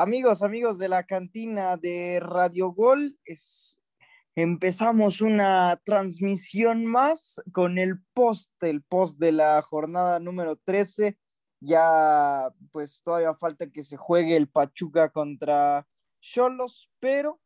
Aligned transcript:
Amigos, 0.00 0.44
amigos 0.44 0.78
de 0.78 0.88
la 0.88 1.02
cantina 1.02 1.76
de 1.76 2.20
Radio 2.20 2.70
Gol, 2.70 3.18
es, 3.24 3.80
empezamos 4.36 5.20
una 5.20 5.80
transmisión 5.84 6.86
más 6.86 7.42
con 7.50 7.78
el 7.78 8.00
post, 8.14 8.52
el 8.62 8.84
post 8.84 9.18
de 9.18 9.32
la 9.32 9.60
jornada 9.60 10.20
número 10.20 10.54
13. 10.54 11.18
Ya, 11.58 12.48
pues 12.70 13.02
todavía 13.02 13.34
falta 13.34 13.72
que 13.72 13.82
se 13.82 13.96
juegue 13.96 14.36
el 14.36 14.48
Pachuca 14.48 15.10
contra 15.10 15.84
Cholos, 16.20 16.88
pero 17.00 17.40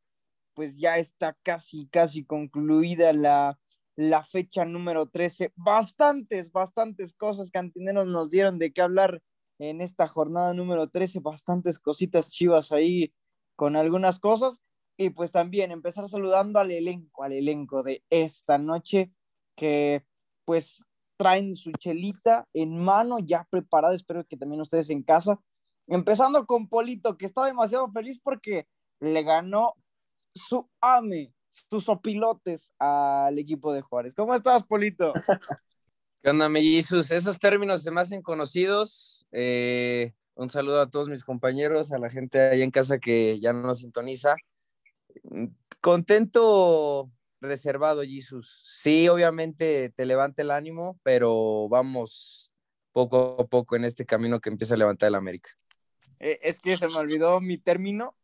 pues 0.53 0.77
ya 0.77 0.99
está 0.99 1.35
casi, 1.43 1.87
casi 1.87 2.23
concluida 2.23 3.15
la, 3.15 3.59
la 3.97 4.25
fecha 4.25 4.67
número 4.67 5.09
13. 5.09 5.55
Bastantes, 5.57 6.53
bastantes 6.53 7.15
cosas 7.15 7.51
cantineros 7.51 8.07
nos 8.07 8.29
dieron 8.29 8.59
de 8.59 8.75
qué 8.75 8.83
hablar 8.83 9.23
en 9.71 9.81
esta 9.81 10.09
jornada 10.09 10.53
número 10.55 10.89
13, 10.89 11.21
bastantes 11.21 11.79
cositas 11.79 12.31
chivas 12.31 12.73
ahí 12.73 13.15
con 13.57 13.77
algunas 13.77 14.19
cosas. 14.19 14.61
Y 14.97 15.11
pues 15.11 15.31
también 15.31 15.71
empezar 15.71 16.09
saludando 16.09 16.59
al 16.59 16.71
elenco, 16.71 17.23
al 17.23 17.33
elenco 17.33 17.83
de 17.83 18.03
esta 18.11 18.59
noche, 18.59 19.13
que 19.57 20.05
pues 20.45 20.85
traen 21.17 21.55
su 21.55 21.71
chelita 21.73 22.49
en 22.53 22.77
mano, 22.77 23.19
ya 23.21 23.47
preparada, 23.51 23.95
espero 23.95 24.27
que 24.27 24.37
también 24.37 24.61
ustedes 24.61 24.91
en 24.91 25.03
casa. 25.03 25.41
Empezando 25.87 26.45
con 26.47 26.69
Polito, 26.69 27.17
que 27.17 27.27
está 27.27 27.45
demasiado 27.45 27.91
feliz 27.93 28.21
porque 28.23 28.67
le 29.01 29.23
ganó 29.23 29.75
su 30.35 30.69
AME, 30.81 31.33
sus 31.71 31.89
opilotes 31.89 32.73
al 32.79 33.39
equipo 33.39 33.73
de 33.73 33.83
Juárez. 33.83 34.15
¿Cómo 34.15 34.35
estás, 34.35 34.65
Polito? 34.65 35.13
¿Qué 36.23 36.31
onda? 36.31 36.49
Esos 36.57 37.41
términos 37.41 37.83
se 37.83 37.91
me 37.91 38.01
hacen 38.01 38.23
conocidos. 38.23 39.27
Eh, 39.33 40.13
un 40.35 40.51
saludo 40.51 40.81
a 40.81 40.89
todos 40.89 41.09
mis 41.09 41.25
compañeros, 41.25 41.91
a 41.91 41.99
la 41.99 42.11
gente 42.11 42.39
ahí 42.39 42.63
en 42.63 42.71
casa 42.71 43.01
que 43.01 43.41
ya 43.41 43.53
nos 43.53 43.79
sintoniza. 43.79 44.37
Contento, 45.81 47.11
reservado, 47.41 48.05
Jesus. 48.05 48.63
Sí, 48.65 49.09
obviamente 49.09 49.91
te 49.91 50.07
levanta 50.07 50.43
el 50.43 50.53
ánimo, 50.53 51.01
pero 51.03 51.69
vamos 51.69 52.53
poco 52.93 53.41
a 53.41 53.47
poco 53.49 53.75
en 53.75 53.85
este 53.85 54.07
camino 54.07 54.39
que 54.39 54.51
empieza 54.51 54.75
a 54.75 54.79
levantar 54.79 55.09
el 55.09 55.17
América. 55.17 55.51
Eh, 56.21 56.39
es 56.43 56.61
que 56.61 56.77
se 56.77 56.87
me 56.87 56.99
olvidó 56.99 57.41
mi 57.41 57.59
término, 57.59 58.15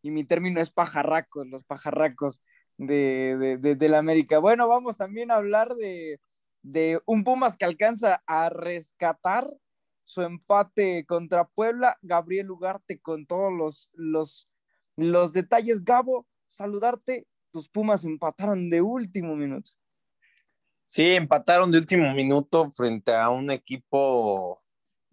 y 0.00 0.12
mi 0.12 0.22
término 0.22 0.60
es 0.60 0.70
pajarracos, 0.70 1.48
los 1.48 1.64
pajarracos 1.64 2.40
de, 2.76 3.58
de, 3.60 3.74
de 3.74 3.88
la 3.88 3.98
América. 3.98 4.38
Bueno, 4.38 4.68
vamos 4.68 4.96
también 4.96 5.32
a 5.32 5.36
hablar 5.36 5.74
de, 5.74 6.20
de 6.70 7.00
un 7.06 7.24
Pumas 7.24 7.56
que 7.56 7.64
alcanza 7.64 8.22
a 8.26 8.50
rescatar 8.50 9.50
su 10.04 10.22
empate 10.22 11.04
contra 11.06 11.48
Puebla. 11.48 11.98
Gabriel 12.02 12.50
Ugarte 12.50 13.00
con 13.00 13.26
todos 13.26 13.52
los, 13.52 13.90
los, 13.94 14.48
los 14.96 15.32
detalles. 15.32 15.84
Gabo, 15.84 16.26
saludarte. 16.46 17.26
Tus 17.50 17.68
Pumas 17.68 18.04
empataron 18.04 18.68
de 18.70 18.82
último 18.82 19.34
minuto. 19.34 19.72
Sí, 20.88 21.14
empataron 21.14 21.70
de 21.70 21.78
último 21.78 22.12
minuto 22.14 22.70
frente 22.70 23.14
a 23.14 23.30
un 23.30 23.50
equipo 23.50 24.62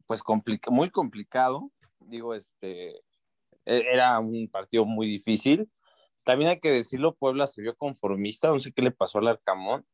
pues 0.06 0.22
muy 0.70 0.90
complicado. 0.90 1.72
Digo, 2.00 2.34
este 2.34 2.92
e-, 3.66 3.86
era 3.92 4.20
un 4.20 4.50
partido 4.50 4.86
muy 4.86 5.08
difícil. 5.08 5.70
También 6.24 6.50
hay 6.50 6.60
que 6.60 6.72
decirlo, 6.72 7.16
Puebla 7.16 7.48
se 7.48 7.62
vio 7.62 7.76
conformista, 7.76 8.50
no 8.50 8.60
sé 8.60 8.72
qué 8.74 8.82
le 8.82 8.92
pasó 8.92 9.20
al 9.20 9.28
Arcamón, 9.28 9.86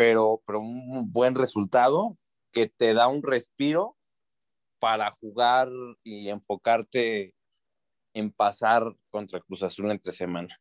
pero, 0.00 0.42
pero 0.46 0.60
un 0.60 1.12
buen 1.12 1.34
resultado 1.34 2.16
que 2.52 2.72
te 2.74 2.94
da 2.94 3.06
un 3.06 3.22
respiro 3.22 3.98
para 4.78 5.10
jugar 5.10 5.68
y 6.02 6.30
enfocarte 6.30 7.34
en 8.14 8.32
pasar 8.32 8.96
contra 9.10 9.40
Cruz 9.40 9.62
Azul 9.62 9.90
entre 9.90 10.14
semana. 10.14 10.58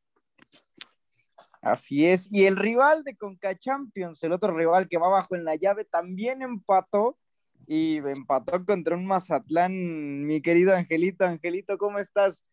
Así 1.62 2.06
es, 2.06 2.28
y 2.34 2.48
el 2.48 2.58
rival 2.58 3.06
de 3.06 3.16
Conca 3.16 3.58
Champions, 3.58 4.22
el 4.24 4.34
otro 4.34 4.54
rival 4.54 4.90
que 4.90 4.98
va 4.98 5.08
abajo 5.08 5.38
en 5.38 5.46
la 5.46 5.56
llave, 5.56 5.86
también 5.86 6.42
empató 6.42 7.18
y 7.66 7.96
empató 7.96 8.66
contra 8.66 8.98
un 8.98 9.06
Mazatlán, 9.06 10.26
mi 10.26 10.42
querido 10.42 10.76
Angelito. 10.76 11.24
Angelito, 11.24 11.78
¿cómo 11.78 12.00
estás? 12.00 12.46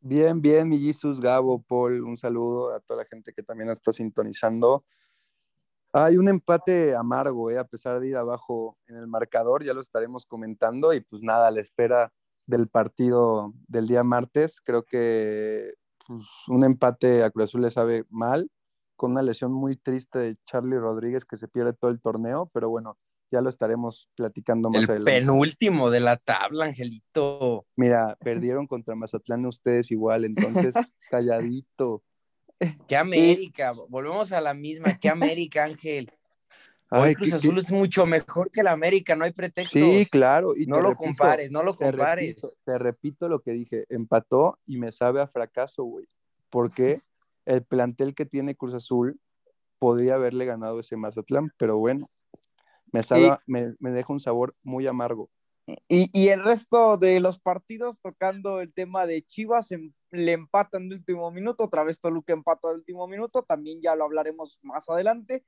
Bien, 0.00 0.42
bien, 0.42 0.68
mi 0.68 0.78
Jesus, 0.78 1.18
Gabo, 1.18 1.62
Paul, 1.62 2.02
un 2.04 2.18
saludo 2.18 2.74
a 2.74 2.80
toda 2.80 3.04
la 3.04 3.08
gente 3.08 3.32
que 3.32 3.42
también 3.42 3.70
está 3.70 3.90
sintonizando. 3.90 4.84
Hay 5.96 6.16
un 6.16 6.28
empate 6.28 6.96
amargo, 6.96 7.52
¿eh? 7.52 7.58
a 7.58 7.64
pesar 7.64 8.00
de 8.00 8.08
ir 8.08 8.16
abajo 8.16 8.76
en 8.88 8.96
el 8.96 9.06
marcador, 9.06 9.62
ya 9.62 9.74
lo 9.74 9.80
estaremos 9.80 10.26
comentando 10.26 10.92
y 10.92 11.00
pues 11.00 11.22
nada, 11.22 11.46
a 11.46 11.50
la 11.52 11.60
espera 11.60 12.12
del 12.46 12.66
partido 12.66 13.54
del 13.68 13.86
día 13.86 14.02
martes, 14.02 14.60
creo 14.60 14.82
que 14.82 15.72
pues, 16.04 16.26
un 16.48 16.64
empate 16.64 17.22
a 17.22 17.30
Cruz 17.30 17.44
Azul 17.44 17.62
le 17.62 17.70
sabe 17.70 18.04
mal, 18.10 18.50
con 18.96 19.12
una 19.12 19.22
lesión 19.22 19.52
muy 19.52 19.76
triste 19.76 20.18
de 20.18 20.36
Charlie 20.44 20.78
Rodríguez 20.78 21.24
que 21.24 21.36
se 21.36 21.46
pierde 21.46 21.74
todo 21.74 21.92
el 21.92 22.00
torneo, 22.00 22.50
pero 22.52 22.68
bueno, 22.68 22.98
ya 23.30 23.40
lo 23.40 23.48
estaremos 23.48 24.08
platicando 24.16 24.70
más 24.70 24.82
el 24.82 24.90
adelante. 24.90 25.20
Penúltimo 25.20 25.90
de 25.90 26.00
la 26.00 26.16
tabla, 26.16 26.64
Angelito. 26.64 27.66
Mira, 27.76 28.16
perdieron 28.18 28.66
contra 28.66 28.96
Mazatlán 28.96 29.46
ustedes 29.46 29.92
igual, 29.92 30.24
entonces 30.24 30.74
calladito. 31.08 32.02
¿Qué 32.88 32.96
América? 32.96 33.72
Volvemos 33.88 34.32
a 34.32 34.40
la 34.40 34.54
misma. 34.54 34.98
¿Qué 34.98 35.08
América, 35.08 35.64
Ángel? 35.64 36.10
Hoy 36.90 37.14
Cruz 37.14 37.32
Azul 37.32 37.58
es 37.58 37.72
mucho 37.72 38.06
mejor 38.06 38.50
que 38.50 38.62
la 38.62 38.70
América, 38.70 39.16
no 39.16 39.24
hay 39.24 39.32
pretexto. 39.32 39.78
Sí, 39.78 40.06
claro. 40.10 40.56
Y 40.56 40.66
no 40.66 40.80
lo 40.80 40.94
compares, 40.94 41.50
no 41.50 41.62
lo 41.62 41.74
compares. 41.74 42.36
Te 42.64 42.78
repito, 42.78 43.28
lo 43.28 43.40
que 43.40 43.52
dije, 43.52 43.84
empató 43.88 44.58
y 44.66 44.78
me 44.78 44.92
sabe 44.92 45.20
a 45.20 45.26
fracaso, 45.26 45.82
güey. 45.84 46.06
Porque 46.50 47.00
el 47.46 47.64
plantel 47.64 48.14
que 48.14 48.26
tiene 48.26 48.54
Cruz 48.54 48.74
Azul 48.74 49.18
podría 49.78 50.14
haberle 50.14 50.44
ganado 50.44 50.78
ese 50.80 50.96
Mazatlán, 50.96 51.52
pero 51.58 51.78
bueno, 51.78 52.06
me, 52.92 53.02
sabe, 53.02 53.36
me, 53.46 53.74
me 53.80 53.90
deja 53.90 54.12
un 54.12 54.20
sabor 54.20 54.54
muy 54.62 54.86
amargo. 54.86 55.30
Y, 55.66 56.10
y, 56.12 56.28
el 56.28 56.44
resto 56.44 56.98
de 56.98 57.20
los 57.20 57.38
partidos 57.38 58.00
tocando 58.00 58.60
el 58.60 58.74
tema 58.74 59.06
de 59.06 59.22
Chivas, 59.22 59.72
em, 59.72 59.92
le 60.10 60.32
empatan 60.32 60.88
de 60.88 60.96
último 60.96 61.30
minuto, 61.30 61.64
otra 61.64 61.84
vez 61.84 62.00
Toluca 62.00 62.34
empata 62.34 62.68
de 62.68 62.74
último 62.74 63.08
minuto, 63.08 63.42
también 63.42 63.80
ya 63.80 63.96
lo 63.96 64.04
hablaremos 64.04 64.58
más 64.62 64.90
adelante. 64.90 65.44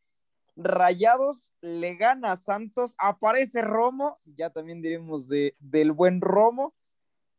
Rayados 0.56 1.52
le 1.60 1.96
gana 1.96 2.32
a 2.32 2.36
Santos, 2.36 2.94
aparece 2.96 3.60
Romo, 3.60 4.18
ya 4.24 4.48
también 4.48 4.80
diremos 4.80 5.28
de, 5.28 5.54
del 5.58 5.92
buen 5.92 6.22
Romo, 6.22 6.74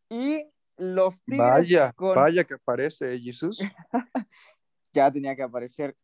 y 0.08 0.46
los 0.78 1.24
Tigres. 1.24 1.40
Vaya, 1.40 1.94
vaya 1.98 2.44
que 2.44 2.54
aparece 2.54 3.20
Jesús. 3.20 3.60
ya 4.94 5.12
tenía 5.12 5.36
que 5.36 5.44
aparecer. 5.44 5.98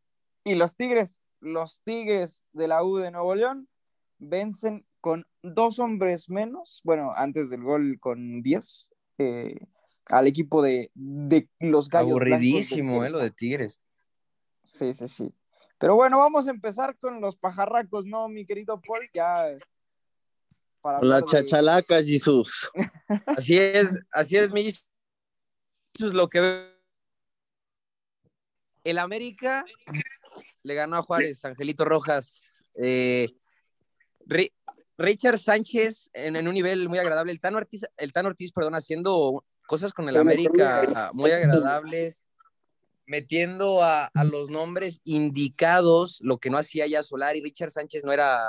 Y 0.44 0.56
los 0.56 0.76
Tigres, 0.76 1.22
los 1.40 1.82
Tigres 1.84 2.44
de 2.52 2.68
la 2.68 2.84
U 2.84 2.98
de 2.98 3.12
Nuevo 3.12 3.36
León, 3.36 3.70
vencen 4.18 4.86
con 5.04 5.28
dos 5.42 5.80
hombres 5.80 6.30
menos, 6.30 6.80
bueno, 6.86 7.12
antes 7.18 7.50
del 7.50 7.62
gol 7.62 8.00
con 8.00 8.42
10, 8.42 8.90
eh, 9.18 9.68
al 10.10 10.28
equipo 10.28 10.62
de, 10.62 10.92
de 10.94 11.50
los 11.60 11.90
Gallos. 11.90 12.12
Aburridísimo, 12.12 13.04
eh, 13.04 13.10
lo 13.10 13.20
de 13.20 13.30
Tigres. 13.30 13.82
Sí, 14.64 14.94
sí, 14.94 15.10
sí. 15.10 15.36
Pero 15.78 15.96
bueno, 15.96 16.20
vamos 16.20 16.48
a 16.48 16.52
empezar 16.52 16.98
con 16.98 17.20
los 17.20 17.36
pajarracos, 17.36 18.06
¿no, 18.06 18.30
mi 18.30 18.46
querido 18.46 18.80
Paul? 18.80 19.10
Ya. 19.14 19.44
Para 20.80 21.02
la 21.04 21.22
chachalaca, 21.22 21.98
de... 21.98 22.06
Jesús. 22.06 22.72
así 23.26 23.58
es, 23.58 24.00
así 24.10 24.38
es, 24.38 24.54
mi 24.54 24.72
Jesús, 25.98 26.14
lo 26.14 26.30
que. 26.30 26.72
El 28.86 29.00
América 29.00 29.66
le 30.64 30.76
ganó 30.76 30.96
a 30.96 31.02
Juárez, 31.02 31.44
Angelito 31.44 31.84
Rojas. 31.84 32.64
Eh, 32.78 33.36
Richard 34.98 35.40
Sánchez 35.40 36.10
en, 36.14 36.36
en, 36.36 36.48
un 36.48 36.54
nivel 36.54 36.88
muy 36.90 37.00
agradable. 37.00 37.32
El 37.32 37.40
Tan 37.40 37.56
Ortiz, 37.56 37.86
el 37.98 38.14
Tan 38.14 38.26
Ortiz, 38.26 38.52
perdón, 38.52 38.76
haciendo 38.76 39.44
cosas 39.66 39.94
con 39.94 40.08
el 40.10 40.18
América 40.18 41.12
muy 41.14 41.32
agradables, 41.32 42.26
metiendo 43.06 43.84
a, 43.84 44.06
a, 44.06 44.24
los 44.24 44.50
nombres 44.50 45.02
indicados, 45.04 46.20
lo 46.22 46.38
que 46.38 46.50
no 46.50 46.58
hacía 46.58 46.86
ya 46.88 47.04
Solari. 47.04 47.42
Richard 47.42 47.72
Sánchez 47.72 48.04
no 48.04 48.12
era 48.12 48.40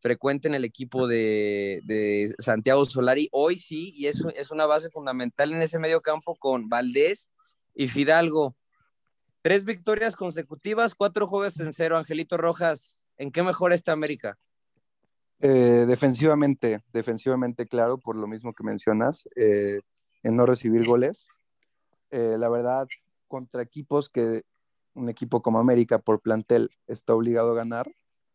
frecuente 0.00 0.48
en 0.48 0.54
el 0.54 0.64
equipo 0.64 1.06
de, 1.06 1.80
de 1.84 2.34
Santiago 2.38 2.84
Solari. 2.84 3.28
Hoy 3.30 3.56
sí, 3.56 3.92
y 3.94 4.06
es, 4.06 4.22
es 4.34 4.50
una 4.50 4.66
base 4.66 4.90
fundamental 4.90 5.52
en 5.52 5.62
ese 5.62 5.78
medio 5.78 6.00
campo 6.00 6.34
con 6.36 6.68
Valdés 6.68 7.30
y 7.74 7.86
Fidalgo. 7.86 8.56
Tres 9.42 9.64
victorias 9.64 10.16
consecutivas, 10.16 10.94
cuatro 10.94 11.26
juegos 11.26 11.58
en 11.60 11.72
cero. 11.72 11.96
Angelito 11.96 12.36
Rojas, 12.36 13.06
¿en 13.16 13.30
qué 13.30 13.42
mejora 13.42 13.74
esta 13.74 13.92
América? 13.92 14.38
Eh, 15.44 15.86
defensivamente, 15.88 16.84
defensivamente, 16.92 17.66
claro, 17.66 17.98
por 17.98 18.14
lo 18.14 18.28
mismo 18.28 18.52
que 18.52 18.62
mencionas, 18.62 19.28
eh, 19.34 19.80
en 20.22 20.36
no 20.36 20.46
recibir 20.46 20.86
goles. 20.86 21.26
Eh, 22.10 22.36
la 22.38 22.48
verdad, 22.48 22.86
contra 23.26 23.60
equipos 23.60 24.08
que 24.08 24.44
un 24.94 25.08
equipo 25.08 25.42
como 25.42 25.58
América 25.58 25.98
por 25.98 26.20
plantel 26.20 26.70
está 26.86 27.14
obligado 27.14 27.52
a 27.52 27.56
ganar, 27.56 27.92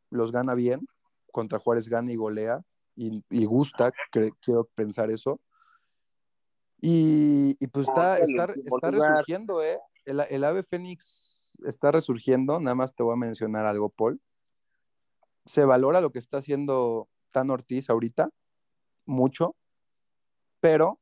los 0.10 0.34
gana 0.34 0.54
bien. 0.54 0.86
Contra 1.32 1.60
Juárez 1.60 1.88
gana 1.88 2.12
y 2.12 2.18
golea 2.18 2.62
y, 2.94 3.24
y 3.30 3.46
gusta, 3.46 3.94
quiero 4.42 4.66
pensar 4.76 5.10
eso. 5.10 5.40
Y, 6.82 7.56
y 7.60 7.68
pues 7.68 7.88
está, 7.88 8.18
resurgiendo, 8.92 9.64
¿eh? 9.64 9.80
El, 10.04 10.20
el 10.30 10.44
ave 10.44 10.64
fénix 10.64 11.58
está 11.66 11.92
resurgiendo, 11.92 12.60
nada 12.60 12.76
más 12.76 12.94
te 12.94 13.04
voy 13.04 13.14
a 13.14 13.18
mencionar 13.18 13.66
algo, 13.66 13.88
Paul. 13.90 14.20
Se 15.48 15.64
valora 15.66 16.02
lo 16.02 16.12
que 16.12 16.20
está 16.20 16.38
haciendo 16.38 17.08
Tan 17.32 17.50
Ortiz 17.50 17.90
ahorita, 17.90 18.30
mucho, 19.06 19.56
pero 20.60 21.00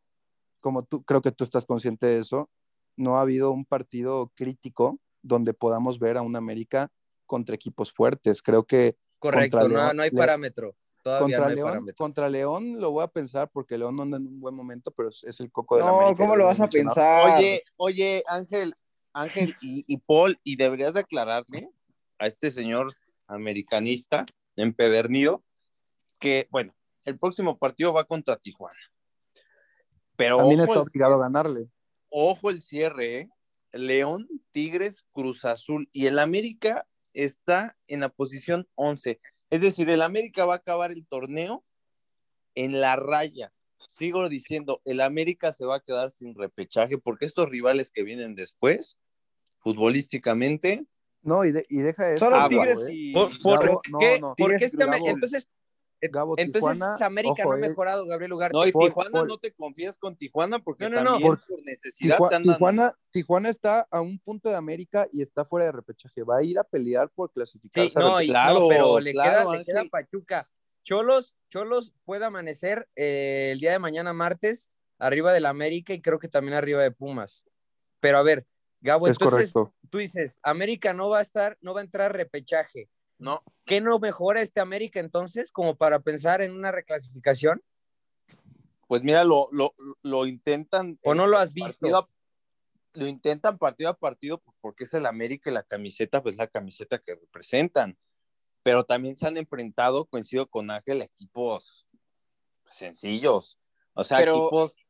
como 0.60 0.84
tú, 0.84 1.04
creo 1.04 1.22
que 1.22 1.32
tú 1.32 1.44
estás 1.44 1.66
consciente 1.66 2.08
de 2.08 2.20
eso, 2.20 2.50
no 2.96 3.18
ha 3.18 3.22
habido 3.22 3.52
un 3.52 3.66
partido 3.66 4.32
crítico 4.36 5.00
donde 5.22 5.54
podamos 5.54 6.00
ver 6.00 6.18
a 6.18 6.22
un 6.22 6.36
América 6.36 6.92
contra 7.26 7.56
equipos 7.56 7.92
fuertes. 7.92 8.42
Creo 8.42 8.64
que 8.64 8.96
Correcto, 9.20 9.68
no, 9.68 9.68
León- 9.70 9.96
no 9.98 10.04
hay 10.04 10.12
parámetro. 10.12 10.76
Todavía 11.02 11.38
contra 11.38 11.40
no 11.46 11.50
hay 11.50 11.56
León, 11.56 11.68
parámetro. 11.70 12.04
contra 12.04 12.30
León 12.30 12.80
lo 12.80 12.92
voy 12.92 13.04
a 13.04 13.08
pensar 13.08 13.50
porque 13.52 13.78
León 13.78 13.96
no 13.96 14.04
anda 14.04 14.18
en 14.18 14.28
un 14.28 14.40
buen 14.40 14.56
momento, 14.56 14.92
pero 14.92 15.10
es, 15.10 15.24
es 15.24 15.40
el 15.40 15.52
coco 15.52 15.78
de 15.78 15.84
la 15.84 15.92
No, 15.92 15.98
América. 15.98 16.18
¿cómo 16.24 16.34
ya 16.34 16.38
lo 16.40 16.46
vas 16.46 16.60
a 16.62 16.68
pensar? 16.70 17.38
Oye, 17.38 17.62
oye, 17.78 18.24
Ángel, 18.28 18.76
Ángel 19.14 19.56
y, 19.62 19.84
y 19.88 19.98
Paul, 19.98 20.38
y 20.44 20.56
deberías 20.56 20.94
de 20.96 21.02
aclararle 21.02 21.70
a 22.18 22.26
este 22.28 22.50
señor 22.50 22.96
americanista 23.28 24.26
empedernido 24.56 25.44
que, 26.20 26.48
bueno, 26.52 26.76
el 27.04 27.18
próximo 27.18 27.58
partido 27.58 27.94
va 27.94 28.06
contra 28.06 28.38
Tijuana. 28.38 28.80
Pero 30.16 30.38
También 30.38 30.62
está 30.62 30.80
obligado 30.80 31.16
a 31.16 31.20
ganarle. 31.20 31.68
ojo 32.10 32.50
el 32.50 32.62
cierre, 32.62 33.20
¿eh? 33.20 33.30
León, 33.74 34.28
Tigres, 34.52 35.06
Cruz 35.12 35.44
Azul 35.44 35.90
y 35.92 36.08
el 36.08 36.20
América 36.20 36.88
está 37.14 37.78
en 37.88 38.00
la 38.00 38.10
posición 38.10 38.68
11. 38.76 39.20
Es 39.50 39.62
decir, 39.62 39.90
el 39.90 40.02
América 40.02 40.46
va 40.46 40.54
a 40.54 40.58
acabar 40.58 40.92
el 40.92 41.06
torneo 41.06 41.66
en 42.56 42.80
la 42.80 42.96
raya. 42.96 43.52
Sigo 43.88 44.28
diciendo, 44.30 44.82
el 44.86 45.02
América 45.02 45.54
se 45.54 45.66
va 45.66 45.78
a 45.78 45.80
quedar 45.82 46.12
sin 46.12 46.36
repechaje 46.36 46.98
porque 46.98 47.26
estos 47.26 47.50
rivales 47.50 47.92
que 47.92 48.04
vienen 48.04 48.36
después, 48.36 48.98
futbolísticamente, 49.60 50.86
No, 51.26 51.44
y, 51.44 51.52
de- 51.52 51.66
y 51.70 51.80
deja 51.80 52.12
eso. 52.12 52.26
Solo 52.26 52.48
Tigres 52.48 52.80
¿eh? 52.88 52.94
y... 52.94 53.14
¿Por, 53.14 53.32
por 53.42 53.66
Gabo, 53.66 53.82
qué? 54.00 54.20
no. 54.22 54.28
¿Por 54.28 54.36
Tigres 54.36 54.60
qué 54.60 54.66
y 54.66 54.68
este 54.68 54.84
Azul. 54.84 55.08
entonces, 55.10 55.48
Gabo, 56.02 56.36
entonces 56.38 56.60
Tijuana, 56.78 56.96
América 57.06 57.34
ojo, 57.40 57.44
no 57.46 57.52
ha 57.54 57.58
eh. 57.58 57.70
mejorado, 57.70 58.06
Gabriel 58.06 58.34
Ugarte. 58.34 58.56
no, 58.56 58.66
y 58.68 58.72
Tijuana 58.72 59.24
no 59.24 59.38
te 59.40 59.52
confías 59.54 59.98
con 59.98 60.16
Tijuana 60.16 60.60
porque 60.60 60.84
No, 60.88 60.90
no, 60.92 61.04
no. 61.04 61.12
también 61.14 61.30
Por- 61.30 61.48
por 61.48 61.64
necesidad 61.64 62.18
Tijua- 62.18 62.30
te 62.30 62.36
andan- 62.36 62.54
Tijuana, 62.56 62.94
Tijuana 63.10 63.50
está 63.50 63.88
a 63.90 64.02
un 64.02 64.20
punto 64.20 64.50
de 64.50 64.56
América 64.56 65.08
y 65.12 65.24
está 65.24 65.46
fuera 65.46 65.66
de 65.66 65.72
repechaje. 65.72 66.22
Va 66.22 66.38
a 66.38 66.44
ir 66.44 66.60
a 66.60 66.64
pelear 66.64 67.10
por 67.10 67.30
Sí, 67.30 67.34
clasificarse. 67.34 67.98
a 67.98 68.02
no, 68.02 68.22
y- 68.22 68.28
Claro, 68.28 68.60
no, 68.60 68.68
pero 68.68 69.00
le, 69.00 69.12
claro, 69.14 69.50
queda, 69.50 69.60
le 69.60 69.66
queda. 69.66 69.86
Pachuca. 69.90 70.50
Cholos, 70.84 71.36
Cholos 71.50 71.92
puede 72.04 72.26
amanecer 72.26 72.88
eh, 72.96 73.50
el 73.54 73.60
día 73.60 73.72
de 73.72 73.80
mañana 73.80 74.14
martes 74.14 74.70
arriba 75.00 75.34
del 75.34 75.48
América 75.48 75.94
y 75.94 76.02
creo 76.02 76.20
que 76.20 76.28
también 76.28 76.54
arriba 76.54 76.84
de 76.84 76.92
Pumas. 76.92 77.46
Pero 78.00 78.20
a 78.20 78.22
ver, 78.22 78.46
Gabo, 78.82 79.08
es 79.08 79.14
entonces 79.14 79.52
correcto. 79.52 79.74
Tú 79.96 80.00
dices, 80.00 80.42
América 80.44 80.92
no 80.92 81.08
va 81.08 81.20
a 81.20 81.22
estar, 81.22 81.58
no 81.62 81.74
va 81.74 81.80
a 81.80 81.84
entrar 81.86 82.12
repechaje. 82.12 82.90
No, 83.18 83.42
¿Qué 83.64 83.80
no 83.80 83.98
mejora 83.98 84.42
este 84.42 84.60
América 84.60 85.00
entonces 85.00 85.54
como 85.54 85.78
para 85.78 86.02
pensar 86.02 86.42
en 86.42 86.52
una 86.52 86.70
reclasificación? 86.74 87.64
pues 88.88 89.04
mira, 89.04 89.24
lo, 89.24 89.48
lo, 89.54 89.74
lo 90.04 90.26
intentan. 90.28 91.00
¿O 91.02 91.16
no 91.16 91.28
lo 91.28 91.38
has 91.38 91.54
visto? 91.54 91.88
a- 91.96 92.10
lo 92.94 93.08
intentan 93.08 93.58
partido 93.58 93.90
a 93.90 93.98
partido 93.98 94.38
pues, 94.40 94.56
porque 94.60 94.84
es 94.84 94.94
el 94.94 95.06
América 95.06 95.50
y 95.50 95.54
la 95.54 95.64
camiseta, 95.64 96.22
pues 96.22 96.36
la 96.36 96.48
camiseta 96.48 97.00
que 97.00 97.16
representan. 97.16 97.98
Pero 98.64 98.84
también 98.84 99.16
se 99.16 99.28
han 99.28 99.38
enfrentado, 99.38 100.06
coincido 100.06 100.46
con 100.50 100.72
Ángel, 100.72 101.02
equipos 101.02 101.88
sencillos. 102.70 103.60
O 103.94 104.04
sea, 104.04 104.18
Pero, 104.18 104.40
equipos 104.40 104.85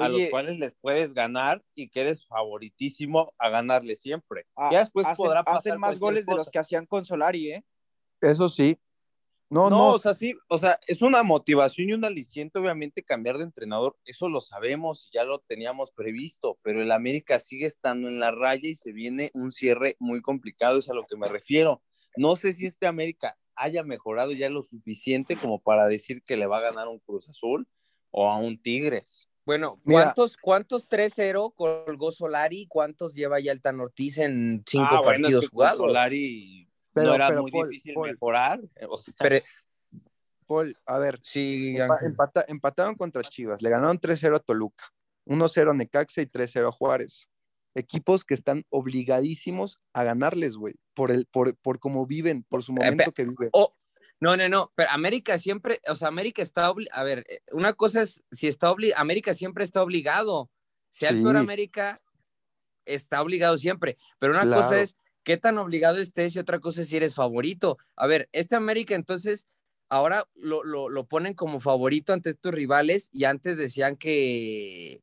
a 0.00 0.08
los 0.08 0.22
cuales 0.30 0.58
les 0.58 0.74
puedes 0.80 1.14
ganar 1.14 1.64
y 1.74 1.88
que 1.88 2.00
eres 2.02 2.26
favoritísimo 2.26 3.34
a 3.38 3.48
ganarle 3.48 3.96
siempre. 3.96 4.46
ah, 4.56 4.70
ya 4.72 4.80
después 4.80 5.06
hacen, 5.06 5.16
podrá 5.16 5.42
pasar 5.42 5.58
hacen 5.58 5.80
más 5.80 5.98
goles 5.98 6.26
de 6.26 6.34
los 6.34 6.50
que 6.50 6.58
hacían 6.58 6.86
con 6.86 7.04
Solari, 7.04 7.52
¿eh? 7.52 7.64
Eso 8.20 8.48
sí. 8.48 8.78
No, 9.48 9.70
No, 9.70 9.76
no. 9.76 9.88
o 9.90 9.98
sea, 9.98 10.12
sí, 10.12 10.34
o 10.48 10.58
sea, 10.58 10.76
es 10.88 11.02
una 11.02 11.22
motivación 11.22 11.88
y 11.88 11.92
un 11.92 12.04
aliciente, 12.04 12.58
obviamente, 12.58 13.04
cambiar 13.04 13.38
de 13.38 13.44
entrenador, 13.44 13.96
eso 14.04 14.28
lo 14.28 14.40
sabemos 14.40 15.08
y 15.08 15.16
ya 15.16 15.24
lo 15.24 15.38
teníamos 15.38 15.92
previsto, 15.92 16.58
pero 16.62 16.82
el 16.82 16.90
América 16.90 17.38
sigue 17.38 17.66
estando 17.66 18.08
en 18.08 18.18
la 18.18 18.32
raya 18.32 18.68
y 18.68 18.74
se 18.74 18.90
viene 18.90 19.30
un 19.34 19.52
cierre 19.52 19.96
muy 20.00 20.20
complicado, 20.20 20.80
es 20.80 20.90
a 20.90 20.94
lo 20.94 21.06
que 21.06 21.16
me 21.16 21.28
refiero. 21.28 21.80
No 22.16 22.34
sé 22.34 22.54
si 22.54 22.66
este 22.66 22.88
América 22.88 23.38
haya 23.54 23.84
mejorado 23.84 24.32
ya 24.32 24.50
lo 24.50 24.62
suficiente 24.62 25.36
como 25.36 25.60
para 25.60 25.86
decir 25.86 26.22
que 26.22 26.36
le 26.36 26.46
va 26.46 26.58
a 26.58 26.62
ganar 26.62 26.88
un 26.88 26.98
Cruz 26.98 27.28
Azul 27.28 27.68
o 28.10 28.28
a 28.28 28.38
un 28.38 28.60
Tigres. 28.60 29.28
Bueno, 29.46 29.80
Mira. 29.84 30.02
¿cuántos, 30.02 30.36
cuántos 30.36 30.88
3-0 30.88 31.54
colgó 31.54 32.10
Solari? 32.10 32.66
¿Cuántos 32.66 33.14
lleva 33.14 33.38
ya 33.40 33.52
el 33.52 33.62
Tan 33.62 33.80
Ortiz 33.80 34.18
en 34.18 34.64
cinco 34.66 34.86
Ah, 34.90 35.00
bueno, 35.02 35.12
es 35.12 35.20
partidos 35.22 35.44
que 35.44 35.48
jugados? 35.48 35.78
Solari 35.78 36.68
Pero- 36.92 37.06
no 37.08 37.14
era 37.14 37.28
pero, 37.28 37.42
muy 37.42 37.52
Paul, 37.52 37.68
difícil 37.68 37.94
Paul. 37.94 38.10
mejorar. 38.10 38.60
o 38.88 38.98
sea, 38.98 39.14
Pero 39.20 39.44
Paul, 40.48 40.76
a 40.84 40.98
ver, 40.98 41.20
sí, 41.22 41.76
empata- 42.02 42.44
empataron 42.48 42.94
contra 42.96 43.22
Chivas, 43.22 43.62
le 43.62 43.70
ganaron 43.70 43.98
3-0 44.00 44.36
a 44.36 44.40
Toluca, 44.40 44.84
1-0 45.24 45.70
a 45.70 45.74
Necaxa 45.74 46.22
y 46.22 46.26
3-0 46.26 46.68
a 46.68 46.72
Juárez. 46.72 47.28
Equipos 47.74 48.24
que 48.24 48.34
están 48.34 48.64
obligadísimos 48.70 49.78
a 49.92 50.02
ganarles, 50.02 50.56
güey, 50.56 50.74
por 50.94 51.10
el, 51.12 51.26
por, 51.26 51.54
por 51.58 51.78
cómo 51.78 52.06
viven, 52.06 52.42
por 52.48 52.62
su 52.64 52.72
momento 52.72 53.04
pe- 53.06 53.12
que 53.12 53.24
viven. 53.24 53.50
Oh, 53.52 53.75
no, 54.20 54.36
no, 54.36 54.48
no, 54.48 54.72
pero 54.74 54.90
América 54.90 55.38
siempre, 55.38 55.80
o 55.88 55.94
sea, 55.94 56.08
América 56.08 56.42
está 56.42 56.72
a 56.92 57.02
ver, 57.02 57.24
eh, 57.28 57.40
una 57.52 57.72
cosa 57.74 58.02
es 58.02 58.22
si 58.30 58.48
está 58.48 58.70
obligado, 58.70 59.00
América 59.02 59.34
siempre 59.34 59.64
está 59.64 59.82
obligado. 59.82 60.50
Sea 60.88 61.10
el 61.10 61.22
peor. 61.22 61.36
América, 61.36 62.00
está 62.86 63.20
obligado 63.20 63.58
siempre. 63.58 63.98
Pero 64.18 64.32
una 64.32 64.42
Claro. 64.42 64.62
cosa 64.62 64.80
es 64.80 64.96
qué 65.24 65.36
tan 65.36 65.58
obligado 65.58 65.98
estés 65.98 66.34
y 66.34 66.38
otra 66.38 66.60
cosa 66.60 66.80
es 66.82 66.88
si 66.88 66.96
eres 66.96 67.14
favorito. 67.14 67.76
A 67.96 68.06
ver, 68.06 68.28
este 68.32 68.56
América 68.56 68.94
entonces 68.94 69.46
ahora 69.90 70.26
lo, 70.34 70.64
lo, 70.64 70.88
lo 70.88 71.06
ponen 71.06 71.34
como 71.34 71.60
favorito 71.60 72.12
ante 72.12 72.30
estos 72.30 72.54
rivales 72.54 73.08
y 73.12 73.24
antes 73.24 73.56
decían 73.58 73.96
que, 73.96 75.02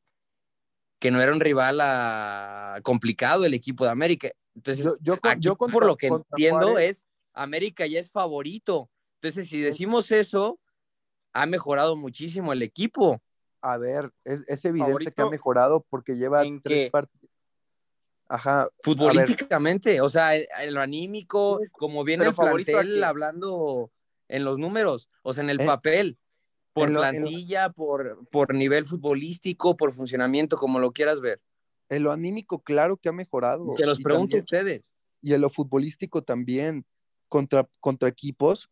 que 0.98 1.10
no 1.10 1.20
era 1.20 1.32
un 1.32 1.40
rival 1.40 1.78
ah, 1.82 2.80
complicado 2.82 3.44
el 3.44 3.54
equipo 3.54 3.84
de 3.84 3.90
América. 3.90 4.30
Entonces, 4.56 4.84
Yo- 4.84 4.96
yo 5.00 5.14
aquí, 5.22 5.40
yo 5.40 5.56
contra- 5.56 5.72
por 5.74 5.86
lo 5.86 5.96
que 5.96 6.06
entiendo 6.08 6.72
Juárez- 6.72 6.90
es 6.90 7.06
América 7.34 7.86
ya 7.86 8.00
es 8.00 8.10
favorito. 8.10 8.90
Entonces, 9.24 9.48
si 9.48 9.62
decimos 9.62 10.10
eso, 10.10 10.60
ha 11.32 11.46
mejorado 11.46 11.96
muchísimo 11.96 12.52
el 12.52 12.60
equipo. 12.60 13.22
A 13.62 13.78
ver, 13.78 14.12
es, 14.22 14.42
es 14.48 14.62
evidente 14.66 15.06
que 15.06 15.10
ha 15.12 15.24
¿Favorito? 15.24 15.30
mejorado 15.30 15.86
porque 15.88 16.14
lleva 16.14 16.42
¿En 16.42 16.60
tres 16.60 16.90
partidos. 16.90 17.30
Ajá, 18.28 18.62
a 18.64 18.68
Futbolísticamente, 18.82 20.02
o 20.02 20.10
sea, 20.10 20.36
en, 20.36 20.46
lo 20.74 20.82
anímico, 20.82 21.58
como 21.72 22.04
viene 22.04 22.20
Pero 22.22 22.30
el 22.30 22.36
favorito 22.36 22.72
a 22.72 22.74
plantel 22.82 23.02
hablando 23.04 23.90
en 24.28 24.44
los 24.44 24.58
números, 24.58 25.08
o 25.22 25.32
sea, 25.32 25.42
en 25.42 25.48
el 25.50 25.60
Eh, 25.62 25.64
papel, 25.66 26.18
por 26.74 26.90
lo- 26.90 27.02
en 27.02 27.14
lo- 27.20 27.20
plantilla, 27.22 27.70
por, 27.70 28.28
por 28.28 28.52
nivel 28.54 28.84
futbolístico, 28.84 29.74
por 29.74 29.92
funcionamiento, 29.94 30.56
como 30.58 30.78
lo 30.80 30.92
quieras 30.92 31.20
ver. 31.22 31.40
en 31.88 32.02
lo 32.02 32.12
anímico, 32.12 32.60
claro 32.62 32.96
que 32.98 33.08
ha 33.08 33.12
mejorado. 33.12 33.70
Se 33.70 33.86
los 33.86 34.00
y 34.00 34.02
pregunto 34.02 34.36
a 34.36 34.40
también- 34.40 34.44
ustedes. 34.66 34.94
y 35.22 35.32
en 35.32 35.40
lo 35.40 35.48
futbolístico 35.48 36.20
también, 36.22 36.84
contra, 37.28 37.66
contra 37.80 38.08
equipos 38.08 38.68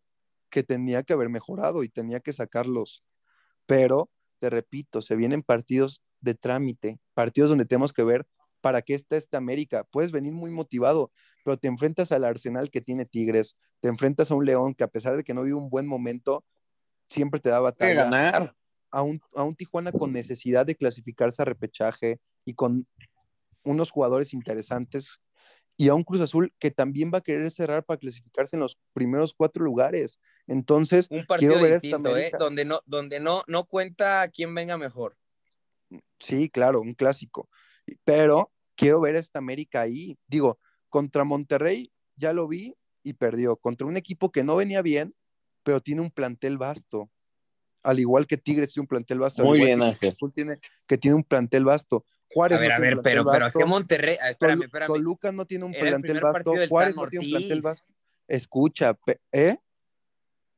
que 0.52 0.62
tenía 0.62 1.02
que 1.02 1.14
haber 1.14 1.30
mejorado 1.30 1.82
y 1.82 1.88
tenía 1.88 2.20
que 2.20 2.34
sacarlos. 2.34 3.02
Pero, 3.66 4.10
te 4.38 4.50
repito, 4.50 5.00
se 5.00 5.16
vienen 5.16 5.42
partidos 5.42 6.02
de 6.20 6.34
trámite, 6.34 7.00
partidos 7.14 7.50
donde 7.50 7.64
tenemos 7.64 7.92
que 7.92 8.04
ver 8.04 8.26
para 8.60 8.82
qué 8.82 8.94
está 8.94 9.16
esta 9.16 9.38
América. 9.38 9.84
Puedes 9.90 10.12
venir 10.12 10.32
muy 10.32 10.50
motivado, 10.50 11.10
pero 11.42 11.56
te 11.56 11.68
enfrentas 11.68 12.12
al 12.12 12.24
Arsenal 12.24 12.70
que 12.70 12.82
tiene 12.82 13.06
Tigres, 13.06 13.56
te 13.80 13.88
enfrentas 13.88 14.30
a 14.30 14.34
un 14.34 14.44
León 14.44 14.74
que 14.74 14.84
a 14.84 14.88
pesar 14.88 15.16
de 15.16 15.24
que 15.24 15.32
no 15.32 15.42
vive 15.42 15.56
un 15.56 15.70
buen 15.70 15.86
momento, 15.86 16.44
siempre 17.08 17.40
te 17.40 17.48
da 17.48 17.58
batalla 17.60 18.04
ganar. 18.04 18.54
a 18.90 19.02
un, 19.02 19.20
a 19.34 19.42
un 19.42 19.56
Tijuana 19.56 19.90
con 19.90 20.12
necesidad 20.12 20.66
de 20.66 20.76
clasificarse 20.76 21.40
a 21.40 21.46
repechaje 21.46 22.20
y 22.44 22.52
con 22.52 22.86
unos 23.64 23.90
jugadores 23.90 24.34
interesantes 24.34 25.18
y 25.78 25.88
a 25.88 25.94
un 25.94 26.04
Cruz 26.04 26.20
Azul 26.20 26.52
que 26.58 26.70
también 26.70 27.10
va 27.12 27.18
a 27.18 27.22
querer 27.22 27.50
cerrar 27.50 27.84
para 27.84 27.98
clasificarse 27.98 28.56
en 28.56 28.60
los 28.60 28.78
primeros 28.92 29.32
cuatro 29.34 29.64
lugares. 29.64 30.20
Entonces, 30.46 31.06
Un 31.10 31.24
partido 31.26 31.52
quiero 31.54 31.62
ver 31.64 31.72
esta 31.74 31.86
distinto, 31.86 32.08
¿eh? 32.10 32.12
América. 32.12 32.38
Donde 32.38 32.64
no, 32.64 32.80
donde 32.86 33.20
no, 33.20 33.42
no 33.46 33.64
cuenta 33.64 34.28
quién 34.28 34.54
venga 34.54 34.76
mejor. 34.76 35.16
sí, 36.18 36.48
claro, 36.50 36.80
un 36.80 36.94
clásico. 36.94 37.48
Pero 38.04 38.52
quiero 38.74 39.00
ver 39.00 39.16
a 39.16 39.20
esta 39.20 39.38
América 39.38 39.80
ahí. 39.82 40.18
Digo, 40.26 40.58
contra 40.88 41.24
Monterrey 41.24 41.92
ya 42.16 42.32
lo 42.32 42.48
vi 42.48 42.74
y 43.02 43.14
perdió. 43.14 43.56
Contra 43.56 43.86
un 43.86 43.96
equipo 43.96 44.30
que 44.30 44.44
no 44.44 44.56
venía 44.56 44.82
bien, 44.82 45.14
pero 45.62 45.80
tiene 45.80 46.00
un 46.00 46.10
plantel 46.10 46.58
vasto. 46.58 47.10
Al 47.82 47.98
igual 47.98 48.26
que 48.26 48.36
Tigres 48.36 48.72
tiene 48.72 48.82
un 48.84 48.88
plantel 48.88 49.18
vasto. 49.18 49.44
Muy 49.44 49.58
bien, 49.60 49.80
que 49.80 49.84
Ángel. 49.86 50.08
Azul 50.10 50.32
tiene, 50.32 50.58
que 50.86 50.98
tiene 50.98 51.16
un 51.16 51.24
plantel 51.24 51.64
vasto. 51.64 52.04
Juárez 52.30 52.58
A 52.58 52.60
ver, 52.60 52.68
no 52.70 52.74
a 52.74 52.78
ver, 52.78 53.00
pero, 53.02 53.24
pero 53.24 53.44
vasto. 53.44 53.58
¿qué 53.58 53.64
Monterrey? 53.64 54.16
Ah, 54.20 54.30
Espérame, 54.30 54.62
espérame. 54.62 54.86
Toluca 54.86 55.32
no 55.32 55.44
tiene 55.44 55.64
un 55.64 55.74
Era 55.74 55.90
plantel 55.90 56.20
vasto. 56.20 56.54
Juárez 56.68 56.96
no 56.96 57.08
tiene 57.08 57.26
un 57.26 57.30
plantel 57.32 57.60
vasto. 57.60 57.92
Escucha, 58.28 58.94
pe- 58.94 59.20
¿eh? 59.32 59.56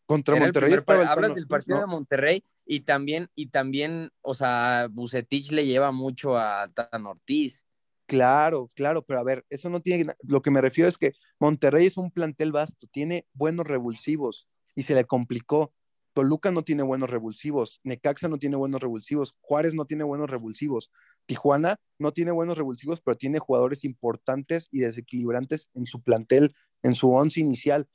Contra 0.07 0.37
Era 0.37 0.47
Monterrey 0.47 0.79
primer 0.85 1.07
Hablas 1.07 1.35
del 1.35 1.47
partido 1.47 1.79
¿no? 1.79 1.87
de 1.87 1.91
Monterrey 1.91 2.45
y 2.67 2.81
también, 2.81 3.31
y 3.35 3.47
también, 3.47 4.11
o 4.21 4.35
sea, 4.35 4.89
Bucetich 4.91 5.51
le 5.51 5.67
lleva 5.67 5.93
mucho 5.93 6.37
a 6.37 6.67
Tan 6.69 7.07
Ortiz. 7.07 7.65
Claro, 8.07 8.69
claro, 8.75 9.03
pero 9.03 9.21
a 9.21 9.25
ver, 9.25 9.47
eso 9.49 9.71
no 9.71 9.81
tiene, 9.81 10.13
lo 10.23 10.43
que 10.43 10.51
me 10.51 10.61
refiero 10.61 10.89
es 10.89 10.99
que 10.99 11.13
Monterrey 11.39 11.87
es 11.87 11.97
un 11.97 12.11
plantel 12.11 12.53
vasto, 12.53 12.87
tiene 12.93 13.27
buenos 13.33 13.67
revulsivos 13.67 14.47
y 14.75 14.83
se 14.83 14.95
le 14.95 15.05
complicó. 15.05 15.73
Toluca 16.13 16.53
no 16.53 16.63
tiene 16.63 16.85
buenos 16.85 17.11
revulsivos, 17.11 17.81
Necaxa 17.83 18.29
no 18.29 18.39
tiene 18.39 18.55
buenos 18.55 18.81
revulsivos, 18.81 19.35
Juárez 19.41 19.75
no 19.75 19.85
tiene 19.85 20.05
buenos 20.05 20.31
revulsivos, 20.31 20.93
Tijuana 21.27 21.81
no 21.99 22.13
tiene 22.13 22.31
buenos 22.31 22.57
revulsivos, 22.57 23.01
pero 23.01 23.17
tiene 23.17 23.41
jugadores 23.41 23.85
importantes 23.85 24.69
y 24.71 24.81
desequilibrantes 24.81 25.71
en 25.75 25.87
su 25.87 26.03
plantel, 26.03 26.55
en 26.85 26.95
su 26.95 27.11
once 27.11 27.41
inicial. 27.41 27.89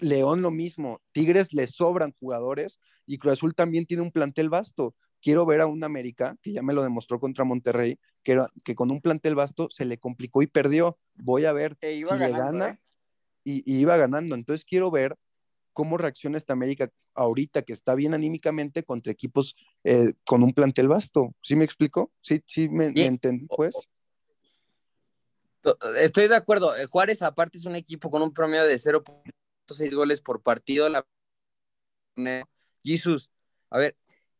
León 0.00 0.42
lo 0.42 0.50
mismo, 0.50 1.00
Tigres 1.12 1.52
le 1.52 1.66
sobran 1.66 2.14
jugadores 2.20 2.78
y 3.06 3.18
Cruz 3.18 3.34
Azul 3.34 3.54
también 3.54 3.86
tiene 3.86 4.02
un 4.02 4.12
plantel 4.12 4.48
vasto. 4.48 4.94
Quiero 5.20 5.44
ver 5.46 5.60
a 5.60 5.66
un 5.66 5.82
América, 5.82 6.36
que 6.42 6.52
ya 6.52 6.62
me 6.62 6.72
lo 6.74 6.82
demostró 6.82 7.18
contra 7.18 7.44
Monterrey, 7.44 7.98
que, 8.22 8.40
que 8.64 8.74
con 8.76 8.90
un 8.90 9.00
plantel 9.00 9.34
vasto 9.34 9.68
se 9.70 9.84
le 9.84 9.98
complicó 9.98 10.42
y 10.42 10.46
perdió. 10.46 10.96
Voy 11.16 11.44
a 11.44 11.52
ver 11.52 11.76
E 11.80 11.94
iba 11.94 12.12
si 12.12 12.18
le 12.18 12.30
gana 12.30 12.68
¿eh? 12.68 12.78
y, 13.44 13.58
y 13.72 13.80
iba 13.80 13.96
ganando. 13.96 14.36
Entonces 14.36 14.64
quiero 14.64 14.90
ver 14.90 15.16
cómo 15.72 15.96
reacciona 15.96 16.38
esta 16.38 16.52
América 16.52 16.90
ahorita 17.14 17.62
que 17.62 17.72
está 17.72 17.96
bien 17.96 18.14
anímicamente 18.14 18.84
contra 18.84 19.10
equipos 19.12 19.56
eh, 19.82 20.12
con 20.24 20.42
un 20.44 20.52
plantel 20.52 20.86
vasto. 20.86 21.34
¿Sí 21.42 21.56
me 21.56 21.64
explico? 21.64 22.12
¿Sí, 22.20 22.40
sí 22.46 22.68
me, 22.68 22.92
me 22.92 23.06
entendí, 23.06 23.48
pues? 23.48 23.88
To- 25.62 25.76
Estoy 26.00 26.28
de 26.28 26.36
acuerdo. 26.36 26.76
eh, 26.76 26.86
Juárez, 26.86 27.22
aparte, 27.22 27.58
es 27.58 27.64
un 27.64 27.74
equipo 27.74 28.10
con 28.10 28.22
un 28.22 28.32
promedio 28.32 28.64
de 28.64 28.78
0.6 29.68 29.94
goles 29.94 30.20
por 30.20 30.42
partido. 30.42 30.88
La... 30.88 31.06
Jesus, 32.82 33.30
a 33.70 33.78
ver, 33.78 33.96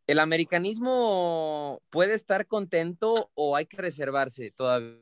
¿el 0.07 0.19
americanismo 0.19 1.83
puede 1.91 2.15
estar 2.15 2.47
contento 2.47 3.31
o 3.35 3.57
hay 3.57 3.67
que 3.67 3.77
reservarse 3.77 4.51
todavía? 4.51 4.99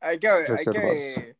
Hay 0.00 0.18
que, 0.18 0.28
hay 0.28 0.64
que, 0.64 1.36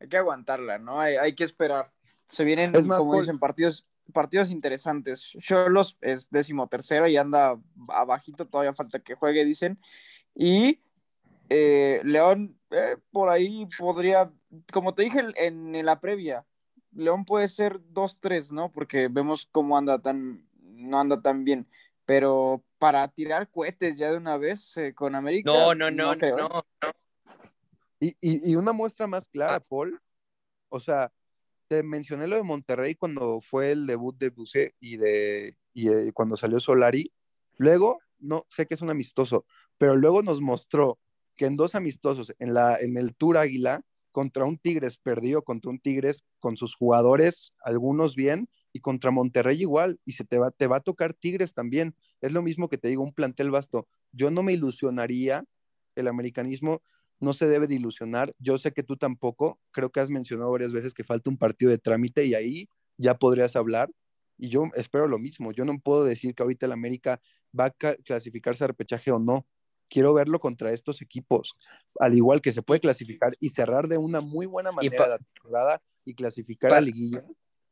hay 0.00 0.08
que 0.08 0.16
aguantarla, 0.16 0.78
¿no? 0.78 1.00
Hay, 1.00 1.16
hay 1.16 1.34
que 1.34 1.44
esperar. 1.44 1.92
Se 2.28 2.44
vienen, 2.44 2.74
Es 2.74 2.86
más, 2.86 2.98
como 2.98 3.12
Paul- 3.12 3.22
dicen, 3.22 3.38
partidos, 3.38 3.86
partidos 4.12 4.50
interesantes. 4.50 5.32
Cholos 5.38 5.96
es 6.00 6.28
décimo 6.30 6.66
tercero 6.68 7.06
y 7.06 7.16
anda 7.16 7.56
abajito, 7.88 8.46
todavía 8.48 8.74
falta 8.74 8.98
que 8.98 9.14
juegue, 9.14 9.44
dicen. 9.44 9.78
Y 10.34 10.80
eh, 11.48 12.00
León, 12.04 12.58
eh, 12.72 12.96
por 13.10 13.28
ahí 13.28 13.68
podría, 13.78 14.32
como 14.72 14.94
te 14.94 15.02
dije 15.02 15.20
en, 15.36 15.74
en 15.74 15.86
la 15.86 16.00
previa, 16.00 16.46
León 16.92 17.24
puede 17.24 17.48
ser 17.48 17.80
2-3, 17.80 18.52
¿no? 18.52 18.70
Porque 18.70 19.08
vemos 19.08 19.48
cómo 19.50 19.76
anda 19.78 20.00
tan, 20.00 20.46
no 20.60 20.98
anda 21.00 21.20
tan 21.22 21.44
bien. 21.44 21.66
Pero 22.04 22.62
para 22.78 23.06
tirar 23.08 23.48
cohetes 23.50 23.96
ya 23.96 24.10
de 24.10 24.16
una 24.16 24.36
vez 24.36 24.76
eh, 24.76 24.92
con 24.94 25.14
América. 25.14 25.50
No, 25.52 25.74
no, 25.74 25.90
no, 25.90 26.12
no, 26.12 26.18
creo. 26.18 26.36
no. 26.36 26.64
Y, 28.00 28.08
y, 28.20 28.50
y 28.50 28.56
una 28.56 28.72
muestra 28.72 29.06
más 29.06 29.28
clara, 29.28 29.56
Ah. 29.56 29.60
Paul, 29.60 30.00
o 30.68 30.80
sea, 30.80 31.12
te 31.68 31.82
mencioné 31.82 32.26
lo 32.26 32.36
de 32.36 32.42
Monterrey 32.42 32.96
cuando 32.96 33.40
fue 33.40 33.70
el 33.72 33.86
debut 33.86 34.18
de 34.18 34.30
Buce 34.30 34.74
y 34.80 34.96
de 34.96 35.56
y, 35.72 35.88
eh, 35.88 36.12
cuando 36.12 36.36
salió 36.36 36.60
Solari. 36.60 37.12
Luego, 37.56 38.00
no 38.18 38.44
sé 38.50 38.66
que 38.66 38.74
es 38.74 38.82
un 38.82 38.90
amistoso, 38.90 39.46
pero 39.78 39.96
luego 39.96 40.22
nos 40.22 40.40
mostró 40.40 40.98
que 41.36 41.46
en 41.46 41.56
dos 41.56 41.74
amistosos, 41.74 42.34
en, 42.38 42.54
la, 42.54 42.76
en 42.78 42.96
el 42.96 43.14
Tour 43.14 43.36
Águila, 43.38 43.82
contra 44.10 44.44
un 44.44 44.58
Tigres 44.58 44.98
perdido, 44.98 45.42
contra 45.42 45.70
un 45.70 45.78
Tigres 45.78 46.22
con 46.38 46.56
sus 46.56 46.74
jugadores, 46.74 47.54
algunos 47.64 48.14
bien, 48.14 48.48
y 48.72 48.80
contra 48.80 49.10
Monterrey 49.10 49.60
igual, 49.60 50.00
y 50.04 50.12
se 50.12 50.24
te 50.24 50.38
va, 50.38 50.50
te 50.50 50.66
va 50.66 50.76
a 50.78 50.80
tocar 50.80 51.14
Tigres 51.14 51.54
también. 51.54 51.94
Es 52.20 52.32
lo 52.32 52.42
mismo 52.42 52.68
que 52.68 52.78
te 52.78 52.88
digo, 52.88 53.02
un 53.02 53.14
plantel 53.14 53.50
vasto. 53.50 53.88
Yo 54.12 54.30
no 54.30 54.42
me 54.42 54.52
ilusionaría, 54.52 55.44
el 55.94 56.08
americanismo 56.08 56.82
no 57.20 57.32
se 57.32 57.46
debe 57.46 57.66
de 57.66 57.74
ilusionar. 57.76 58.34
Yo 58.38 58.58
sé 58.58 58.72
que 58.72 58.82
tú 58.82 58.96
tampoco, 58.96 59.58
creo 59.70 59.90
que 59.90 60.00
has 60.00 60.10
mencionado 60.10 60.50
varias 60.50 60.72
veces 60.72 60.92
que 60.94 61.04
falta 61.04 61.30
un 61.30 61.38
partido 61.38 61.70
de 61.70 61.78
trámite 61.78 62.24
y 62.24 62.34
ahí 62.34 62.68
ya 62.98 63.14
podrías 63.14 63.56
hablar. 63.56 63.90
Y 64.38 64.48
yo 64.48 64.64
espero 64.74 65.06
lo 65.06 65.18
mismo. 65.18 65.52
Yo 65.52 65.64
no 65.64 65.78
puedo 65.78 66.04
decir 66.04 66.34
que 66.34 66.42
ahorita 66.42 66.66
el 66.66 66.72
América 66.72 67.20
va 67.58 67.66
a 67.66 67.70
ca- 67.70 67.96
clasificarse 68.04 68.64
a 68.64 68.68
repechaje 68.68 69.10
o 69.12 69.18
no. 69.18 69.46
Quiero 69.92 70.14
verlo 70.14 70.40
contra 70.40 70.72
estos 70.72 71.02
equipos. 71.02 71.54
Al 72.00 72.14
igual 72.16 72.40
que 72.40 72.54
se 72.54 72.62
puede 72.62 72.80
clasificar 72.80 73.36
y 73.38 73.50
cerrar 73.50 73.88
de 73.88 73.98
una 73.98 74.22
muy 74.22 74.46
buena 74.46 74.72
manera 74.72 74.96
pa- 74.96 75.08
la 75.08 75.18
temporada 75.18 75.82
y 76.06 76.14
clasificar 76.14 76.72
a 76.72 76.80
liguilla. 76.80 77.22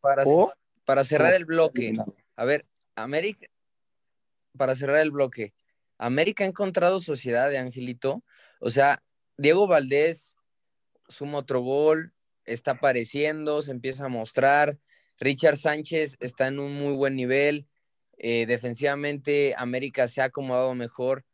Para, 0.02 0.24
O- 0.26 0.52
para 0.84 1.02
cerrar 1.04 1.32
el 1.32 1.46
bloque, 1.46 1.80
eliminado. 1.80 2.14
a 2.36 2.44
ver, 2.44 2.66
América, 2.94 3.46
para 4.54 4.74
cerrar 4.74 4.98
el 4.98 5.10
bloque, 5.12 5.54
América 5.96 6.44
ha 6.44 6.46
encontrado 6.46 7.00
sociedad 7.00 7.48
de 7.48 7.56
Angelito. 7.56 8.22
O 8.60 8.68
sea, 8.68 9.02
Diego 9.38 9.66
Valdés 9.66 10.36
suma 11.08 11.38
otro 11.38 11.60
gol, 11.62 12.12
está 12.44 12.72
apareciendo, 12.72 13.62
se 13.62 13.70
empieza 13.70 14.04
a 14.04 14.08
mostrar. 14.08 14.78
Richard 15.18 15.56
Sánchez 15.56 16.18
está 16.20 16.48
en 16.48 16.58
un 16.60 16.74
muy 16.74 16.94
buen 16.94 17.16
nivel. 17.16 17.66
eh, 18.22 18.44
defensivamente, 18.44 19.54
América 19.56 20.06
se 20.06 20.20
ha 20.20 20.24
acomodado 20.24 20.74
mejor. 20.74 21.24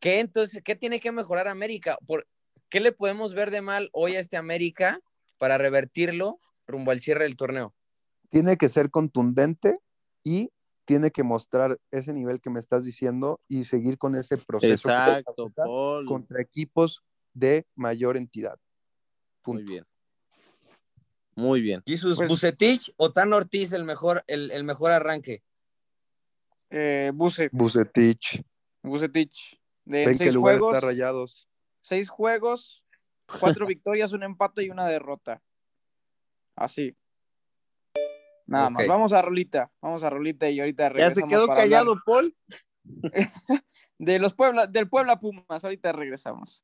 ¿Qué 0.00 0.20
entonces, 0.20 0.62
qué 0.62 0.76
tiene 0.76 1.00
que 1.00 1.12
mejorar 1.12 1.48
América? 1.48 1.96
¿Por, 2.06 2.26
¿Qué 2.68 2.80
le 2.80 2.92
podemos 2.92 3.34
ver 3.34 3.50
de 3.50 3.62
mal 3.62 3.88
hoy 3.92 4.16
a 4.16 4.20
este 4.20 4.36
América 4.36 5.00
para 5.38 5.58
revertirlo 5.58 6.38
rumbo 6.66 6.90
al 6.90 7.00
cierre 7.00 7.24
del 7.24 7.36
torneo? 7.36 7.74
Tiene 8.30 8.56
que 8.56 8.68
ser 8.68 8.90
contundente 8.90 9.78
y 10.22 10.50
tiene 10.84 11.10
que 11.10 11.22
mostrar 11.22 11.78
ese 11.90 12.12
nivel 12.12 12.40
que 12.40 12.50
me 12.50 12.60
estás 12.60 12.84
diciendo 12.84 13.40
y 13.48 13.64
seguir 13.64 13.98
con 13.98 14.14
ese 14.14 14.36
proceso. 14.36 14.88
Exacto, 14.88 15.50
Paul. 15.50 16.06
contra 16.06 16.40
equipos 16.40 17.02
de 17.34 17.66
mayor 17.74 18.16
entidad. 18.16 18.58
Muy 19.44 19.62
bien. 19.62 19.84
Muy 21.34 21.60
bien. 21.60 21.82
Jesus 21.86 22.16
Pues- 22.16 22.28
Bucetich 22.28 22.92
o 22.96 23.12
Tan 23.12 23.32
Ortiz 23.32 23.72
el 23.72 23.84
mejor, 23.84 24.24
el, 24.26 24.50
el 24.50 24.64
mejor 24.64 24.90
arranque. 24.90 25.42
Eh, 26.70 27.12
Buse, 27.14 27.48
Bucetich. 27.52 28.42
Bucetich. 28.82 29.60
De 29.86 30.04
que 30.04 30.16
seis 30.16 30.34
lugar 30.34 30.58
juegos, 30.58 30.76
está 30.76 30.86
rayados. 30.86 31.48
seis 31.80 32.08
juegos, 32.08 32.82
cuatro 33.40 33.66
victorias, 33.66 34.12
un 34.12 34.24
empate 34.24 34.64
y 34.64 34.70
una 34.70 34.86
derrota. 34.86 35.42
Así. 36.56 36.96
Nada 38.46 38.70
más. 38.70 38.86
Vamos 38.86 39.12
a 39.12 39.22
Rolita. 39.22 39.70
Vamos 39.80 40.04
a 40.04 40.10
Rolita 40.10 40.48
y 40.50 40.60
ahorita 40.60 40.84
Ya 40.84 40.88
regresamos. 40.90 41.30
se 41.30 41.34
quedó 41.34 41.46
callado, 41.46 41.90
hablar 41.92 42.02
Paul. 42.04 42.36
De 43.98 44.18
los 44.18 44.34
Puebla, 44.34 44.66
del 44.66 44.88
Puebla 44.88 45.18
Pumas. 45.18 45.64
Ahorita 45.64 45.92
regresamos. 45.92 46.62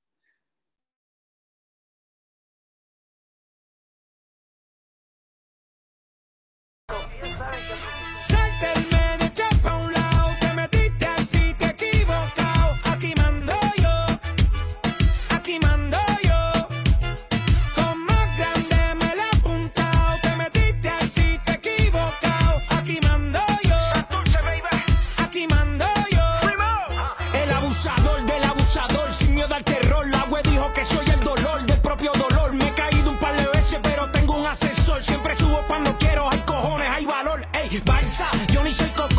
siempre 35.03 35.35
subo 35.37 35.63
cuando 35.67 35.97
quiero, 35.99 36.31
hay 36.31 36.39
cojones, 36.41 36.89
hay 36.89 37.05
valor, 37.05 37.45
ey, 37.53 37.83
balsa, 37.85 38.29
yo 38.53 38.63
ni 38.63 38.73
soy 38.73 38.89
cojones. 38.89 39.12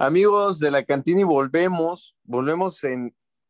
Amigos 0.00 0.60
de 0.60 0.70
la 0.70 0.84
cantina 0.84 1.22
y 1.22 1.24
volvemos, 1.24 2.14
volvemos 2.22 2.82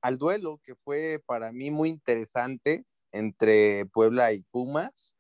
al 0.01 0.17
duelo 0.17 0.63
que 0.65 0.75
fue 0.75 1.23
para 1.27 1.53
mí 1.53 1.71
muy 1.71 1.91
interesante 1.91 2.87
entre 3.13 3.85
Puebla 3.85 4.33
y 4.33 4.41
Pumas. 4.51 5.15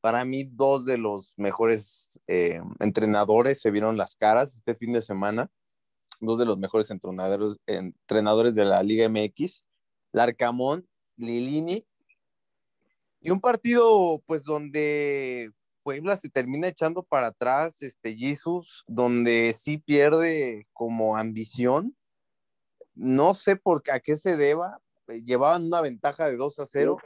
Para 0.00 0.24
mí 0.24 0.44
dos 0.44 0.84
de 0.84 0.96
los 0.96 1.34
mejores 1.36 2.20
eh, 2.28 2.60
entrenadores 2.78 3.60
se 3.60 3.72
vieron 3.72 3.96
las 3.96 4.14
caras 4.14 4.54
este 4.54 4.76
fin 4.76 4.92
de 4.92 5.02
semana, 5.02 5.50
dos 6.20 6.38
de 6.38 6.44
los 6.44 6.58
mejores 6.58 6.92
entrenadores, 6.92 7.58
entrenadores 7.66 8.54
de 8.54 8.64
la 8.64 8.80
Liga 8.84 9.08
MX, 9.08 9.64
Larcamón, 10.12 10.88
Lilini, 11.16 11.84
y 13.20 13.30
un 13.30 13.40
partido 13.40 14.22
pues 14.26 14.44
donde 14.44 15.50
Puebla 15.88 16.16
se 16.16 16.28
termina 16.28 16.68
echando 16.68 17.02
para 17.02 17.28
atrás, 17.28 17.80
este 17.80 18.14
Jesus, 18.14 18.84
donde 18.86 19.54
sí 19.54 19.78
pierde 19.78 20.66
como 20.74 21.16
ambición. 21.16 21.96
No 22.94 23.32
sé 23.32 23.56
por 23.56 23.82
qué, 23.82 23.92
a 23.92 24.00
qué 24.00 24.14
se 24.14 24.36
deba. 24.36 24.82
eh, 25.08 25.22
Llevaban 25.24 25.64
una 25.64 25.80
ventaja 25.80 26.28
de 26.28 26.36
2 26.36 26.58
a 26.58 26.66
0 26.66 26.98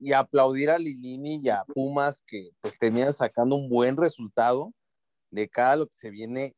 y 0.00 0.12
aplaudir 0.14 0.70
a 0.70 0.78
Lilini 0.78 1.38
y 1.42 1.50
a 1.50 1.64
Pumas 1.66 2.22
que 2.26 2.48
pues 2.62 2.78
terminan 2.78 3.12
sacando 3.12 3.56
un 3.56 3.68
buen 3.68 3.94
resultado 3.98 4.72
de 5.30 5.46
cara 5.50 5.72
a 5.72 5.76
lo 5.76 5.86
que 5.86 5.94
se 5.94 6.08
viene 6.08 6.56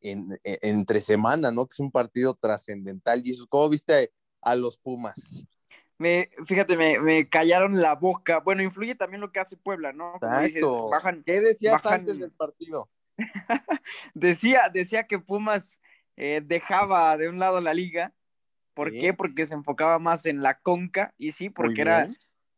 en, 0.00 0.38
en- 0.44 0.58
entre 0.62 1.00
semana, 1.00 1.50
¿no? 1.50 1.66
Que 1.66 1.72
es 1.74 1.80
un 1.80 1.90
partido 1.90 2.34
trascendental. 2.40 3.24
Jesus, 3.24 3.48
¿cómo 3.48 3.68
viste 3.68 4.12
a 4.40 4.54
los 4.54 4.76
Pumas? 4.76 5.44
Me, 5.98 6.30
fíjate, 6.46 6.76
me, 6.76 6.98
me 7.00 7.28
callaron 7.28 7.80
la 7.80 7.94
boca. 7.96 8.38
Bueno, 8.38 8.62
influye 8.62 8.94
también 8.94 9.20
lo 9.20 9.32
que 9.32 9.40
hace 9.40 9.56
Puebla, 9.56 9.92
¿no? 9.92 10.18
Dices, 10.42 10.64
bajan, 10.90 11.24
¿Qué 11.26 11.40
decías 11.40 11.82
bajan- 11.82 12.00
antes 12.00 12.18
del 12.20 12.32
partido? 12.36 12.88
decía, 14.14 14.62
decía 14.72 15.06
que 15.06 15.18
Pumas 15.18 15.80
eh, 16.16 16.40
dejaba 16.44 17.16
de 17.16 17.28
un 17.28 17.38
lado 17.38 17.60
la 17.60 17.74
liga. 17.74 18.14
¿Por 18.74 18.92
qué? 18.96 19.12
Porque 19.12 19.44
se 19.44 19.54
enfocaba 19.54 19.98
más 19.98 20.24
en 20.26 20.40
la 20.40 20.60
conca, 20.60 21.12
y 21.18 21.32
sí, 21.32 21.50
porque 21.50 21.80
era, 21.80 22.08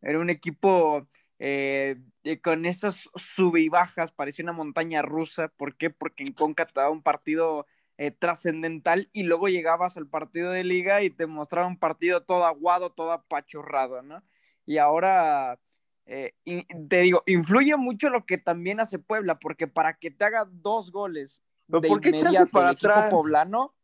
era 0.02 0.18
un 0.18 0.28
equipo 0.28 1.06
eh, 1.38 1.97
eh, 2.25 2.40
con 2.42 2.66
esas 2.66 3.09
sube 3.14 3.62
y 3.62 3.70
bajas, 3.70 4.12
parecía 4.12 4.42
una 4.42 4.52
montaña 4.52 5.00
rusa. 5.00 5.49
¿Por 5.49 5.76
qué? 5.76 5.88
Porque 5.88 6.25
en 6.25 6.35
conca 6.35 6.66
te 6.66 6.78
daba 6.78 6.90
un 6.90 7.02
partido 7.02 7.66
eh, 8.00 8.11
trascendental 8.12 9.11
y 9.12 9.25
luego 9.25 9.49
llegabas 9.49 9.99
al 9.99 10.07
partido 10.07 10.50
de 10.50 10.64
liga 10.64 11.02
y 11.02 11.11
te 11.11 11.26
mostraba 11.26 11.66
un 11.66 11.78
partido 11.78 12.23
todo 12.23 12.47
aguado, 12.47 12.88
todo 12.88 13.12
apachurrado, 13.12 14.00
¿no? 14.00 14.23
Y 14.64 14.78
ahora, 14.78 15.61
eh, 16.07 16.33
y- 16.47 16.64
te 16.88 17.02
digo, 17.02 17.23
influye 17.26 17.76
mucho 17.76 18.09
lo 18.09 18.25
que 18.25 18.38
también 18.38 18.80
hace 18.80 18.99
Puebla, 18.99 19.38
porque 19.38 19.69
para 19.69 19.99
que 19.99 20.11
te 20.11 20.25
haga 20.25 20.49
dos 20.50 20.90
goles 20.92 21.42
¿Pero 21.66 21.83
de 21.83 21.88
por 21.88 22.00
qué 22.00 22.12
para 22.50 22.71
atrás? 22.71 23.11
poblano, 23.11 23.75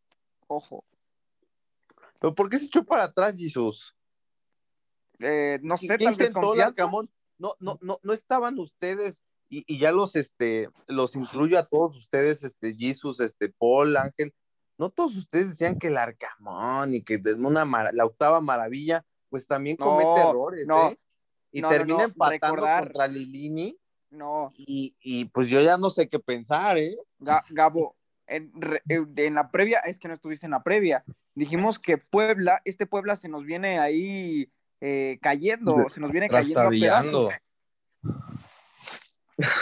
ojo, 0.47 0.87
¿Pero 2.19 2.35
por 2.35 2.49
qué 2.49 2.57
se 2.57 2.65
echó 2.65 2.85
para 2.85 3.05
atrás, 3.05 3.37
Jesus? 3.37 3.95
eh, 5.19 5.59
no 5.63 5.77
sé, 5.77 5.89
¿Quién 5.99 5.99
tal 5.99 6.17
vez? 6.17 6.31
No, 7.39 7.53
no, 7.61 7.79
no, 7.83 7.99
no 8.03 8.13
estaban 8.15 8.59
ustedes, 8.59 9.23
y, 9.49 9.65
y 9.67 9.79
ya 9.79 9.93
los, 9.93 10.17
este, 10.17 10.69
los 10.87 11.17
incluyo 11.17 11.59
a 11.59 11.67
todos 11.67 11.97
ustedes, 11.97 12.43
este, 12.45 12.75
Jesus, 12.77 13.21
este, 13.21 13.49
Paul, 13.51 13.97
Ángel, 13.97 14.35
no 14.79 14.91
todos 14.91 15.17
ustedes 15.17 15.51
decían 15.51 15.79
que 15.79 15.87
el 15.89 15.97
Arcamón 15.97 16.95
y 16.95 17.03
que 17.03 17.21
una 17.39 17.65
la 17.93 18.05
octava 18.05 18.41
maravilla, 18.41 19.05
pues 19.31 19.47
también 19.47 19.77
No, 19.79 19.85
comete 19.87 20.21
errores, 20.21 20.67
no. 20.67 20.89
¿eh? 20.91 20.97
Y 21.53 21.63
No, 21.63 21.69
termina 21.71 21.99
no, 21.99 22.05
empatando 22.05 22.57
recordar. 22.57 22.85
contra 22.85 23.07
Lilini, 23.09 23.79
No, 24.11 24.51
y, 24.57 24.95
y 25.01 25.25
pues 25.27 25.49
yo 25.49 25.61
ya 25.63 25.79
no 25.79 25.91
sé 25.91 26.09
qué 26.09 26.19
pensar, 26.19 26.77
¿eh? 26.77 26.97
Ga- 27.19 27.43
Gabo, 27.51 27.97
en, 28.27 28.53
re- 28.61 28.83
en 28.87 29.35
la 29.35 29.51
previa, 29.51 29.79
es 29.81 29.99
que 29.99 30.09
no 30.09 30.15
estuviste 30.15 30.47
en 30.47 30.51
la 30.53 30.63
previa, 30.63 31.05
dijimos 31.35 31.79
que 31.79 31.97
Puebla, 31.99 32.61
este 32.65 32.87
Puebla 32.87 33.17
se 33.17 33.29
nos 33.29 33.45
viene 33.45 33.79
ahí 33.79 34.51
eh, 34.81 35.19
cayendo, 35.23 35.89
se 35.89 36.01
nos 36.01 36.11
viene 36.11 36.29
cayendo 36.29 36.61
a 36.61 36.71
pedazos. 36.71 37.33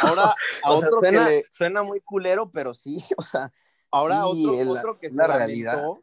Ahora, 0.00 0.34
a 0.64 0.72
O 0.72 0.78
sea, 0.78 0.88
otro 0.88 1.00
suena, 1.00 1.26
que 1.26 1.30
le, 1.30 1.44
suena 1.50 1.82
muy 1.82 2.00
culero, 2.00 2.50
pero 2.50 2.74
sí, 2.74 3.02
o 3.18 3.22
sea, 3.22 3.52
Ahora 3.90 4.24
Sí, 4.24 4.44
otro, 4.44 4.60
es 4.60 4.66
la- 4.66 4.80
otro 4.80 4.98
que 4.98 5.08
se 5.08 5.14
la 5.14 5.28
lamentó, 5.28 6.02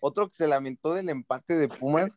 otro 0.00 0.28
que 0.28 0.34
se 0.34 0.46
lamentó 0.46 0.92
del 0.92 1.08
empate 1.08 1.54
de 1.54 1.68
Pumas 1.68 2.14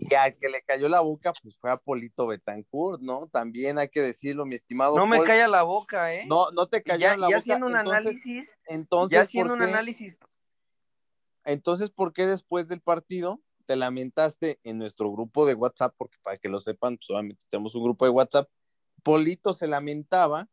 y 0.00 0.12
al 0.14 0.36
que 0.36 0.48
le 0.48 0.60
cayó 0.62 0.88
la 0.88 1.00
boca, 1.00 1.32
pues 1.40 1.56
fue 1.56 1.70
a 1.70 1.76
Polito 1.76 2.26
Betancourt, 2.26 3.00
¿no? 3.00 3.28
También 3.28 3.78
hay 3.78 3.88
que 3.88 4.02
decirlo, 4.02 4.44
mi 4.44 4.56
estimado. 4.56 4.96
no 4.96 5.06
me 5.06 5.22
calla 5.22 5.46
la 5.46 5.62
boca, 5.62 6.12
¿eh? 6.12 6.24
No, 6.26 6.50
no 6.50 6.66
te 6.66 6.82
cayó 6.82 7.00
ya, 7.00 7.16
la 7.16 7.28
ya 7.28 7.36
boca. 7.36 7.38
haciendo 7.38 7.66
un 7.66 7.76
entonces, 7.76 8.00
análisis, 8.00 8.50
entonces, 8.66 9.16
ya 9.16 9.22
haciendo 9.22 9.50
¿por 9.50 9.56
un 9.58 9.62
análisis, 9.62 10.16
entonces, 11.46 11.90
¿por 11.90 12.12
qué 12.12 12.26
después 12.26 12.66
del 12.66 12.80
partido 12.80 13.40
te 13.66 13.76
lamentaste 13.76 14.58
en 14.64 14.78
nuestro 14.78 15.12
grupo 15.12 15.46
de 15.46 15.54
WhatsApp? 15.54 15.94
Porque 15.96 16.18
para 16.22 16.38
que 16.38 16.48
lo 16.48 16.58
sepan, 16.58 16.98
solamente 17.00 17.40
tenemos 17.50 17.74
un 17.76 17.84
grupo 17.84 18.04
de 18.04 18.10
WhatsApp. 18.10 18.48
Polito 19.06 19.52
se 19.52 19.68
lamentaba 19.68 20.48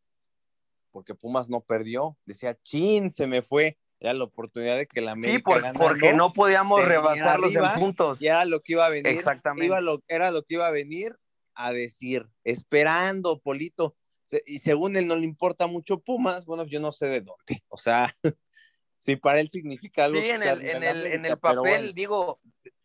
porque 0.91 1.15
Pumas 1.15 1.49
no 1.49 1.61
perdió. 1.61 2.19
Decía, 2.23 2.53
chin, 2.61 3.09
se 3.09 3.25
me 3.25 3.41
fue. 3.41 3.79
Era 3.99 4.13
la 4.13 4.25
oportunidad 4.25 4.77
de 4.77 4.85
que 4.85 5.01
la 5.01 5.13
América 5.13 5.37
sí, 5.37 5.41
por- 5.41 5.61
ganando, 5.61 5.79
porque 5.79 6.13
no 6.13 6.33
podíamos 6.33 6.85
rebasarlos 6.85 7.49
arriba, 7.55 7.73
en 7.73 7.79
puntos. 7.79 8.21
y 8.21 8.27
era 8.27 8.45
lo 8.45 8.59
que 8.61 8.73
iba 8.73 8.85
a 8.85 8.89
venir. 8.89 9.07
Exactamente. 9.07 9.65
Iba 9.65 9.81
lo, 9.81 10.03
era 10.07 10.29
lo 10.29 10.43
que 10.43 10.53
iba 10.53 10.67
a 10.67 10.71
venir 10.71 11.17
a 11.55 11.73
decir, 11.73 12.29
esperando, 12.43 13.39
Polito. 13.39 13.95
Se- 14.25 14.43
Y 14.45 14.59
según 14.59 14.97
él 14.97 15.07
no 15.07 15.15
le 15.15 15.23
importa 15.25 15.65
mucho 15.65 15.97
Pumas, 15.99 16.45
bueno, 16.45 16.63
yo 16.65 16.79
no 16.79 16.91
sé 16.91 17.07
de 17.07 17.21
dónde. 17.21 17.63
O 17.69 17.77
sea, 17.77 18.13
si 18.97 19.15
para 19.15 19.39
él 19.39 19.49
significa 19.49 20.05
algo. 20.05 20.19
Sí, 20.21 20.29
en 20.29 20.43
el, 20.43 20.63
en 20.63 20.83
el, 20.83 21.05
en 21.07 21.25
el 21.25 21.39
papel, 21.39 21.57
bueno. 21.57 21.93
digo, 21.93 22.39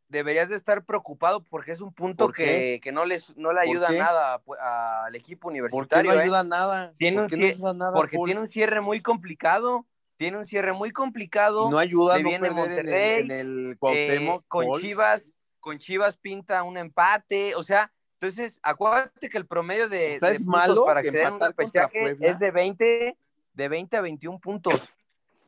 deberías 0.09 0.49
de 0.49 0.57
estar 0.57 0.85
preocupado 0.85 1.43
porque 1.45 1.73
es 1.73 1.81
un 1.81 1.93
punto 1.93 2.27
¿Por 2.27 2.35
que, 2.35 2.81
que 2.83 2.93
no, 2.93 3.05
les, 3.05 3.37
no 3.37 3.51
le 3.53 3.61
¿Por 3.61 3.69
ayuda 3.69 3.91
nada 3.91 4.43
pu- 4.43 4.57
al 4.59 5.15
equipo 5.15 5.49
¿Por 5.49 5.53
qué 5.53 5.59
universitario. 5.61 6.13
no 6.13 6.19
¿eh? 6.19 6.23
ayuda 6.23 6.45
nada? 6.45 6.95
Tiene 6.99 7.23
¿Por 7.23 7.39
no 7.39 7.47
ayuda 7.47 7.75
nada? 7.75 7.93
Porque 7.95 8.17
Paul? 8.17 8.27
tiene 8.27 8.41
un 8.41 8.49
cierre 8.49 8.81
muy 8.81 9.03
complicado. 9.03 9.87
Tiene 10.17 10.39
un 10.39 10.45
cierre 10.45 10.73
muy 10.73 10.91
complicado. 10.91 11.69
Y 11.69 11.71
no 11.71 11.79
ayuda 11.79 12.17
a 12.17 12.19
no 12.19 12.29
viene 12.29 12.49
perder 12.49 12.63
en 12.63 12.69
el, 12.71 12.77
Monterrey, 12.77 13.21
en 13.23 13.31
el 13.31 13.71
eh, 13.73 13.77
Cuauhtémoc. 13.77 14.45
con 14.49 14.67
Paul. 14.67 14.81
Chivas, 14.81 15.35
con 15.61 15.79
Chivas 15.79 16.17
pinta 16.17 16.63
un 16.65 16.77
empate. 16.77 17.55
O 17.55 17.63
sea, 17.63 17.93
entonces, 18.15 18.59
acuérdate 18.63 19.29
que 19.29 19.39
el 19.39 19.47
promedio 19.47 19.89
de, 19.89 20.17
O 20.17 20.21
sea, 20.21 20.31
de 20.31 20.35
es 20.37 20.43
puntos 20.43 20.61
malo 20.69 20.85
para 20.87 21.03
que 21.03 21.09
acceder 21.09 21.27
a 21.27 21.29
un 21.29 21.35
empatar 21.35 21.55
contra 21.55 21.83
repechaje 21.87 22.01
Puebla. 22.17 22.27
es 22.27 22.39
de 22.41 22.51
20, 22.51 23.17
de 23.53 23.69
20 23.69 23.97
a 23.97 24.01
21 24.01 24.39
puntos. 24.41 24.75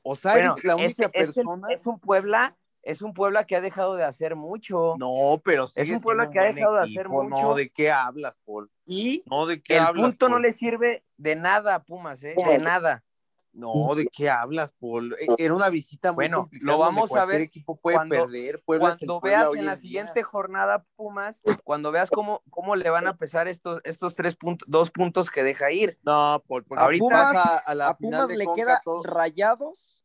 O 0.03 0.15
sea, 0.15 0.33
Bueno, 0.33 0.53
eres 0.53 0.65
la 0.65 0.77
única 0.77 0.91
es, 0.91 1.01
el- 1.01 1.11
persona. 1.11 1.69
es 1.71 1.87
un 1.87 1.99
Puebla, 1.99 2.57
es 2.83 3.03
un 3.03 3.13
Puebla 3.15 3.45
que 3.45 3.57
ha 3.57 3.61
dejado 3.61 3.95
de 3.97 4.05
hacer 4.05 4.37
mucho. 4.37 4.95
No, 4.99 5.41
pero 5.45 5.65
Es 5.65 5.73
sigue 5.73 5.97
un 5.97 6.03
pueblo 6.03 6.23
siendo 6.25 6.33
que 6.33 6.39
ha 6.41 6.53
dejado 6.53 6.75
de 6.77 6.83
hacer 6.83 7.09
mucho. 7.09 7.29
No, 7.29 7.55
¿de 7.55 7.71
qué 7.71 7.91
hablas, 7.91 8.39
Paul? 8.45 8.71
Y 8.87 9.23
No, 9.27 9.47
¿de 9.47 9.63
qué 9.63 9.77
el 9.77 9.83
hablas, 9.83 10.07
punto 10.07 10.29
no 10.29 10.39
le 10.39 10.53
sirve 10.53 11.05
de 11.17 11.37
nada 11.37 11.75
a 11.77 11.83
Pumas, 11.85 12.23
¿eh? 12.25 12.35
De 12.37 12.59
nada. 12.59 13.05
No, 13.53 13.95
¿de 13.97 14.07
qué 14.07 14.31
hablas, 14.31 14.73
Paul? 14.79 15.17
E- 15.21 15.27
Era 15.45 15.55
una 15.55 15.69
visita 15.71 16.13
muy 16.13 16.27
Bueno, 16.27 16.39
complicada. 16.43 16.73
lo 16.73 16.79
donde 16.85 17.01
vamos 17.01 17.17
a 17.17 17.25
ver 17.25 17.41
equipo 17.41 17.77
puede 17.77 17.97
cuando- 17.97 18.15
perder. 18.15 18.63
Puebla 18.65 18.91
es 18.91 18.99
Cuando 19.01 19.21
Puebla 19.21 19.39
veas 19.51 19.59
en 19.59 19.67
la 19.67 19.73
día. 19.75 19.81
siguiente 19.81 20.23
jornada 20.23 20.85
Pumas, 20.95 21.43
cuando 21.65 21.91
veas 21.91 22.11
cómo, 22.11 22.43
cómo 22.49 22.77
le 22.77 22.89
van 22.91 23.09
a 23.09 23.17
pesar 23.17 23.49
estos, 23.49 23.81
estos 23.85 24.15
tres 24.15 24.37
puntos, 24.37 24.69
dos 24.71 24.93
puntos 24.93 25.31
que 25.31 25.43
deja 25.43 25.73
ir. 25.73 25.99
No, 26.05 26.43
Paul, 26.47 26.65
porque 26.65 26.83
Ahorita- 26.85 27.03
Pumas 27.03 27.37
a, 27.37 27.59
a 27.67 27.75
la 27.75 27.89
a 27.89 27.95
final 27.97 28.21
Pumas 28.21 28.29
de 28.29 28.37
le 28.37 28.45
Conca 28.45 28.61
queda 28.63 28.81
todos- 28.85 29.05
rayados 29.05 30.05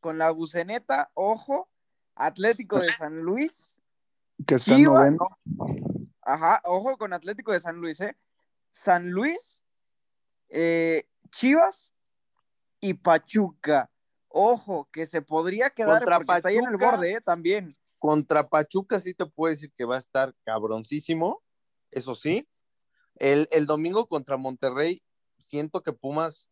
con 0.00 0.18
la 0.18 0.30
buceneta, 0.32 1.10
ojo, 1.14 1.68
Atlético 2.26 2.78
de 2.78 2.92
San 2.92 3.20
Luis, 3.20 3.78
Que 4.46 4.56
está 4.56 4.74
en 4.74 4.84
noveno. 4.84 5.26
ajá, 6.22 6.60
ojo 6.64 6.96
con 6.98 7.12
Atlético 7.12 7.52
de 7.52 7.60
San 7.60 7.76
Luis, 7.76 8.00
¿eh? 8.00 8.16
San 8.70 9.10
Luis, 9.10 9.64
eh, 10.48 11.06
Chivas 11.30 11.92
y 12.80 12.94
Pachuca. 12.94 13.90
Ojo, 14.28 14.88
que 14.92 15.06
se 15.06 15.22
podría 15.22 15.70
quedar 15.70 15.98
Contra 16.00 16.16
porque 16.18 16.32
está 16.36 16.48
ahí 16.50 16.56
en 16.58 16.68
el 16.68 16.76
borde, 16.76 17.12
¿eh? 17.14 17.20
También. 17.20 17.74
Contra 17.98 18.48
Pachuca 18.48 19.00
sí 19.00 19.12
te 19.12 19.26
puedo 19.26 19.50
decir 19.52 19.72
que 19.76 19.84
va 19.84 19.96
a 19.96 19.98
estar 19.98 20.34
cabroncísimo, 20.44 21.42
eso 21.90 22.14
sí. 22.14 22.46
El, 23.16 23.48
el 23.50 23.66
domingo 23.66 24.06
contra 24.06 24.36
Monterrey, 24.36 25.02
siento 25.38 25.82
que 25.82 25.92
Pumas, 25.92 26.48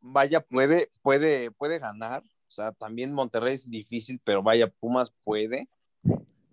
vaya, 0.00 0.40
puede, 0.40 0.88
puede, 1.02 1.50
puede 1.52 1.78
ganar. 1.78 2.22
O 2.48 2.50
sea, 2.50 2.72
también 2.72 3.12
Monterrey 3.12 3.54
es 3.54 3.68
difícil, 3.70 4.20
pero 4.24 4.42
vaya, 4.42 4.68
Pumas 4.68 5.12
puede. 5.24 5.68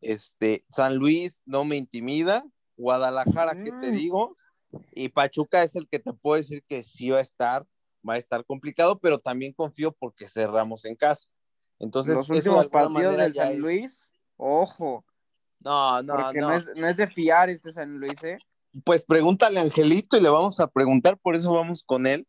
Este, 0.02 0.66
San 0.68 0.96
Luis 0.96 1.44
no 1.46 1.66
me 1.66 1.76
intimida. 1.78 2.44
Guadalajara, 2.78 3.54
¿qué 3.64 3.72
te 3.82 3.92
Mm. 3.92 3.96
digo? 3.96 4.36
Y 4.92 5.10
Pachuca 5.10 5.62
es 5.64 5.76
el 5.76 5.88
que 5.88 6.00
te 6.00 6.14
puedo 6.14 6.38
decir 6.38 6.64
que 6.68 6.82
sí 6.84 7.12
va 7.12 7.20
a 7.20 7.22
estar, 7.22 7.66
va 8.08 8.16
a 8.16 8.18
estar 8.18 8.44
complicado, 8.46 9.00
pero 9.00 9.20
también 9.20 9.54
confío 9.54 9.92
porque 9.92 10.28
cerramos 10.28 10.84
en 10.86 10.96
casa. 10.96 11.30
Entonces, 11.80 12.16
Los 12.16 12.28
de 12.28 12.34
últimos 12.36 12.58
alguna 12.74 13.00
partidos 13.10 13.34
ya 13.34 13.44
San 13.44 13.54
es- 13.54 13.60
Luis, 13.60 14.12
ojo, 14.38 15.06
No, 15.60 16.02
no, 16.02 16.16
porque 16.16 16.40
no. 16.40 16.50
no. 16.50 16.56
es, 16.56 16.68
no 16.76 16.88
es 16.88 16.98
de 16.98 17.08
fiar 17.08 17.50
este 17.50 17.72
San 17.72 17.98
Luis, 18.00 18.22
¿eh? 18.24 18.38
Pues 18.84 19.04
pregúntale 19.06 19.60
a 19.60 19.62
Angelito 19.64 20.18
y 20.18 20.22
le 20.22 20.30
vamos 20.30 20.60
a 20.60 20.68
preguntar, 20.68 21.18
por 21.20 21.36
eso 21.36 21.54
vamos 21.54 21.84
con 21.84 22.08
él. 22.08 22.28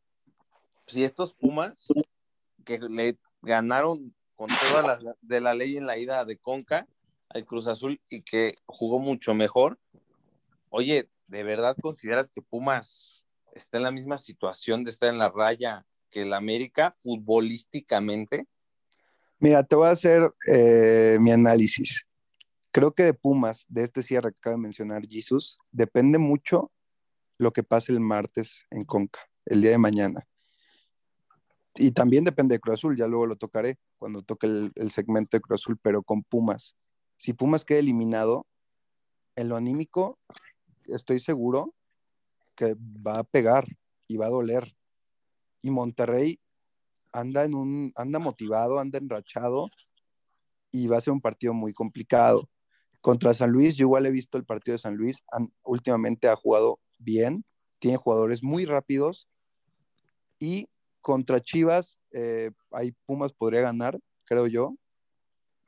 Si 0.87 1.03
estos 1.03 1.33
Pumas 1.35 1.87
que 2.65 2.79
le 2.79 3.19
ganaron 3.45 4.15
con 4.35 4.49
toda 4.49 4.83
la, 4.83 5.17
de 5.21 5.41
la 5.41 5.55
ley 5.55 5.77
en 5.77 5.87
la 5.87 5.99
ida 5.99 6.25
de 6.25 6.37
Conca 6.37 6.87
al 7.29 7.45
Cruz 7.45 7.67
Azul 7.67 8.01
y 8.11 8.23
que 8.23 8.57
jugó 8.67 8.99
mucho 8.99 9.35
mejor. 9.35 9.79
Oye, 10.71 11.09
¿de 11.27 11.43
verdad 11.43 11.77
consideras 11.81 12.31
que 12.31 12.43
Pumas 12.43 13.25
está 13.53 13.79
en 13.79 13.85
la 13.85 13.91
misma 13.91 14.19
situación 14.19 14.85
de 14.85 14.91
estar 14.91 15.11
en 15.11 15.19
la 15.19 15.31
raya 15.31 15.87
que 16.11 16.23
el 16.23 16.33
América 16.33 16.95
futbolísticamente? 16.99 18.47
Mira, 19.39 19.63
te 19.65 19.77
voy 19.77 19.89
a 19.89 19.93
hacer 19.93 20.33
eh, 20.49 21.19
mi 21.21 21.31
análisis. 21.31 22.07
Creo 22.71 22.93
que 22.93 23.05
de 23.05 23.15
Pumas, 23.15 23.67
de 23.69 23.85
este 23.85 24.03
cierre 24.03 24.33
que 24.33 24.39
acaba 24.39 24.57
de 24.57 24.63
mencionar 24.63 25.07
Jesus, 25.07 25.59
depende 25.71 26.19
mucho 26.19 26.73
lo 27.39 27.53
que 27.53 27.63
pase 27.63 27.93
el 27.93 28.01
martes 28.01 28.65
en 28.71 28.85
Conca, 28.85 29.21
el 29.47 29.61
día 29.61 29.71
de 29.71 29.79
mañana. 29.79 30.27
Y 31.77 31.91
también 31.91 32.25
depende 32.25 32.55
de 32.55 32.61
Cruz 32.61 32.75
Azul, 32.75 32.97
ya 32.97 33.09
luego 33.09 33.27
lo 33.27 33.37
tocaré 33.37 33.79
cuando 33.99 34.23
toque 34.23 34.47
el, 34.47 34.91
segmento 34.91 35.37
de 35.37 35.41
Cruz 35.41 35.63
Azul, 35.63 35.79
pero 35.83 36.03
con 36.03 36.23
Pumas. 36.23 36.77
Si 37.17 37.33
Pumas 37.33 37.65
queda 37.65 37.81
eliminado, 37.81 38.47
en 39.37 39.49
lo 39.49 39.57
anímico, 39.57 40.19
estoy 40.87 41.19
seguro 41.19 41.75
que 42.55 42.77
va 42.79 43.19
a 43.19 43.25
pegar 43.25 43.67
y 44.07 44.17
va 44.17 44.27
a 44.27 44.31
doler. 44.31 44.77
Y 45.63 45.71
Monterrey 45.71 46.39
anda 47.13 47.45
en 47.45 47.55
un, 47.55 47.93
anda 47.97 48.21
motivado, 48.21 48.79
anda 48.79 48.99
enrachado 48.99 49.71
y 50.71 50.87
va 50.87 50.99
a 50.99 51.01
ser 51.01 51.13
un 51.13 51.21
partido 51.21 51.55
muy 51.55 51.73
complicado. 51.73 52.49
Contra 53.01 53.35
San 53.35 53.51
Luis, 53.51 53.77
yo 53.77 53.85
igual 53.85 54.07
he 54.07 54.11
visto 54.13 54.39
el 54.39 54.45
partido 54.45 54.75
de 54.75 54.81
San 54.81 54.97
Luis, 54.97 55.23
han- 55.33 55.53
últimamente 55.65 56.29
ha 56.29 56.37
jugado 56.37 56.79
bien, 56.99 57.45
tiene 57.79 57.97
jugadores 57.97 58.43
muy 58.43 58.65
rápidos 58.65 59.29
y 60.39 60.69
contra 61.05 61.39
Chivas, 61.39 62.01
eh, 62.13 62.51
ahí 62.71 62.93
Pumas 63.05 63.31
podría 63.35 63.61
ganar, 63.61 64.01
creo 64.25 64.47
yo, 64.47 64.75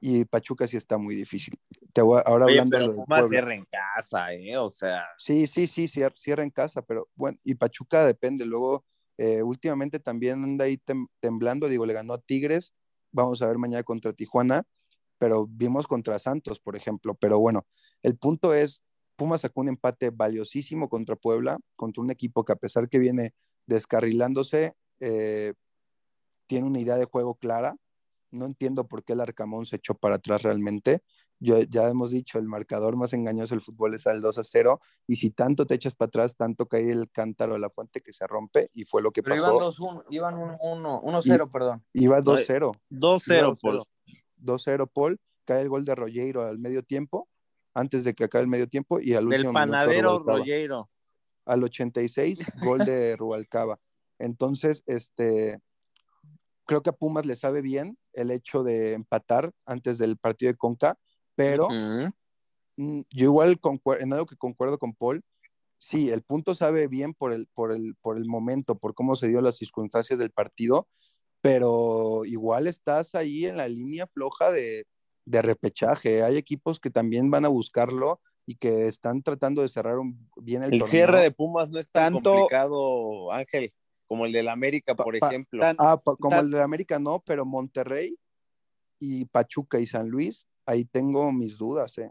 y 0.00 0.24
Pachuca 0.24 0.66
sí 0.66 0.78
está 0.78 0.96
muy 0.96 1.14
difícil. 1.14 1.58
Te 1.92 2.00
voy 2.00 2.18
a- 2.18 2.22
ahora 2.22 2.46
Oye, 2.46 2.54
hablando 2.58 2.78
de 2.78 2.82
pero 2.84 2.92
del 2.94 3.04
Pumas 3.04 3.28
cierra 3.28 3.54
en 3.54 3.64
casa, 3.66 4.32
¿eh? 4.32 4.56
O 4.56 4.70
sea, 4.70 5.04
Sí, 5.18 5.46
sí, 5.46 5.66
sí, 5.66 5.88
cier- 5.88 6.16
cierra 6.16 6.42
en 6.42 6.48
casa, 6.50 6.80
pero 6.80 7.06
bueno, 7.14 7.38
y 7.44 7.54
Pachuca 7.54 8.06
depende. 8.06 8.46
Luego, 8.46 8.86
eh, 9.18 9.42
últimamente 9.42 10.00
también 10.00 10.42
anda 10.42 10.64
ahí 10.64 10.78
tem- 10.78 11.06
temblando, 11.20 11.68
digo, 11.68 11.84
le 11.84 11.92
ganó 11.92 12.14
a 12.14 12.18
Tigres, 12.18 12.72
vamos 13.12 13.42
a 13.42 13.46
ver 13.46 13.58
mañana 13.58 13.82
contra 13.82 14.14
Tijuana, 14.14 14.62
pero 15.18 15.46
vimos 15.46 15.86
contra 15.86 16.18
Santos, 16.18 16.58
por 16.60 16.76
ejemplo. 16.76 17.14
Pero 17.14 17.38
bueno, 17.38 17.66
el 18.02 18.16
punto 18.16 18.54
es, 18.54 18.80
Pumas 19.16 19.42
sacó 19.42 19.60
un 19.60 19.68
empate 19.68 20.08
valiosísimo 20.10 20.88
contra 20.88 21.14
Puebla, 21.14 21.58
contra 21.76 22.02
un 22.02 22.10
equipo 22.10 22.42
que 22.42 22.52
a 22.52 22.56
pesar 22.56 22.88
que 22.88 22.98
viene 22.98 23.34
descarrilándose, 23.66 24.74
eh, 25.00 25.54
tiene 26.46 26.66
una 26.66 26.80
idea 26.80 26.96
de 26.96 27.04
juego 27.04 27.34
clara. 27.34 27.76
No 28.30 28.46
entiendo 28.46 28.86
por 28.86 29.04
qué 29.04 29.12
el 29.14 29.20
Arcamón 29.20 29.66
se 29.66 29.76
echó 29.76 29.94
para 29.94 30.16
atrás 30.16 30.42
realmente. 30.42 31.02
Yo, 31.38 31.60
ya 31.60 31.88
hemos 31.88 32.10
dicho, 32.10 32.38
el 32.38 32.46
marcador 32.46 32.96
más 32.96 33.12
engañoso 33.12 33.54
del 33.54 33.62
fútbol 33.62 33.94
es 33.94 34.06
al 34.06 34.22
2 34.22 34.38
a 34.38 34.42
0 34.42 34.80
y 35.06 35.16
si 35.16 35.30
tanto 35.30 35.66
te 35.66 35.74
echas 35.74 35.94
para 35.94 36.08
atrás, 36.08 36.36
tanto 36.36 36.66
cae 36.66 36.90
el 36.90 37.10
cántaro 37.10 37.52
de 37.52 37.58
la 37.58 37.68
fuente 37.68 38.00
que 38.00 38.12
se 38.12 38.26
rompe 38.26 38.70
y 38.72 38.84
fue 38.84 39.02
lo 39.02 39.10
que 39.10 39.22
Pero 39.22 39.36
pasó. 39.36 39.54
iban 39.54 39.98
2-1, 39.98 40.04
iban 40.10 40.34
1-1, 40.36 41.02
1-0, 41.02 41.50
perdón. 41.52 41.84
Iba 41.92 42.20
No, 42.20 42.24
2-0, 42.24 42.72
2-0 42.90 43.60
por 43.60 43.82
2-0 44.42 44.90
Paul, 44.92 45.20
cae 45.44 45.62
el 45.62 45.68
gol 45.68 45.84
de 45.84 45.94
Rollero 45.94 46.46
al 46.46 46.58
medio 46.58 46.82
tiempo, 46.82 47.28
antes 47.74 48.04
de 48.04 48.14
que 48.14 48.24
acabe 48.24 48.42
el 48.42 48.48
medio 48.48 48.68
tiempo 48.68 48.98
y 49.00 49.12
al 49.12 49.28
del 49.28 49.40
último 49.40 49.52
panadero. 49.52 50.20
Rollero. 50.20 50.90
Al 51.44 51.62
86, 51.62 52.44
gol 52.62 52.78
de 52.84 53.14
Rubalcaba. 53.16 53.78
Entonces, 54.18 54.82
este, 54.86 55.60
creo 56.64 56.82
que 56.82 56.90
a 56.90 56.94
Pumas 56.94 57.26
le 57.26 57.36
sabe 57.36 57.60
bien 57.62 57.98
el 58.12 58.30
hecho 58.30 58.62
de 58.62 58.94
empatar 58.94 59.52
antes 59.64 59.98
del 59.98 60.16
partido 60.16 60.52
de 60.52 60.56
Conca, 60.58 60.98
pero. 61.34 61.68
Mm, 62.78 63.00
yo 63.10 63.24
igual 63.24 63.58
en 64.00 64.12
algo 64.12 64.26
que 64.26 64.36
concuerdo 64.36 64.78
con 64.78 64.92
Paul, 64.92 65.22
sí, 65.78 66.10
el 66.10 66.20
punto 66.22 66.54
sabe 66.54 66.88
bien 66.88 67.14
por 67.14 67.32
el, 67.32 67.46
por 67.54 67.72
el, 67.72 67.94
por 68.02 68.18
el 68.18 68.26
momento, 68.26 68.76
por 68.76 68.92
cómo 68.94 69.16
se 69.16 69.28
dio 69.28 69.40
las 69.40 69.56
circunstancias 69.56 70.18
del 70.18 70.30
partido, 70.30 70.86
pero 71.40 72.26
igual 72.26 72.66
estás 72.66 73.14
ahí 73.14 73.46
en 73.46 73.56
la 73.56 73.66
línea 73.68 74.06
floja 74.06 74.52
de, 74.52 74.84
de 75.24 75.40
repechaje. 75.42 76.22
Hay 76.22 76.36
equipos 76.36 76.78
que 76.78 76.90
también 76.90 77.30
van 77.30 77.46
a 77.46 77.48
buscarlo 77.48 78.20
y 78.44 78.56
que 78.56 78.88
están 78.88 79.22
tratando 79.22 79.62
de 79.62 79.68
cerrar 79.68 79.98
un- 79.98 80.28
bien 80.36 80.62
el, 80.62 80.74
El 80.74 80.80
torneo. 80.80 80.90
cierre 80.90 81.20
de 81.22 81.30
Pumas 81.30 81.70
no 81.70 81.78
es 81.78 81.90
tan 81.90 82.12
Tanto- 82.12 82.30
complicado, 82.32 83.32
Ángel, 83.32 83.72
como 84.06 84.26
el 84.26 84.32
del 84.32 84.48
América, 84.48 84.94
por 84.94 85.18
pa- 85.18 85.28
ejemplo. 85.28 85.60
tan- 85.60 85.76
Ah, 85.78 85.96
pa- 85.96 86.16
como 86.16 86.30
Tan- 86.30 86.44
el 86.46 86.50
de 86.52 86.62
América 86.62 86.98
no, 86.98 87.20
pero 87.20 87.44
Monterrey 87.44 88.16
y 88.98 89.24
Pachuca 89.26 89.78
y 89.78 89.86
San 89.86 90.08
Luis, 90.08 90.46
ahí 90.64 90.84
tengo 90.84 91.32
mis 91.32 91.58
dudas, 91.58 91.98
¿eh? 91.98 92.10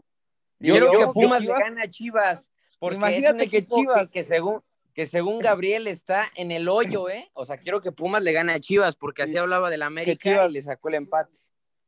Yo- 0.60 0.74
que 0.90 1.06
Pumas 1.12 1.42
le 1.42 1.48
gane 1.48 1.82
a 1.82 1.90
Chivas. 1.90 2.46
Porque 2.78 2.96
Imagínate 2.96 3.44
es 3.44 3.44
un 3.44 3.50
que 3.50 3.66
Chivas- 3.66 4.10
Que, 4.10 4.20
que 4.20 4.22
según, 4.26 4.62
que 4.94 5.06
según 5.06 5.38
Gabriel 5.40 5.86
está 5.86 6.26
en 6.36 6.50
el 6.50 6.68
hoyo, 6.68 7.08
¿eh? 7.08 7.30
O 7.34 7.44
sea, 7.44 7.58
quiero 7.58 7.80
que 7.80 7.92
Pumas 7.92 8.22
le 8.22 8.32
gane 8.32 8.52
a 8.52 8.60
Chivas, 8.60 8.96
porque 8.96 9.22
así 9.22 9.32
Sí. 9.32 9.38
hablaba 9.38 9.70
del 9.70 9.82
América 9.82 10.18
Chivas- 10.30 10.50
y 10.50 10.52
le 10.54 10.62
sacó 10.62 10.88
el 10.88 10.94
empate. 10.96 11.38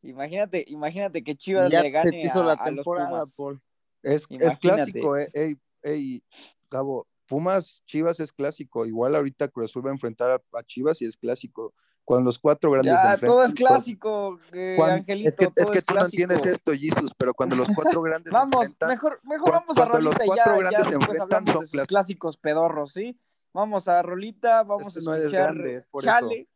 Imagínate, 0.03 0.65
imagínate 0.69 1.23
que 1.25 1.35
Chivas 1.37 1.71
Ya 1.71 1.83
le 1.83 1.91
gane 1.91 2.23
hizo 2.23 2.43
a, 2.43 2.47
la 2.47 2.53
a 2.55 2.71
los 2.71 2.85
Pumas. 2.85 3.35
Paul. 3.37 3.61
Es, 4.03 4.27
es 4.31 4.57
clásico, 4.59 5.17
eh. 5.17 5.29
Ey, 5.35 5.57
ey, 5.83 6.23
Gabo, 6.71 7.07
Pumas, 7.29 7.83
Chivas 7.87 8.19
es 8.21 8.33
clásico. 8.33 8.87
Igual 8.87 9.15
ahorita 9.15 9.49
Cruz 9.49 9.67
Azul 9.71 9.85
va 9.87 9.91
a 9.91 9.95
enfrentar 9.95 10.31
a, 10.31 10.59
a 10.59 10.63
Chivas 10.65 11.01
y 11.03 11.05
es 11.05 11.17
clásico. 11.17 11.75
Cuando 12.05 12.25
los 12.25 12.39
cuatro 12.39 12.71
grandes 12.71 12.95
Ya, 12.95 13.03
enfrentan, 13.13 13.27
todo 13.29 13.45
es 13.45 13.53
clásico, 13.53 14.41
eh, 14.53 14.75
cuando- 14.79 14.95
Angelito. 14.95 15.29
es 15.29 15.37
que, 15.37 15.45
es 15.45 15.53
todo 15.55 15.71
que 15.73 15.83
tú 15.83 15.93
no 15.95 16.01
clásico. 16.01 16.23
entiendes 16.23 16.47
esto, 16.53 16.73
Jesus, 16.73 17.13
pero 17.19 17.35
cuando 17.35 17.55
los 17.55 17.69
cuatro 17.75 18.01
grandes 18.01 18.33
Vamos, 18.33 18.63
enfrentan, 18.63 18.89
mejor, 18.89 19.21
mejor 19.25 19.53
vamos 19.53 19.77
a 19.77 19.81
cuando 19.81 20.01
los 20.01 20.15
Rolita 20.15 20.25
y 20.25 20.27
cuatro 20.27 20.53
ya, 20.55 20.59
grandes 20.59 20.85
ya 20.85 20.89
se 20.91 20.95
enfrentan, 20.97 21.47
son 21.47 21.65
de 21.65 21.69
clásicos. 21.69 21.87
clásicos 21.87 22.37
pedorros, 22.39 22.93
¿sí? 22.95 23.21
Vamos 23.53 23.89
a 23.89 24.01
Rolita, 24.01 24.63
vamos 24.63 24.87
Es 24.89 24.95
que 24.95 25.01
a 25.01 25.03
no 25.03 25.13
eres 25.13 25.25
escuchar 25.27 25.55
grande, 25.55 25.75
es 25.77 25.85
por 25.87 26.03
Chale, 26.03 26.49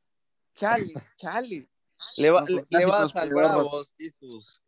Chale, 0.55 0.93
Chale. 1.17 1.69
Le, 2.17 2.31
va- 2.31 2.41
No, 2.41 2.47
le, 2.47 2.65
le 2.71 2.87
vas 2.87 3.15
al. 3.15 3.29
Bravos, 3.31 3.93
Jesús. 3.99 4.63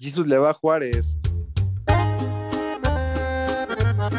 Jesus 0.00 0.26
le 0.26 0.36
va 0.38 0.50
a 0.50 0.52
Juárez. 0.54 1.16
No 4.04 4.10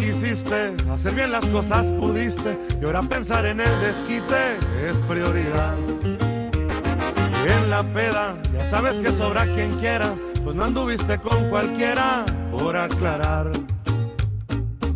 quisiste 0.00 0.74
hacer 0.90 1.14
bien 1.14 1.30
las 1.30 1.46
cosas, 1.46 1.86
pudiste. 2.00 2.58
Y 2.80 2.84
ahora 2.84 3.02
pensar 3.02 3.46
en 3.46 3.60
el 3.60 3.80
desquite 3.80 4.56
es 4.88 4.96
prioridad. 5.08 5.76
Y 6.02 7.48
en 7.48 7.70
la 7.70 7.84
peda, 7.84 8.34
ya 8.52 8.64
sabes 8.68 8.98
que 8.98 9.12
sobra 9.12 9.44
quien 9.44 9.70
quiera. 9.78 10.12
Pues 10.42 10.56
no 10.56 10.64
anduviste 10.64 11.18
con 11.18 11.48
cualquiera 11.48 12.24
por 12.50 12.76
aclarar. 12.76 13.52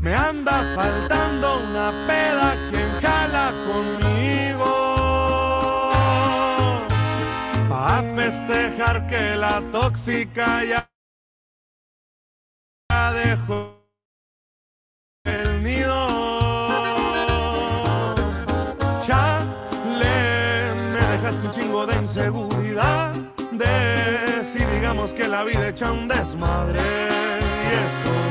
Me 0.00 0.14
anda 0.14 0.64
faltando 0.74 1.58
una 1.58 1.92
peda 2.06 2.56
quien 2.70 2.90
jala 3.02 3.52
conmigo. 3.66 4.72
Pa' 7.68 8.02
festejar 8.16 9.06
que 9.08 9.36
la 9.36 9.60
tóxica 9.70 10.64
ya 10.64 10.88
dejó 13.12 13.76
el 15.24 15.62
nido. 15.62 16.08
Chale, 19.02 20.74
me 20.94 21.00
dejaste 21.12 21.46
un 21.46 21.52
chingo 21.52 21.86
de 21.86 21.96
inseguridad. 21.96 23.14
De 23.52 24.42
si 24.50 24.64
digamos 24.64 25.12
que 25.12 25.28
la 25.28 25.44
vida 25.44 25.68
echa 25.68 25.92
un 25.92 26.08
desmadre. 26.08 26.80
Y 26.80 27.72
eso 27.84 28.29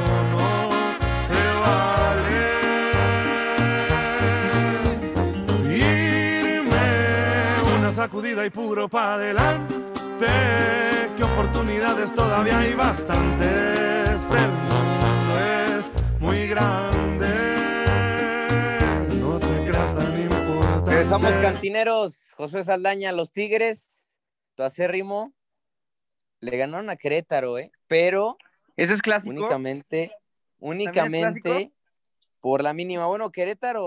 sacudida 8.09 8.43
y 8.43 8.49
puro 8.49 8.89
pa' 8.89 9.13
adelante. 9.13 9.75
Que 11.15 11.23
oportunidades 11.23 12.13
todavía 12.15 12.57
hay 12.57 12.73
bastantes. 12.73 14.19
El 14.31 14.49
mundo 14.49 15.39
es 15.67 16.19
muy 16.19 16.47
grande. 16.47 17.27
No 19.19 19.37
te 19.39 19.47
creas 19.63 19.93
tan 19.93 20.21
importante. 20.21 20.89
Regresamos 20.89 21.31
cantineros, 21.33 22.33
Josué 22.35 22.63
Saldaña, 22.63 23.11
los 23.11 23.31
Tigres, 23.31 24.19
tu 24.55 24.63
acérrimo, 24.63 25.33
le 26.39 26.57
ganaron 26.57 26.89
a 26.89 26.95
Querétaro, 26.95 27.59
¿eh? 27.59 27.71
Pero 27.85 28.37
Ese 28.75 28.93
es 28.93 29.03
clásico. 29.03 29.35
únicamente, 29.35 30.11
únicamente 30.57 31.71
por 32.39 32.63
la 32.63 32.73
mínima. 32.73 33.05
Bueno, 33.05 33.29
Querétaro 33.29 33.83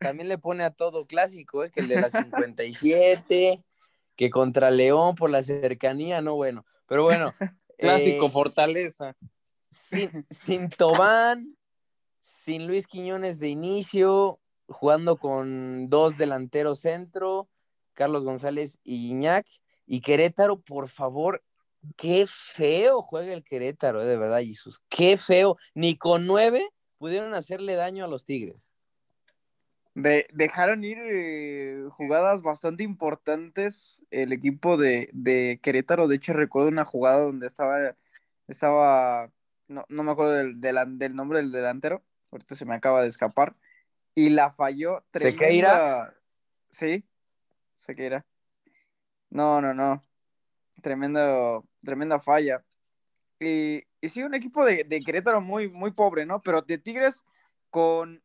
también 0.00 0.28
le 0.28 0.38
pone 0.38 0.64
a 0.64 0.70
todo 0.70 1.06
clásico, 1.06 1.62
¿eh? 1.62 1.70
que 1.70 1.80
el 1.80 1.88
de 1.88 2.00
la 2.00 2.10
57, 2.10 3.62
que 4.16 4.30
contra 4.30 4.70
León 4.70 5.14
por 5.14 5.30
la 5.30 5.42
cercanía, 5.42 6.20
no 6.22 6.34
bueno. 6.34 6.64
Pero 6.86 7.04
bueno. 7.04 7.34
Clásico 7.78 8.26
eh, 8.26 8.30
Fortaleza. 8.30 9.16
sin, 9.70 10.26
sin 10.28 10.68
Tobán, 10.68 11.46
sin 12.20 12.66
Luis 12.66 12.86
Quiñones 12.86 13.40
de 13.40 13.48
inicio, 13.48 14.40
jugando 14.66 15.16
con 15.16 15.88
dos 15.88 16.18
delanteros 16.18 16.80
centro, 16.80 17.48
Carlos 17.94 18.24
González 18.24 18.78
y 18.82 19.10
Iñac. 19.10 19.46
Y 19.86 20.00
Querétaro, 20.00 20.60
por 20.60 20.88
favor, 20.88 21.42
qué 21.96 22.26
feo 22.26 23.02
juega 23.02 23.32
el 23.32 23.44
Querétaro, 23.44 24.02
eh, 24.02 24.06
de 24.06 24.16
verdad, 24.16 24.40
Jesús. 24.40 24.80
Qué 24.88 25.16
feo. 25.16 25.56
Ni 25.74 25.96
con 25.96 26.26
nueve 26.26 26.68
pudieron 26.98 27.34
hacerle 27.34 27.74
daño 27.74 28.04
a 28.04 28.08
los 28.08 28.24
Tigres. 28.24 28.69
De- 30.02 30.26
dejaron 30.32 30.84
ir 30.84 30.98
eh, 31.00 31.84
jugadas 31.90 32.42
bastante 32.42 32.82
importantes 32.84 34.04
el 34.10 34.32
equipo 34.32 34.76
de, 34.76 35.10
de 35.12 35.58
Querétaro. 35.62 36.08
De 36.08 36.16
hecho, 36.16 36.32
recuerdo 36.32 36.68
una 36.68 36.84
jugada 36.84 37.20
donde 37.20 37.46
estaba, 37.46 37.96
estaba 38.48 39.30
no, 39.68 39.84
no 39.88 40.02
me 40.02 40.12
acuerdo 40.12 40.32
del, 40.32 40.60
delan- 40.60 40.98
del 40.98 41.14
nombre 41.14 41.38
del 41.40 41.52
delantero, 41.52 42.02
ahorita 42.30 42.54
se 42.54 42.64
me 42.66 42.74
acaba 42.74 43.02
de 43.02 43.08
escapar, 43.08 43.56
y 44.14 44.30
la 44.30 44.52
falló 44.52 45.04
¿Sequeira? 45.14 45.68
tremenda. 45.68 46.14
Sí, 46.70 47.04
Sequeira. 47.76 48.24
No, 49.30 49.60
no, 49.60 49.74
no. 49.74 50.02
Tremendo, 50.82 51.64
tremenda 51.80 52.18
falla. 52.20 52.64
Y, 53.38 53.84
y 54.00 54.08
sí, 54.08 54.22
un 54.22 54.34
equipo 54.34 54.64
de, 54.64 54.84
de 54.84 55.00
Querétaro 55.00 55.40
muy, 55.40 55.68
muy 55.68 55.92
pobre, 55.92 56.26
¿no? 56.26 56.42
Pero 56.42 56.62
de 56.62 56.78
Tigres 56.78 57.24
con 57.70 58.22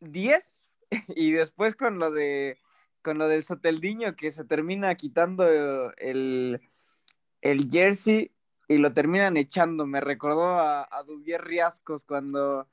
10 0.00 0.72
y 1.08 1.32
después 1.32 1.74
con 1.74 1.98
lo 1.98 2.10
de 2.10 2.58
con 3.02 3.18
lo 3.18 3.28
del 3.28 3.44
Soteldiño 3.44 4.16
que 4.16 4.32
se 4.32 4.44
termina 4.44 4.94
quitando 4.96 5.44
el, 5.96 6.60
el 7.40 7.68
jersey 7.70 8.32
y 8.66 8.78
lo 8.78 8.92
terminan 8.94 9.36
echando. 9.36 9.86
Me 9.86 10.00
recordó 10.00 10.42
a, 10.58 10.88
a 10.90 11.02
Duvier 11.04 11.44
Riascos 11.44 12.04
cuando, 12.04 12.66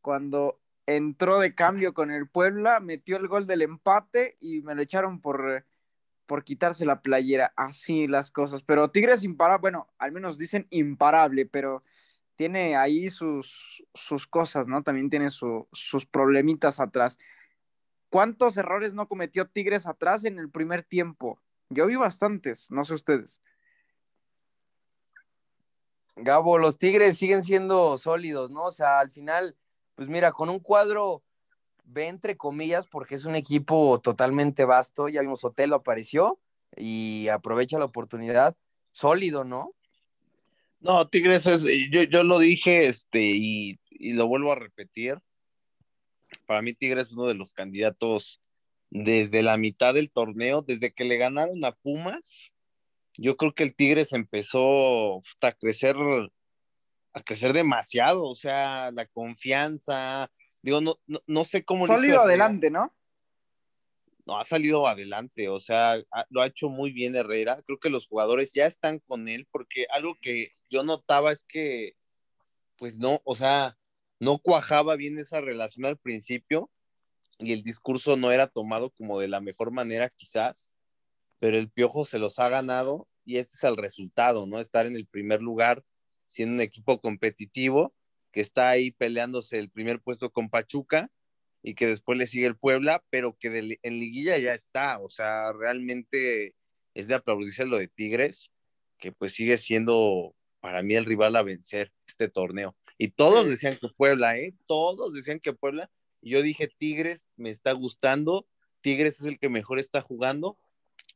cuando 0.00 0.60
entró 0.86 1.40
de 1.40 1.56
cambio 1.56 1.92
con 1.92 2.12
el 2.12 2.28
Puebla, 2.28 2.78
metió 2.78 3.16
el 3.16 3.26
gol 3.26 3.48
del 3.48 3.62
empate 3.62 4.36
y 4.38 4.60
me 4.62 4.76
lo 4.76 4.82
echaron 4.82 5.20
por, 5.20 5.66
por 6.26 6.44
quitarse 6.44 6.84
la 6.84 7.02
playera. 7.02 7.52
Así 7.56 8.06
las 8.06 8.30
cosas. 8.30 8.62
Pero 8.62 8.92
Tigres 8.92 9.24
imparable, 9.24 9.60
bueno, 9.60 9.88
al 9.98 10.12
menos 10.12 10.38
dicen 10.38 10.68
imparable, 10.70 11.46
pero 11.46 11.82
tiene 12.36 12.76
ahí 12.76 13.10
sus, 13.10 13.84
sus 13.92 14.28
cosas, 14.28 14.68
¿no? 14.68 14.84
También 14.84 15.10
tiene 15.10 15.30
su- 15.30 15.66
sus 15.72 16.06
problemitas 16.06 16.78
atrás. 16.78 17.18
¿Cuántos 18.10 18.56
errores 18.56 18.92
no 18.92 19.06
cometió 19.06 19.46
Tigres 19.46 19.86
atrás 19.86 20.24
en 20.24 20.38
el 20.40 20.50
primer 20.50 20.82
tiempo? 20.82 21.40
Yo 21.70 21.86
vi 21.86 21.94
bastantes, 21.94 22.70
no 22.72 22.84
sé 22.84 22.94
ustedes. 22.94 23.40
Gabo, 26.16 26.58
los 26.58 26.76
Tigres 26.76 27.16
siguen 27.16 27.44
siendo 27.44 27.96
sólidos, 27.96 28.50
¿no? 28.50 28.64
O 28.64 28.70
sea, 28.72 28.98
al 28.98 29.12
final, 29.12 29.56
pues 29.94 30.08
mira, 30.08 30.32
con 30.32 30.50
un 30.50 30.58
cuadro 30.58 31.22
ve 31.84 32.08
entre 32.08 32.36
comillas, 32.36 32.88
porque 32.88 33.14
es 33.14 33.24
un 33.24 33.36
equipo 33.36 34.00
totalmente 34.00 34.64
vasto, 34.64 35.08
ya 35.08 35.20
vimos 35.20 35.44
Otelo 35.44 35.76
apareció 35.76 36.40
y 36.76 37.28
aprovecha 37.28 37.78
la 37.78 37.84
oportunidad, 37.84 38.56
sólido, 38.90 39.44
¿no? 39.44 39.72
No, 40.80 41.06
Tigres 41.08 41.46
es, 41.46 41.62
yo, 41.90 42.02
yo 42.02 42.24
lo 42.24 42.40
dije, 42.40 42.88
este, 42.88 43.20
y, 43.22 43.78
y 43.88 44.14
lo 44.14 44.26
vuelvo 44.26 44.50
a 44.50 44.56
repetir. 44.56 45.20
Para 46.46 46.62
mí, 46.62 46.74
Tigres 46.74 47.06
es 47.06 47.12
uno 47.12 47.26
de 47.26 47.34
los 47.34 47.52
candidatos 47.52 48.40
desde 48.90 49.42
la 49.42 49.56
mitad 49.56 49.94
del 49.94 50.10
torneo, 50.10 50.62
desde 50.62 50.92
que 50.92 51.04
le 51.04 51.16
ganaron 51.16 51.64
a 51.64 51.72
Pumas. 51.72 52.52
Yo 53.14 53.36
creo 53.36 53.54
que 53.54 53.62
el 53.64 53.74
Tigres 53.74 54.12
empezó 54.12 55.22
a 55.40 55.52
crecer, 55.52 55.96
a 57.12 57.22
crecer 57.22 57.52
demasiado, 57.52 58.24
o 58.24 58.34
sea, 58.34 58.90
la 58.92 59.06
confianza. 59.06 60.30
Digo, 60.62 60.80
no, 60.80 60.98
no, 61.06 61.20
no 61.26 61.44
sé 61.44 61.64
cómo 61.64 61.86
Sólido 61.86 62.14
Herrera. 62.20 62.22
adelante, 62.22 62.70
¿no? 62.70 62.92
no, 64.26 64.38
ha 64.38 64.44
salido 64.44 64.86
adelante, 64.86 65.48
o 65.48 65.58
sea, 65.58 65.94
ha- 66.12 66.26
lo 66.30 66.40
ha 66.40 66.46
hecho 66.46 66.68
muy 66.68 66.92
bien 66.92 67.16
Herrera. 67.16 67.62
Creo 67.66 67.78
que 67.80 67.90
los 67.90 68.06
jugadores 68.06 68.52
ya 68.52 68.66
están 68.66 69.00
con 69.00 69.28
él, 69.28 69.48
porque 69.50 69.86
algo 69.92 70.16
que 70.20 70.52
yo 70.70 70.84
notaba 70.84 71.32
es 71.32 71.44
que, 71.44 71.94
pues 72.76 72.96
no, 72.96 73.20
o 73.24 73.34
sea, 73.34 73.76
no 74.20 74.38
cuajaba 74.38 74.96
bien 74.96 75.18
esa 75.18 75.40
relación 75.40 75.86
al 75.86 75.98
principio 75.98 76.70
y 77.38 77.52
el 77.52 77.62
discurso 77.62 78.16
no 78.16 78.30
era 78.30 78.46
tomado 78.46 78.90
como 78.90 79.18
de 79.18 79.28
la 79.28 79.40
mejor 79.40 79.72
manera 79.72 80.10
quizás, 80.10 80.70
pero 81.38 81.56
el 81.56 81.70
Piojo 81.70 82.04
se 82.04 82.18
los 82.18 82.38
ha 82.38 82.50
ganado 82.50 83.08
y 83.24 83.38
este 83.38 83.56
es 83.56 83.64
el 83.64 83.76
resultado, 83.76 84.46
¿no? 84.46 84.60
Estar 84.60 84.86
en 84.86 84.94
el 84.94 85.06
primer 85.06 85.40
lugar 85.40 85.82
siendo 86.26 86.54
un 86.54 86.60
equipo 86.60 87.00
competitivo 87.00 87.94
que 88.30 88.42
está 88.42 88.68
ahí 88.68 88.92
peleándose 88.92 89.58
el 89.58 89.70
primer 89.70 90.00
puesto 90.00 90.30
con 90.30 90.50
Pachuca 90.50 91.10
y 91.62 91.74
que 91.74 91.86
después 91.86 92.18
le 92.18 92.26
sigue 92.26 92.46
el 92.46 92.56
Puebla, 92.56 93.02
pero 93.10 93.36
que 93.38 93.78
en 93.82 93.98
liguilla 93.98 94.38
ya 94.38 94.54
está, 94.54 95.00
o 95.00 95.08
sea, 95.08 95.52
realmente 95.52 96.54
es 96.94 97.08
de 97.08 97.14
aplaudirse 97.14 97.64
lo 97.66 97.78
de 97.78 97.88
Tigres, 97.88 98.50
que 98.98 99.12
pues 99.12 99.32
sigue 99.32 99.58
siendo 99.58 100.34
para 100.60 100.82
mí 100.82 100.94
el 100.94 101.06
rival 101.06 101.36
a 101.36 101.42
vencer 101.42 101.92
este 102.06 102.28
torneo. 102.28 102.76
Y 103.02 103.08
todos 103.08 103.48
decían 103.48 103.78
que 103.80 103.88
Puebla, 103.88 104.36
¿eh? 104.36 104.52
Todos 104.66 105.14
decían 105.14 105.40
que 105.40 105.54
Puebla, 105.54 105.90
y 106.20 106.32
yo 106.32 106.42
dije, 106.42 106.68
Tigres 106.68 107.28
me 107.36 107.48
está 107.48 107.72
gustando, 107.72 108.46
Tigres 108.82 109.20
es 109.20 109.24
el 109.24 109.38
que 109.38 109.48
mejor 109.48 109.78
está 109.78 110.02
jugando, 110.02 110.58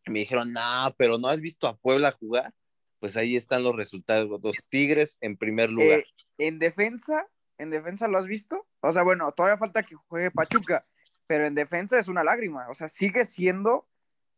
y 0.07 0.11
me 0.11 0.21
dijeron, 0.21 0.55
no, 0.55 0.95
pero 0.97 1.19
no 1.19 1.29
has 1.29 1.43
visto 1.43 1.69
a 1.69 1.77
Puebla 1.77 2.13
jugar, 2.13 2.55
pues 3.01 3.19
ahí 3.19 3.37
están 3.37 3.63
los 3.63 3.77
resultados, 3.77 4.31
los 4.43 4.57
Tigres 4.71 5.19
en 5.21 5.37
primer 5.37 5.69
lugar. 5.69 5.99
Eh, 5.99 6.07
en 6.39 6.59
defensa, 6.59 7.29
en 7.59 7.69
defensa 7.69 8.09
lo 8.09 8.17
has 8.17 8.27
visto. 8.27 8.67
O 8.81 8.91
sea, 8.91 9.03
bueno, 9.03 9.31
todavía 9.33 9.59
falta 9.59 9.83
que 9.83 9.95
juegue 9.95 10.31
Pachuca, 10.31 10.87
pero 11.27 11.45
en 11.45 11.55
defensa 11.55 11.99
es 11.99 12.09
una 12.09 12.25
lágrima. 12.25 12.67
O 12.71 12.75
sea, 12.75 12.89
sigue 12.89 13.27
siendo 13.27 13.87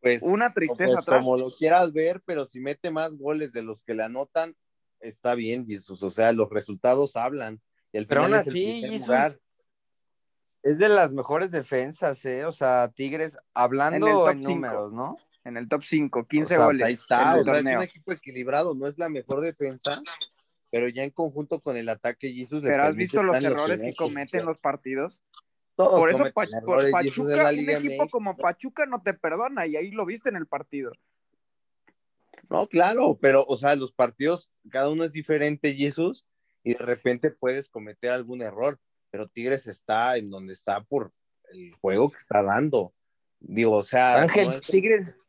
pues 0.01 0.21
una 0.21 0.53
tristeza 0.53 0.95
pues, 0.95 1.07
atrás. 1.07 1.21
como 1.21 1.37
lo 1.37 1.49
quieras 1.51 1.93
ver, 1.93 2.21
pero 2.25 2.43
si 2.43 2.59
mete 2.59 2.91
más 2.91 3.15
goles 3.15 3.53
de 3.53 3.63
los 3.63 3.83
que 3.83 3.93
le 3.93 4.03
anotan, 4.03 4.53
está 4.99 5.35
bien, 5.35 5.65
Jesús. 5.65 6.01
O 6.03 6.09
sea, 6.09 6.31
los 6.31 6.49
resultados 6.49 7.15
hablan. 7.15 7.61
Y 7.91 7.97
al 7.97 8.07
Pero 8.07 8.23
final 8.23 8.39
aún 8.39 8.41
es 8.41 8.47
así, 8.47 8.81
primer 8.81 8.89
Jesús. 8.89 9.41
Es 10.63 10.79
de 10.79 10.89
las 10.89 11.13
mejores 11.13 11.51
defensas, 11.51 12.23
¿eh? 12.25 12.45
O 12.45 12.51
sea, 12.51 12.91
Tigres, 12.93 13.35
En 13.35 13.39
el 13.39 13.43
hablando 13.53 14.07
top 14.07 14.29
en, 14.29 14.37
cinco. 14.39 14.49
números, 14.51 14.93
¿no? 14.93 15.17
En 15.45 15.55
el 15.55 15.69
top 15.69 15.83
5, 15.83 16.27
15 16.27 16.43
O 16.43 16.57
sea, 16.57 16.65
goles. 16.65 16.83
Ahí 16.83 16.93
en 16.93 16.99
está, 16.99 17.37
o 17.37 17.43
sea, 17.43 17.59
es 17.59 17.65
un 17.65 17.83
equipo 17.83 18.11
equilibrado, 18.11 18.75
no 18.75 18.85
es 18.85 18.97
la 18.97 19.07
mejor 19.07 19.39
defensa, 19.39 19.95
pero 20.69 20.89
ya 20.89 21.05
en 21.05 21.11
conjunto 21.11 21.61
con 21.61 21.77
el 21.77 21.87
ataque, 21.87 22.33
Jesús. 22.33 22.61
le 22.61 22.69
Pero 22.69 22.83
has 22.83 22.95
visto 22.95 23.23
los 23.23 23.37
en 23.37 23.45
errores 23.45 23.81
que 23.81 23.93
cometen 23.95 24.45
los 24.45 24.57
partidos. 24.57 25.21
Todos 25.77 25.99
Por 25.99 26.09
eso 26.09 26.25
es 26.25 26.33
Pachuca, 26.33 27.43
la 27.43 27.51
un 27.51 27.69
equipo 27.69 28.09
como 28.09 28.35
Pachuca 28.35 28.85
no 28.87 29.01
te 29.03 29.13
perdona 29.13 29.67
y 29.67 29.77
ahí 29.77 29.91
lo 29.91 30.05
viste 30.05 30.27
en 30.27 30.35
el 30.35 30.47
partido. 30.47 30.91
No, 32.49 32.67
claro, 32.67 33.17
pero, 33.21 33.43
o 33.47 33.57
sea, 33.57 33.75
los 33.75 33.91
partidos, 33.91 34.49
cada 34.69 34.89
uno 34.89 35.03
es 35.03 35.13
diferente, 35.13 35.73
Jesús, 35.73 36.25
y 36.63 36.73
de 36.73 36.79
repente 36.79 37.31
puedes 37.31 37.69
cometer 37.69 38.11
algún 38.11 38.41
error, 38.41 38.79
pero 39.09 39.27
Tigres 39.27 39.67
está 39.67 40.17
en 40.17 40.29
donde 40.29 40.53
está 40.53 40.81
por 40.81 41.11
el 41.51 41.73
juego 41.75 42.09
que 42.09 42.17
está 42.17 42.41
dando. 42.41 42.93
Digo, 43.39 43.75
o 43.77 43.83
sea, 43.83 44.21
Ángel, 44.21 44.45
no 44.45 44.53
es- 44.53 44.61
Tigres, 44.61 45.21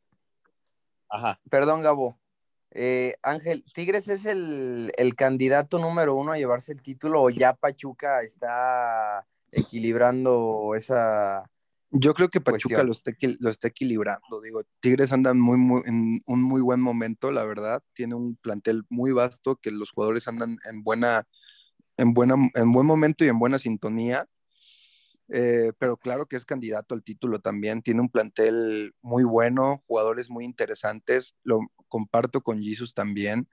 Ajá. 1.08 1.40
perdón, 1.50 1.82
Gabo. 1.82 2.18
Eh, 2.70 3.16
Ángel, 3.22 3.64
¿Tigres 3.72 4.08
es 4.08 4.26
el, 4.26 4.92
el 4.96 5.14
candidato 5.14 5.78
número 5.78 6.14
uno 6.14 6.32
a 6.32 6.38
llevarse 6.38 6.72
el 6.72 6.82
título 6.82 7.22
o 7.22 7.30
ya 7.30 7.54
Pachuca 7.54 8.22
está 8.22 9.26
equilibrando 9.50 10.74
esa... 10.76 11.50
Yo 11.90 12.12
creo 12.12 12.28
que 12.28 12.40
Pachuca 12.40 12.82
está, 12.82 13.28
lo 13.40 13.50
está 13.50 13.68
equilibrando. 13.68 14.42
Digo, 14.42 14.62
Tigres 14.80 15.10
anda 15.12 15.32
muy, 15.32 15.56
muy, 15.56 15.80
en 15.86 16.20
un 16.26 16.42
muy 16.42 16.60
buen 16.60 16.80
momento, 16.80 17.30
la 17.30 17.44
verdad. 17.44 17.82
Tiene 17.94 18.14
un 18.14 18.36
plantel 18.36 18.84
muy 18.90 19.12
vasto 19.12 19.56
que 19.56 19.70
los 19.70 19.90
jugadores 19.92 20.28
andan 20.28 20.58
en 20.70 20.82
buena, 20.82 21.26
en 21.96 22.12
buena, 22.12 22.34
en 22.54 22.72
buen 22.72 22.86
momento 22.86 23.24
y 23.24 23.28
en 23.28 23.38
buena 23.38 23.58
sintonía. 23.58 24.28
Eh, 25.30 25.72
pero 25.78 25.96
claro 25.96 26.26
que 26.26 26.36
es 26.36 26.44
candidato 26.44 26.94
al 26.94 27.02
título 27.02 27.38
también. 27.38 27.82
Tiene 27.82 28.02
un 28.02 28.10
plantel 28.10 28.94
muy 29.00 29.24
bueno, 29.24 29.82
jugadores 29.86 30.28
muy 30.28 30.44
interesantes. 30.44 31.36
Lo 31.42 31.60
comparto 31.88 32.42
con 32.42 32.62
Jesus 32.62 32.92
también. 32.92 33.48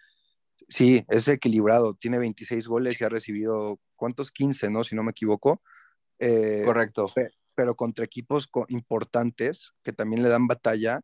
Sí, 0.67 1.05
es 1.07 1.27
equilibrado. 1.29 1.93
Tiene 1.95 2.19
26 2.19 2.67
goles 2.67 2.99
y 2.99 3.03
ha 3.05 3.09
recibido, 3.09 3.79
¿cuántos? 3.95 4.31
15, 4.31 4.69
¿no? 4.69 4.83
Si 4.83 4.93
no 4.93 5.03
me 5.03 5.11
equivoco. 5.11 5.61
Eh, 6.19 6.63
Correcto. 6.65 7.07
pero 7.13 7.29
contra 7.75 8.05
equipos 8.05 8.47
co- 8.47 8.65
importantes 8.69 9.71
que 9.83 9.93
también 9.93 10.21
le 10.23 10.29
dan 10.29 10.47
batalla, 10.47 11.01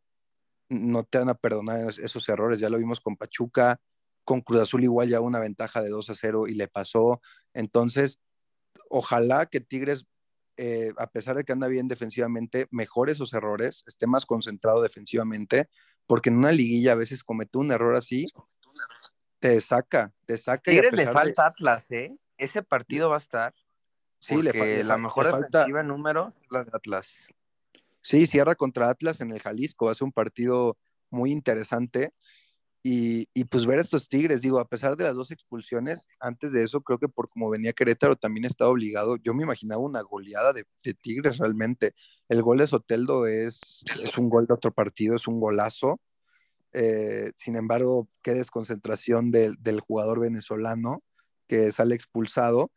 no 0.69 1.03
te 1.03 1.17
van 1.17 1.29
a 1.29 1.33
perdonar 1.33 1.89
es- 1.89 1.97
esos 1.97 2.27
errores. 2.29 2.59
Ya 2.59 2.69
lo 2.69 2.77
vimos 2.77 2.99
con 2.99 3.15
Pachuca, 3.17 3.79
con 4.23 4.41
Cruz 4.41 4.61
Azul 4.61 4.83
igual 4.83 5.09
ya 5.09 5.19
una 5.21 5.39
ventaja 5.39 5.81
de 5.81 5.89
2 5.89 6.09
a 6.09 6.15
0 6.15 6.47
y 6.47 6.53
le 6.53 6.67
pasó. 6.67 7.21
Entonces, 7.53 8.19
ojalá 8.89 9.45
que 9.45 9.61
Tigres 9.61 10.05
eh, 10.57 10.93
a 10.97 11.07
pesar 11.07 11.35
de 11.37 11.43
que 11.43 11.53
anda 11.53 11.67
bien 11.67 11.87
defensivamente, 11.87 12.67
mejore 12.69 13.13
esos 13.13 13.33
errores, 13.33 13.83
esté 13.87 14.05
más 14.05 14.27
concentrado 14.27 14.83
defensivamente, 14.83 15.69
porque 16.05 16.29
en 16.29 16.37
una 16.37 16.51
liguilla 16.51 16.91
a 16.91 16.95
veces 16.95 17.23
comete 17.23 17.57
un 17.57 17.71
error 17.71 17.95
así, 17.95 18.25
te 19.39 19.59
saca, 19.61 20.13
te 20.25 20.37
saca. 20.37 20.71
y 20.71 20.77
a 20.77 20.81
Tigres 20.81 20.93
le 20.93 20.97
pesar 21.05 21.13
de- 21.13 21.19
falta 21.33 21.45
Atlas, 21.47 21.89
¿eh? 21.91 22.15
Ese 22.37 22.61
partido 22.61 23.09
va 23.09 23.15
a 23.15 23.19
estar. 23.19 23.55
Sí, 24.21 24.35
porque 24.35 24.77
le 24.77 24.83
la 24.85 24.97
mejor 24.97 25.25
le 25.25 25.31
falta, 25.31 25.59
defensiva 25.59 25.81
en 25.81 25.87
números 25.87 26.33
es 26.41 26.51
la 26.51 26.63
de 26.63 26.71
Atlas. 26.73 27.09
Sí, 27.99 28.25
cierra 28.27 28.55
contra 28.55 28.89
Atlas 28.89 29.19
en 29.19 29.31
el 29.31 29.41
Jalisco, 29.41 29.93
ser 29.93 30.05
un 30.05 30.13
partido 30.13 30.77
muy 31.09 31.31
interesante. 31.31 32.13
Y, 32.83 33.27
y 33.35 33.43
pues 33.43 33.67
ver 33.67 33.77
a 33.77 33.81
estos 33.81 34.09
Tigres, 34.09 34.41
digo, 34.41 34.59
a 34.59 34.67
pesar 34.67 34.95
de 34.95 35.03
las 35.03 35.15
dos 35.15 35.29
expulsiones, 35.29 36.07
antes 36.19 36.51
de 36.51 36.63
eso 36.63 36.81
creo 36.81 36.97
que 36.97 37.07
por 37.07 37.29
como 37.29 37.49
venía 37.49 37.73
Querétaro 37.73 38.15
también 38.15 38.45
estaba 38.45 38.71
obligado, 38.71 39.17
yo 39.17 39.35
me 39.35 39.43
imaginaba 39.43 39.83
una 39.83 40.01
goleada 40.01 40.51
de, 40.51 40.65
de 40.83 40.95
Tigres 40.95 41.37
realmente. 41.37 41.93
El 42.27 42.41
gol 42.41 42.57
de 42.57 42.65
Soteldo 42.65 43.27
es, 43.27 43.83
es 44.03 44.17
un 44.17 44.29
gol 44.29 44.47
de 44.47 44.55
otro 44.55 44.71
partido, 44.71 45.15
es 45.15 45.27
un 45.27 45.39
golazo. 45.39 45.99
Eh, 46.73 47.31
sin 47.35 47.55
embargo, 47.55 48.07
qué 48.23 48.33
desconcentración 48.33 49.29
del, 49.29 49.57
del 49.59 49.79
jugador 49.79 50.19
venezolano 50.19 51.03
que 51.47 51.71
sale 51.71 51.93
expulsado. 51.93 52.71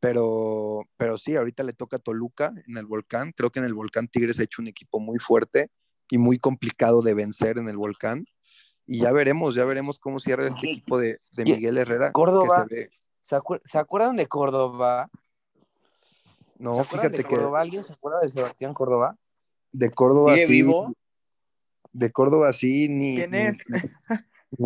Pero, 0.00 0.86
pero 0.96 1.18
sí, 1.18 1.36
ahorita 1.36 1.62
le 1.62 1.74
toca 1.74 1.96
a 1.98 2.00
Toluca 2.00 2.52
en 2.66 2.76
el 2.78 2.86
Volcán. 2.86 3.32
Creo 3.36 3.50
que 3.50 3.58
en 3.58 3.66
el 3.66 3.74
Volcán 3.74 4.08
Tigres 4.08 4.40
ha 4.40 4.44
hecho 4.44 4.62
un 4.62 4.68
equipo 4.68 4.98
muy 4.98 5.18
fuerte 5.18 5.70
y 6.10 6.16
muy 6.18 6.38
complicado 6.38 7.02
de 7.02 7.12
vencer 7.14 7.58
en 7.58 7.68
el 7.68 7.76
Volcán. 7.76 8.24
Y 8.86 9.00
ya 9.00 9.12
veremos, 9.12 9.54
ya 9.54 9.64
veremos 9.66 9.98
cómo 9.98 10.18
cierra 10.18 10.48
este 10.48 10.60
¿Qué- 10.62 10.70
equipo 10.72 10.98
de, 10.98 11.20
Miguel 11.36 11.78
Herrera. 11.78 12.12
Córdoba? 12.12 12.66
Que 12.68 12.74
se 12.76 12.80
ve. 12.82 12.90
¿Se, 13.20 13.36
acuer- 13.36 13.60
se 13.64 13.78
acuerdan 13.78 14.16
de 14.16 14.26
Córdoba? 14.26 15.10
No, 16.58 16.74
¿Se 16.74 16.80
acuerdan 16.80 16.86
fíjate 17.12 17.16
de 17.18 17.24
que 17.24 17.34
Córdoba? 17.36 17.60
¿Alguien 17.60 17.84
se 17.84 17.92
acuerda 17.92 18.20
de 18.20 18.28
Sebastián 18.30 18.74
Córdoba? 18.74 19.16
de 19.72 19.90
Córdoba 19.90 20.34
¿Sigue 20.34 20.46
sí, 20.46 20.52
vivo? 20.52 20.92
de 21.92 22.10
Córdoba 22.10 22.52
sí, 22.52 22.88
ni, 22.88 23.16
¿Quién 23.16 23.30
ni- 23.30 23.38
es? 23.38 23.64
ni- 23.70 23.80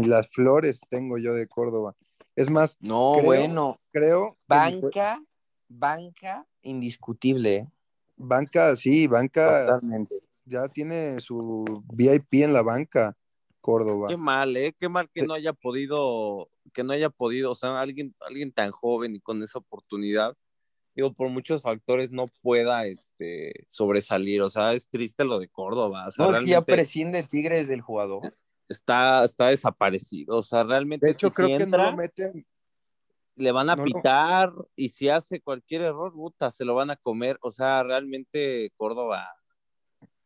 ni 0.01 0.07
las 0.07 0.31
flores 0.31 0.81
tengo 0.89 1.19
yo 1.19 1.35
de 1.35 1.47
Córdoba. 1.47 1.95
Es 2.37 2.51
más, 2.51 2.77
No, 2.81 3.13
Creo- 3.15 3.25
bueno. 3.25 3.81
creo 3.93 4.33
que 4.35 4.39
Banca, 4.49 5.23
banca 5.69 6.47
indiscutible. 6.63 7.55
¿eh? 7.57 7.69
banca, 8.17 8.77
sí, 8.77 9.07
banca 9.09 9.67
Totalmente. 9.67 10.21
ya 10.45 10.69
tiene 10.69 11.19
su 11.21 11.83
VIP 11.93 12.43
en 12.45 12.53
la 12.53 12.63
banca, 12.63 13.17
Córdoba. 13.61 14.09
Qué 14.09 14.17
mal, 14.17 14.57
¿eh? 14.57 14.75
Qué 14.79 14.89
mal 14.89 15.09
que 15.11 15.23
Sí. 15.23 15.27
no 15.27 15.35
haya 15.35 15.53
podido, 15.53 16.49
que 16.73 16.85
no 16.85 16.93
haya 16.93 17.11
podido, 17.11 17.51
o 17.53 17.55
sea, 17.55 17.81
alguien, 17.81 18.15
alguien 18.21 18.53
tan 18.53 18.71
joven 18.71 19.17
y 19.17 19.21
con 19.21 19.43
esa 19.43 19.59
oportunidad, 19.59 20.37
digo, 20.95 21.13
por 21.13 21.29
muchos 21.31 21.63
factores 21.63 22.13
no 22.13 22.27
pueda 22.43 22.87
este, 22.87 23.65
sobresalir. 23.69 24.43
O 24.43 24.51
sea, 24.51 24.75
es 24.75 24.89
triste 24.89 25.25
lo 25.25 25.39
de 25.41 25.49
Córdoba. 25.49 26.07
O 26.09 26.13
sea, 26.13 26.27
No, 26.27 26.31
es 26.33 26.39
que 26.39 26.47
ya 26.51 26.61
prescinde 26.63 27.23
Tigres 27.25 27.67
del 27.69 27.81
jugador. 27.81 28.23
Está, 28.75 29.25
está 29.25 29.49
desaparecido. 29.49 30.37
O 30.39 30.43
sea, 30.43 30.65
realmente 30.65 31.07
De 31.07 31.13
hecho, 31.13 31.29
si 31.31 31.35
creo 31.35 31.49
que 31.49 31.63
entra, 31.65 31.85
no 31.85 31.91
lo 31.93 31.97
meten. 31.97 32.47
le 33.37 33.53
van 33.53 33.71
a 33.71 33.77
no 33.77 33.85
pitar 33.85 34.53
y 34.77 34.91
si 34.91 35.09
hace 35.09 35.41
cualquier 35.41 35.83
error, 35.83 36.13
puta, 36.13 36.51
se 36.51 36.65
lo 36.65 36.75
van 36.75 36.91
a 36.91 36.97
comer. 36.97 37.39
O 37.41 37.51
sea, 37.51 37.83
realmente 37.83 38.73
Córdoba. 38.77 39.29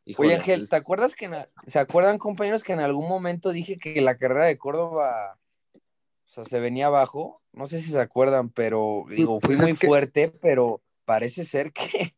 híjole, 0.04 0.28
Oye, 0.28 0.36
Ángel, 0.36 0.62
es- 0.64 0.70
¿te 0.70 0.76
acuerdas 0.76 1.14
que, 1.14 1.26
en 1.26 1.34
se 1.66 1.78
acuerdan, 1.78 2.18
compañeros, 2.18 2.62
que 2.64 2.72
en 2.72 2.80
algún 2.80 3.08
momento 3.08 3.50
dije 3.52 3.78
que 3.78 4.00
la 4.02 4.16
carrera 4.18 4.46
de 4.46 4.58
Córdoba, 4.58 5.38
o 5.74 6.28
sea, 6.28 6.44
se 6.44 6.60
venía 6.60 6.86
abajo? 6.86 7.42
No 7.52 7.66
sé 7.66 7.80
si 7.80 7.90
se 7.90 8.00
acuerdan, 8.00 8.50
pero 8.50 9.04
digo, 9.08 9.40
fui 9.40 9.48
Pues 9.56 9.58
es 9.58 9.62
muy 9.62 9.72
que- 9.74 9.86
fuerte, 9.86 10.28
pero 10.28 10.82
parece 11.04 11.44
ser 11.44 11.72
que, 11.72 12.14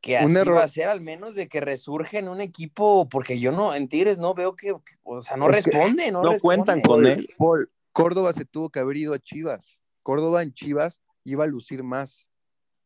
que 0.00 0.16
Un 0.16 0.30
así 0.30 0.36
error. 0.38 0.56
va 0.56 0.64
a 0.64 0.68
ser, 0.68 0.88
al 0.88 1.00
menos 1.00 1.34
de 1.34 1.48
que 1.48 1.60
resurge 1.60 2.18
en 2.18 2.28
un 2.28 2.40
equipo, 2.40 3.08
porque 3.08 3.38
yo 3.38 3.52
no, 3.52 3.74
en 3.74 3.88
Tigres 3.88 4.18
no 4.18 4.34
veo 4.34 4.56
que, 4.56 4.68
que- 4.68 4.96
o 5.02 5.20
sea, 5.22 5.36
no 5.36 5.46
Es 5.50 5.64
responde, 5.64 6.10
no, 6.10 6.22
no 6.22 6.32
responde. 6.32 6.40
cuentan 6.40 6.80
con 6.80 7.06
él. 7.06 7.26
Paul, 7.38 7.70
Córdoba 7.92 8.32
se 8.32 8.44
tuvo 8.44 8.70
que 8.70 8.78
haber 8.80 8.96
ido 8.96 9.12
a 9.14 9.18
Chivas. 9.18 9.82
Córdoba 10.02 10.42
en 10.42 10.52
Chivas 10.54 11.00
iba 11.24 11.44
a 11.44 11.46
lucir 11.46 11.82
más. 11.82 12.30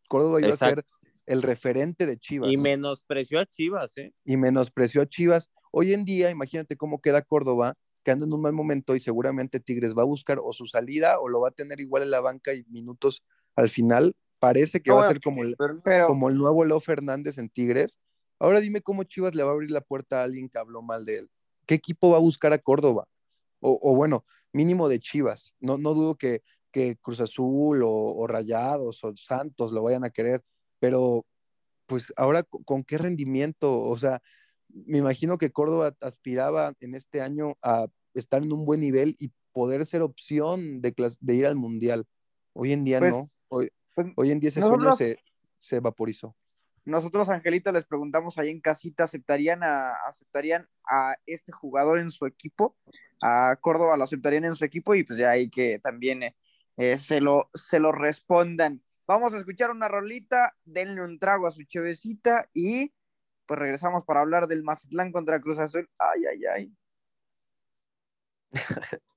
Córdoba 0.09 0.41
iba 0.41 0.55
a 0.55 0.57
ser 0.57 0.85
el 1.27 1.43
referente 1.43 2.07
de 2.07 2.19
Chivas. 2.19 2.51
Y 2.53 2.57
menospreció 2.57 3.39
a 3.39 3.47
Chivas, 3.47 3.97
¿eh? 3.97 4.13
y 4.25 4.37
menospreció 4.37 5.03
a 5.03 5.07
Chivas. 5.07 5.51
Hoy 5.71 5.93
en 5.95 6.05
día, 6.05 6.31
imagínate 6.31 6.77
cómo 6.77 7.01
queda 7.01 7.23
Córdoba, 7.23 7.75
que 8.03 8.11
anda 8.11 8.27
en 8.27 8.33
un 8.33 8.43
mal 8.43 8.53
momento 8.53 8.95
y 8.95 9.01
seguramente 9.01 9.61
Tigres 9.61 9.95
va 9.97 10.03
a 10.03 10.07
buscar 10.07 10.39
o 10.43 10.53
su 10.53 10.67
salida 10.67 11.19
o 11.21 11.29
lo 11.29 11.41
va 11.41 11.49
a 11.49 11.53
tener 11.53 11.81
igual 11.81 12.03
en 12.03 12.11
la 12.11 12.21
banca 12.21 12.53
y 12.53 12.65
minutos 12.65 13.23
al 13.57 13.69
final. 13.71 14.15
Parece 14.45 14.81
que 14.81 14.91
No, 14.91 14.97
va 14.97 15.07
a 15.07 15.09
ser 15.09 15.21
como 15.21 15.43
el, 15.43 15.57
Pero 15.83 16.07
como 16.07 16.29
el 16.29 16.37
nuevo 16.37 16.65
Leo 16.65 16.81
Fernández 16.81 17.39
en 17.39 17.49
Tigres. 17.49 17.99
Ahora 18.39 18.61
dime 18.61 18.83
cómo 18.83 19.05
Chivas 19.05 19.35
le 19.35 19.43
va 19.43 19.51
a 19.51 19.53
abrir 19.55 19.71
la 19.71 19.81
puerta 19.81 20.21
a 20.21 20.25
alguien 20.25 20.49
que 20.49 20.59
habló 20.59 20.83
mal 20.83 21.05
de 21.05 21.19
él. 21.19 21.31
¿Qué 21.67 21.75
equipo 21.75 22.11
va 22.11 22.19
a 22.19 22.21
buscar 22.21 22.53
a 22.53 22.59
Córdoba? 22.59 23.09
O, 23.61 23.79
o 23.81 23.95
bueno, 23.95 24.25
mínimo 24.53 24.89
de 24.89 25.01
Chivas. 25.01 25.55
No, 25.61 25.79
no 25.79 25.95
dudo 25.95 26.17
que, 26.17 26.43
que 26.71 26.97
Cruz 26.97 27.21
Azul 27.21 27.83
o, 27.83 27.91
o 27.91 28.27
Rayados 28.27 29.03
o 29.05 29.17
Santos 29.17 29.73
lo 29.73 29.83
vayan 29.83 30.05
a 30.05 30.11
querer, 30.11 30.43
pero 30.81 31.25
pues 31.87 32.13
ahora 32.17 32.43
con, 32.43 32.83
qué 32.83 32.99
rendimiento, 32.99 33.81
o 33.81 33.97
sea, 33.97 34.21
me 34.69 34.99
imagino 34.99 35.39
que 35.39 35.53
Córdoba 35.53 35.95
aspiraba 36.01 36.73
en 36.81 36.95
este 36.95 37.21
año 37.21 37.57
a 37.63 37.87
estar 38.15 38.43
en 38.43 38.53
un 38.53 38.65
buen 38.65 38.81
nivel 38.81 39.15
y 39.19 39.31
poder 39.53 39.87
ser 39.87 40.03
opción 40.03 40.81
de 40.81 40.95
ir 41.35 41.47
al 41.47 41.57
Mundial. 41.57 42.07
Hoy 42.55 42.73
en 42.73 42.85
día 42.85 42.99
Pues, 42.99 43.15
no. 43.15 43.29
Hoy, 43.49 43.71
pues, 43.95 44.09
hoy 44.17 44.31
en 44.33 44.41
día 44.41 44.49
ese 44.49 44.61
nosotros- 44.61 44.97
sueño 44.97 45.17
se, 45.17 45.23
se 45.59 45.81
vaporizó. 45.81 46.37
nosotros, 46.85 47.31
Angelito, 47.31 47.73
les 47.73 47.87
preguntamos 47.87 48.37
ahí 48.39 48.51
en 48.51 48.61
casita, 48.61 49.05
¿aceptarían 49.05 49.63
a, 49.63 49.95
aceptarían 50.07 50.69
a 50.89 51.17
este 51.27 51.53
jugador 51.53 51.99
en 51.99 52.11
su 52.11 52.27
equipo? 52.27 52.77
A 53.23 53.57
Córdoba 53.57 53.97
lo 53.97 54.05
aceptarían 54.05 54.45
en 54.45 54.55
su 54.55 54.65
equipo 54.65 54.95
y 54.95 55.05
pues 55.05 55.19
ya 55.19 55.31
hay 55.31 55.49
que 55.49 55.79
también 55.79 56.23
eh, 56.25 56.37
eh, 56.77 56.97
se, 56.97 57.21
lo, 57.21 57.49
se 57.55 57.79
lo 57.79 57.93
respondan. 57.93 58.83
Vamos 59.07 59.33
a 59.35 59.39
escuchar 59.39 59.71
una 59.71 59.89
rolita, 59.89 60.55
denle 60.65 61.03
un 61.03 61.19
trago 61.19 61.47
a 61.47 61.51
su 61.51 61.63
chevecita 61.65 62.49
y 62.53 62.93
pues 63.47 63.59
regresamos 63.61 64.05
para 64.05 64.21
hablar 64.21 64.47
del 64.47 64.63
Mazatlán 64.63 65.13
contra 65.13 65.41
Cruz 65.41 65.59
Azul. 65.59 65.89
Ay, 65.99 66.25
ay, 66.27 66.45
ay. 66.47 66.73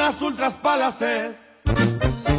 unas 0.00 0.22
ultras 0.22 0.54
para 0.54 0.86
la. 0.88 1.36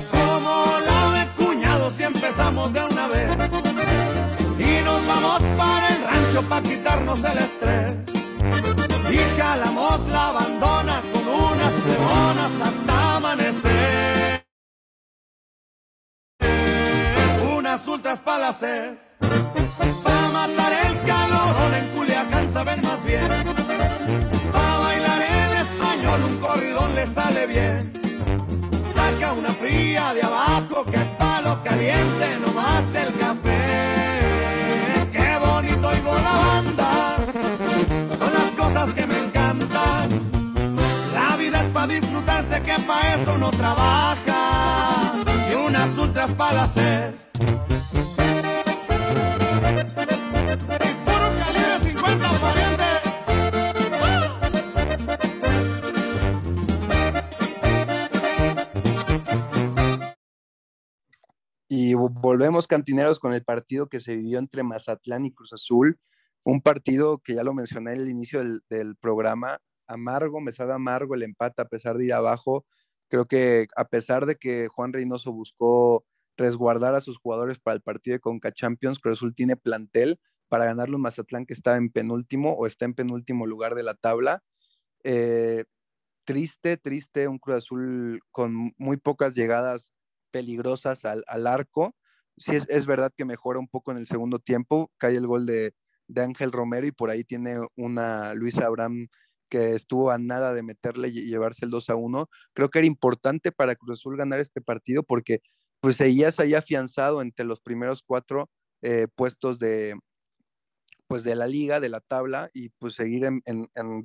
Como 0.10 0.80
la 0.84 1.12
de 1.12 1.28
cuñado 1.43 1.91
si 1.91 2.04
empezamos 2.04 2.74
de 2.74 2.84
una 2.84 3.08
vez. 3.08 3.30
Y 4.58 4.84
nos 4.84 5.06
vamos 5.06 5.41
para 5.56 5.89
el 5.89 6.04
rancho 6.04 6.41
para 6.50 6.63
quitarnos 6.63 7.19
el 7.24 7.38
estrés. 7.38 7.97
Y 9.12 9.39
jalamos 9.39 10.08
la 10.08 10.30
abandona 10.30 11.02
con 11.13 11.28
unas 11.28 11.74
leonas 11.86 12.52
hasta 12.63 13.15
amanecer. 13.17 14.44
Unas 17.56 17.88
ultras 17.88 18.19
para 18.21 18.40
la 18.40 18.54
sed. 18.54 18.98
Matar 20.33 20.73
el 20.88 21.00
calor 21.06 21.73
en 21.75 21.90
Culiacán 21.90 22.50
saben 22.50 22.81
más 22.81 23.04
bien. 23.06 23.29
Corridón 26.42 26.96
le 26.96 27.08
sale 27.08 27.46
bien. 27.46 27.94
Saca 28.94 29.33
una 29.33 29.54
fría 29.54 30.13
de 30.13 30.23
abajo 30.23 30.83
que 30.85 30.98
palo 31.17 31.62
caliente 31.63 32.39
nomás 32.44 32.85
el 32.96 33.13
café. 33.17 35.08
Qué 35.12 35.37
bonito 35.39 35.87
oigo 35.87 36.13
la 36.15 36.35
banda. 36.46 37.15
Son 38.17 38.33
las 38.33 38.52
cosas 38.58 38.94
que 38.94 39.06
me 39.06 39.17
encantan. 39.25 40.10
La 41.13 41.37
vida 41.37 41.62
es 41.62 41.69
para 41.69 41.87
disfrutarse 41.87 42.62
que 42.62 42.75
para 42.87 43.15
eso 43.15 43.33
uno 43.35 43.52
trabaja. 43.52 45.13
Y 45.50 45.56
unas 45.56 45.98
ultras 45.98 46.33
para 46.33 46.63
hacer. 46.63 47.31
Volvemos 62.32 62.65
cantineros 62.65 63.19
con 63.19 63.34
el 63.34 63.44
partido 63.44 63.90
que 63.90 64.00
se 64.00 64.15
vivió 64.15 64.40
entre 64.40 64.63
Mazatlán 64.63 65.25
y 65.25 65.34
Cruz 65.34 65.52
Azul, 65.52 66.00
un 66.44 66.62
partido 66.62 67.17
que 67.17 67.34
ya 67.36 67.44
lo 67.44 67.54
mencioné 67.54 67.92
al 67.92 68.08
inicio 68.08 68.42
del, 68.69 68.96
programa, 68.96 69.60
amargo, 69.86 70.40
me 70.40 70.54
sabe 70.54 70.71
amargo 70.71 71.13
el 71.13 71.23
empate 71.23 71.62
a 71.62 71.67
pesar 71.67 71.98
de 71.98 72.06
ir 72.06 72.13
abajo. 72.13 72.65
Creo 73.10 73.25
que 73.25 73.67
a 73.75 73.84
pesar 73.84 74.25
de 74.25 74.38
que 74.38 74.69
Juan 74.69 74.94
Reynoso 74.94 75.34
buscó 75.34 76.06
resguardar 76.38 76.96
a 76.96 77.02
sus 77.02 77.17
jugadores 77.17 77.60
para 77.60 77.75
el 77.75 77.82
partido 77.82 78.15
de 78.15 78.21
Conca 78.21 78.54
Champions, 78.54 79.00
Cruz 79.00 79.17
Azul 79.17 79.36
tiene 79.36 79.58
plantel 79.58 80.17
para 80.48 80.63
ganarle 80.63 80.96
un 80.96 81.02
Mazatlán 81.02 81.46
que 81.46 81.54
está 81.54 81.75
en 81.75 81.90
penúltimo 81.90 82.54
o 82.54 82.65
está 82.65 82.86
en 82.86 82.94
penúltimo 82.94 83.46
lugar 83.46 83.75
de 83.75 83.84
la 83.84 83.96
tabla. 83.96 84.42
Eh, 85.04 85.65
triste, 86.23 86.77
triste, 86.77 87.27
un 87.27 87.40
Cruz 87.40 87.58
Azul 87.58 88.21
con 88.32 88.71
muy 88.77 88.96
pocas 88.96 89.36
llegadas 89.36 89.92
peligrosas 90.32 91.04
al 91.04 91.46
arco. 91.46 91.94
Sí, 92.42 92.56
es, 92.56 92.67
es, 92.69 92.87
verdad 92.87 93.13
que 93.15 93.23
mejora 93.23 93.60
un 93.60 93.67
poco 93.67 93.92
en 93.92 93.98
el 93.98 94.08
segundo 94.08 94.39
tiempo, 94.39 94.92
cae 94.98 95.15
el 95.15 95.27
gol 95.27 95.46
de, 95.46 95.75
de 96.08 96.21
Ángel 96.23 96.52
Romero 96.52 96.87
y 96.87 96.92
por 96.92 97.12
ahí 97.12 97.23
tiene 97.23 97.58
una 97.75 98.33
Luisa 98.33 98.65
Abraham 98.65 99.08
que 99.48 99.75
estuvo 99.75 100.12
a 100.12 100.17
nada 100.17 100.54
de 100.54 100.63
meterle 100.63 101.10
y 101.10 101.27
llevarse 101.27 101.65
el 101.65 101.71
2 101.71 101.89
a 101.89 101.96
1. 101.96 102.29
Creo 102.54 102.69
que 102.69 102.79
era 102.79 102.87
importante 102.87 103.52
para 103.52 103.75
Cruz 103.75 104.00
Azul 104.00 104.17
ganar 104.17 104.39
este 104.39 104.62
partido 104.62 105.04
porque 105.04 105.42
pues 105.81 105.98
seguías 105.98 106.39
ahí 106.39 106.56
afianzado 106.56 107.21
entre 107.21 107.46
los 107.46 107.60
primeros 107.60 108.02
cuatro 108.02 108.50
eh, 108.81 109.08
puestos 109.13 109.60
de 109.60 110.00
pues 111.08 111.23
de 111.23 111.35
la 111.35 111.46
liga, 111.46 111.81
de 111.81 111.89
la 111.89 112.00
tabla 112.00 112.50
y 112.54 112.69
pues 112.69 112.96
seguir 112.96 113.25
en, 113.25 113.42
en, 113.46 113.69
en 113.75 114.02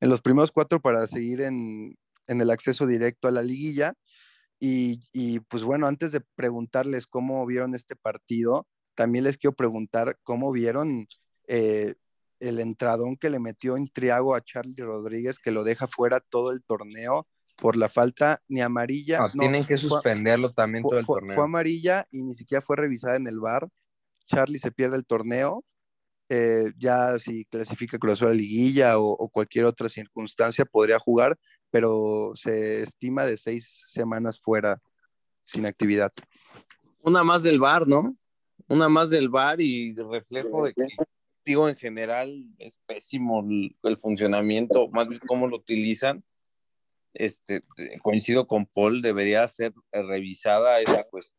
en, 0.00 0.08
los 0.10 0.20
primeros 0.20 0.50
cuatro 0.50 0.80
para 0.80 1.06
seguir 1.06 1.42
en 1.42 1.96
el 2.26 2.50
acceso 2.50 2.86
directo 2.86 3.28
a 3.28 3.30
la 3.30 3.42
liguilla. 3.42 3.94
Y, 4.60 5.00
y, 5.12 5.40
pues 5.40 5.62
bueno, 5.62 5.86
antes 5.86 6.12
de 6.12 6.20
preguntarles 6.34 7.06
cómo 7.06 7.44
vieron 7.46 7.74
este 7.74 7.94
partido, 7.94 8.66
también 8.94 9.24
les 9.24 9.38
quiero 9.38 9.54
preguntar 9.54 10.18
cómo 10.24 10.50
vieron 10.50 11.06
eh, 11.46 11.94
el 12.40 12.60
entradón 12.60 13.16
que 13.16 13.30
le 13.30 13.38
metió 13.38 13.76
en 13.76 13.88
triago 13.88 14.34
a 14.34 14.40
Charlie 14.40 14.82
Rodríguez, 14.82 15.38
que 15.38 15.50
lo 15.50 15.64
deja 15.64 15.86
fuera 15.86 16.20
todo 16.20 16.50
el 16.50 16.62
torneo 16.62 17.26
por 17.56 17.76
la 17.76 17.88
falta 17.88 18.40
ni 18.48 18.60
amarilla. 18.60 19.18
No, 19.18 19.28
no, 19.28 19.40
tienen 19.40 19.64
que 19.64 19.76
suspenderlo 19.76 20.48
fue, 20.48 20.54
también 20.54 20.82
todo 20.82 20.98
el 20.98 21.04
fue, 21.04 21.16
torneo. 21.16 21.34
Fue 21.34 21.44
amarilla 21.44 22.06
y 22.10 22.22
ni 22.22 22.34
siquiera 22.34 22.62
fue 22.62 22.76
revisada 22.76 23.16
en 23.16 23.26
el 23.26 23.40
bar. 23.40 23.68
Charlie 24.26 24.58
se 24.58 24.70
pierde 24.70 24.96
el 24.96 25.06
torneo. 25.06 25.64
Eh, 26.28 26.72
ya 26.76 27.18
si 27.18 27.46
clasifica 27.46 27.98
Cruz 27.98 28.20
a 28.20 28.28
liguilla 28.28 28.98
o, 28.98 29.06
o, 29.06 29.30
cualquier 29.30 29.64
otra 29.64 29.88
circunstancia 29.88 30.66
podría 30.66 30.98
jugar, 30.98 31.38
pero 31.70 32.32
se 32.34 32.82
estima 32.82 33.24
de 33.24 33.36
seis 33.36 33.82
semanas 33.86 34.40
fuera 34.40 34.80
sin 35.44 35.66
actividad. 35.66 36.12
Una 37.00 37.24
más 37.24 37.42
del 37.42 37.58
bar, 37.58 37.86
¿no? 37.86 38.16
Una 38.68 38.88
más 38.88 39.10
del 39.10 39.28
bar 39.28 39.60
y 39.60 39.94
reflejo 39.94 40.64
de 40.64 40.74
que, 40.74 40.86
digo, 41.44 41.68
en 41.68 41.76
general 41.76 42.44
es 42.58 42.78
pésimo 42.86 43.40
el, 43.40 43.76
el 43.82 43.98
funcionamiento, 43.98 44.88
más 44.88 45.08
bien 45.08 45.20
cómo 45.26 45.46
lo 45.46 45.56
utilizan 45.56 46.22
este, 47.14 47.62
coincido 48.02 48.46
con 48.46 48.66
Paul, 48.66 49.02
debería 49.02 49.46
ser 49.48 49.72
revisada 49.92 50.80
esa 50.80 51.04
cuestión 51.04 51.38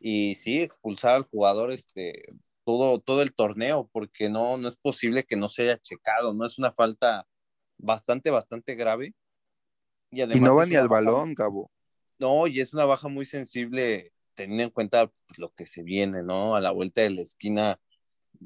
y 0.00 0.34
sí, 0.36 0.60
expulsar 0.60 1.16
al 1.16 1.24
jugador 1.24 1.72
este, 1.72 2.22
todo, 2.64 3.00
todo 3.00 3.22
el 3.22 3.34
torneo, 3.34 3.88
porque 3.92 4.28
no, 4.28 4.56
no 4.56 4.68
es 4.68 4.76
posible 4.76 5.24
que 5.24 5.36
no 5.36 5.48
se 5.48 5.62
haya 5.62 5.78
checado, 5.78 6.34
no 6.34 6.46
es 6.46 6.58
una 6.58 6.72
falta 6.72 7.26
bastante, 7.78 8.30
bastante 8.30 8.74
grave. 8.74 9.14
Y, 10.10 10.20
además 10.20 10.38
y 10.38 10.40
no 10.44 10.54
va 10.54 10.66
ni 10.66 10.74
al 10.74 10.88
baja, 10.88 11.04
balón, 11.04 11.34
Gabo. 11.34 11.70
No, 12.18 12.46
y 12.46 12.60
es 12.60 12.74
una 12.74 12.84
baja 12.84 13.08
muy 13.08 13.24
sensible 13.24 14.12
teniendo 14.34 14.64
en 14.64 14.70
cuenta 14.70 15.10
lo 15.36 15.52
que 15.54 15.66
se 15.66 15.82
viene, 15.82 16.22
¿no? 16.22 16.54
A 16.54 16.60
la 16.60 16.70
vuelta 16.70 17.00
de 17.00 17.10
la 17.10 17.22
esquina, 17.22 17.80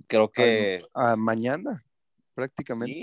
creo 0.06 0.30
que... 0.30 0.84
A, 0.94 1.12
a 1.12 1.16
mañana, 1.16 1.84
prácticamente. 2.34 3.00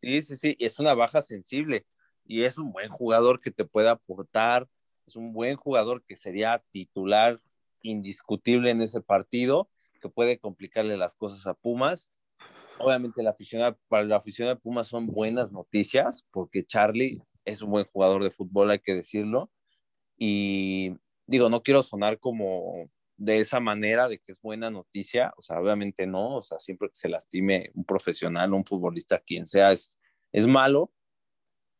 Sí, 0.00 0.22
sí, 0.22 0.36
sí, 0.36 0.56
es 0.60 0.78
una 0.78 0.94
baja 0.94 1.22
sensible 1.22 1.84
y 2.24 2.42
es 2.42 2.58
un 2.58 2.72
buen 2.72 2.90
jugador 2.90 3.40
que 3.40 3.50
te 3.50 3.64
puede 3.64 3.88
aportar, 3.88 4.68
es 5.06 5.16
un 5.16 5.32
buen 5.32 5.56
jugador 5.56 6.04
que 6.04 6.14
sería 6.14 6.62
titular 6.70 7.40
indiscutible 7.82 8.70
en 8.70 8.82
ese 8.82 9.00
partido, 9.00 9.68
que 10.00 10.08
puede 10.08 10.38
complicarle 10.38 10.96
las 10.96 11.14
cosas 11.14 11.46
a 11.46 11.54
Pumas. 11.54 12.10
Obviamente 12.80 13.22
la 13.22 13.30
afición, 13.30 13.76
para 13.88 14.04
la 14.04 14.16
afición 14.16 14.48
de 14.48 14.56
Pumas 14.56 14.88
son 14.88 15.06
buenas 15.06 15.52
noticias, 15.52 16.24
porque 16.30 16.64
Charlie 16.64 17.20
es 17.44 17.62
un 17.62 17.70
buen 17.70 17.84
jugador 17.84 18.22
de 18.22 18.30
fútbol, 18.30 18.70
hay 18.70 18.78
que 18.78 18.94
decirlo. 18.94 19.50
Y 20.16 20.94
digo, 21.26 21.48
no 21.48 21.62
quiero 21.62 21.82
sonar 21.82 22.18
como 22.18 22.90
de 23.16 23.40
esa 23.40 23.58
manera 23.58 24.08
de 24.08 24.18
que 24.18 24.32
es 24.32 24.40
buena 24.40 24.70
noticia, 24.70 25.32
o 25.36 25.42
sea, 25.42 25.60
obviamente 25.60 26.06
no, 26.06 26.36
o 26.36 26.42
sea, 26.42 26.60
siempre 26.60 26.88
que 26.88 26.94
se 26.94 27.08
lastime 27.08 27.70
un 27.74 27.84
profesional, 27.84 28.54
un 28.54 28.64
futbolista, 28.64 29.18
quien 29.18 29.46
sea, 29.46 29.72
es, 29.72 29.98
es 30.30 30.46
malo, 30.46 30.92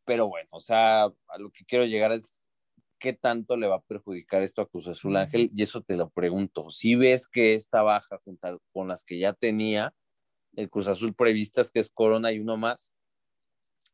pero 0.04 0.26
bueno, 0.26 0.48
o 0.50 0.60
sea, 0.60 1.04
a 1.04 1.38
lo 1.38 1.50
que 1.50 1.64
quiero 1.64 1.84
llegar 1.84 2.10
es 2.10 2.42
qué 2.98 3.12
tanto 3.12 3.56
le 3.56 3.68
va 3.68 3.76
a 3.76 3.82
perjudicar 3.82 4.42
esto 4.42 4.62
a 4.62 4.68
Cruz 4.68 4.88
Azul 4.88 5.16
Ángel, 5.16 5.50
y 5.54 5.62
eso 5.62 5.80
te 5.82 5.96
lo 5.96 6.10
pregunto. 6.10 6.70
Si 6.70 6.96
ves 6.96 7.28
que 7.28 7.54
esta 7.54 7.82
baja 7.82 8.18
junto 8.24 8.60
con 8.72 8.88
las 8.88 9.04
que 9.04 9.20
ya 9.20 9.32
tenía 9.32 9.94
el 10.58 10.70
Cruz 10.70 10.88
Azul 10.88 11.14
previstas, 11.14 11.70
que 11.70 11.80
es 11.80 11.90
Corona 11.90 12.32
y 12.32 12.40
uno 12.40 12.56
más, 12.56 12.92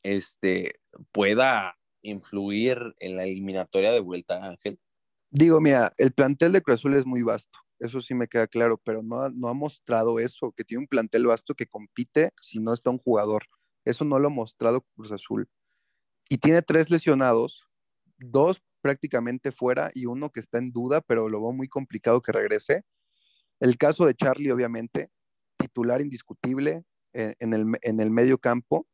este, 0.02 0.80
pueda 1.12 1.76
influir 2.02 2.94
en 2.98 3.16
la 3.16 3.24
eliminatoria 3.24 3.92
de 3.92 4.00
vuelta, 4.00 4.44
Ángel. 4.44 4.78
Digo, 5.30 5.60
mira, 5.60 5.92
el 5.98 6.12
plantel 6.12 6.52
de 6.52 6.62
Cruz 6.62 6.76
Azul 6.76 6.94
es 6.94 7.04
muy 7.04 7.22
vasto, 7.22 7.58
eso 7.78 8.00
sí 8.00 8.14
me 8.14 8.28
queda 8.28 8.46
claro, 8.46 8.80
pero 8.82 9.02
no, 9.02 9.28
no 9.30 9.48
ha 9.48 9.54
mostrado 9.54 10.18
eso, 10.18 10.52
que 10.52 10.64
tiene 10.64 10.82
un 10.82 10.88
plantel 10.88 11.26
vasto 11.26 11.54
que 11.54 11.66
compite 11.66 12.32
si 12.40 12.60
no 12.60 12.72
está 12.72 12.90
un 12.90 12.98
jugador. 12.98 13.44
Eso 13.84 14.04
no 14.04 14.18
lo 14.18 14.28
ha 14.28 14.30
mostrado 14.30 14.86
Cruz 14.94 15.12
Azul 15.12 15.48
y 16.28 16.38
tiene 16.38 16.62
tres 16.62 16.90
lesionados, 16.90 17.66
dos 18.18 18.62
prácticamente 18.80 19.52
fuera 19.52 19.90
y 19.94 20.06
uno 20.06 20.30
que 20.30 20.40
está 20.40 20.58
en 20.58 20.72
duda, 20.72 21.00
pero 21.00 21.28
lo 21.28 21.40
veo 21.40 21.52
muy 21.52 21.68
complicado 21.68 22.22
que 22.22 22.32
regrese. 22.32 22.84
El 23.60 23.76
caso 23.76 24.06
de 24.06 24.14
Charlie, 24.14 24.50
obviamente, 24.50 25.10
titular 25.56 26.00
indiscutible 26.00 26.84
en, 27.12 27.54
el, 27.54 27.66
en 27.82 28.00
el 28.00 28.10
medio 28.10 28.38
campo. 28.38 28.86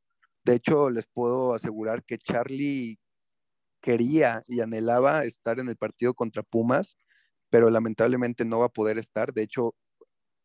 De 0.44 0.54
hecho, 0.54 0.90
les 0.90 1.06
puedo 1.06 1.54
asegurar 1.54 2.04
que 2.04 2.18
Charlie 2.18 2.98
quería 3.80 4.44
y 4.46 4.60
anhelaba 4.60 5.24
estar 5.24 5.58
en 5.58 5.68
el 5.68 5.76
partido 5.76 6.14
contra 6.14 6.42
Pumas, 6.42 6.96
pero 7.50 7.70
lamentablemente 7.70 8.44
no 8.44 8.60
va 8.60 8.66
a 8.66 8.70
poder 8.70 8.98
estar. 8.98 9.32
De 9.32 9.42
hecho, 9.42 9.74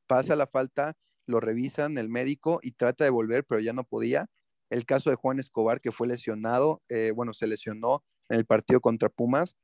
pasa 0.07 0.36
la 0.36 0.47
falta, 0.47 0.95
lo 1.28 1.39
revisan 1.39 1.97
el 1.97 2.09
médico 2.09 2.59
y 2.61 2.72
trata 2.72 3.03
de 3.03 3.09
volver, 3.09 3.45
pero 3.45 3.61
ya 3.61 3.74
no 3.74 3.84
podía 3.84 4.28
el 4.70 4.86
caso 4.86 5.09
de 5.09 5.16
Juan 5.16 5.39
Escobar, 5.39 5.82
que 5.82 5.91
fue 5.91 6.07
lesionado, 6.07 6.82
eh, 6.89 7.11
bueno, 7.16 7.34
se 7.34 7.47
lesionó 7.47 8.03
en 8.30 8.39
el 8.39 8.45
partido 8.45 8.82
contra 8.82 9.09
Pumas, 9.09 9.55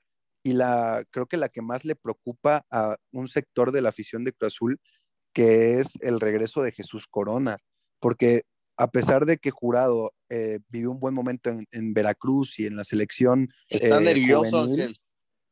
y 0.44 0.54
la, 0.54 1.04
creo 1.12 1.28
que 1.28 1.38
la 1.38 1.50
que 1.50 1.62
más 1.62 1.86
le 1.86 1.96
preocupa 1.96 2.66
a 2.72 2.98
un 3.12 3.28
sector 3.28 3.72
de 3.72 3.82
la 3.82 3.90
afición 3.90 4.24
de 4.24 4.34
Cruz 4.34 4.54
Azul, 4.54 4.80
que 5.34 5.80
es 5.80 5.98
el 6.02 6.20
regreso 6.20 6.62
de 6.62 6.72
Jesús 6.72 7.08
Corona, 7.08 7.58
porque 8.00 8.44
a 8.78 8.88
pesar 8.90 9.26
de 9.26 9.38
que 9.38 9.52
Jurado 9.52 10.14
eh, 10.30 10.60
vivió 10.70 10.92
un 10.92 11.00
buen 11.00 11.14
momento 11.14 11.50
en, 11.50 11.68
en, 11.72 11.94
Veracruz 11.94 12.58
y 12.60 12.66
en 12.66 12.76
la 12.76 12.84
selección. 12.84 13.50
Está 13.70 14.00
eh, 14.00 14.04
nervioso, 14.04 14.64
juvenil, 14.64 14.82
Ángel. 14.82 14.98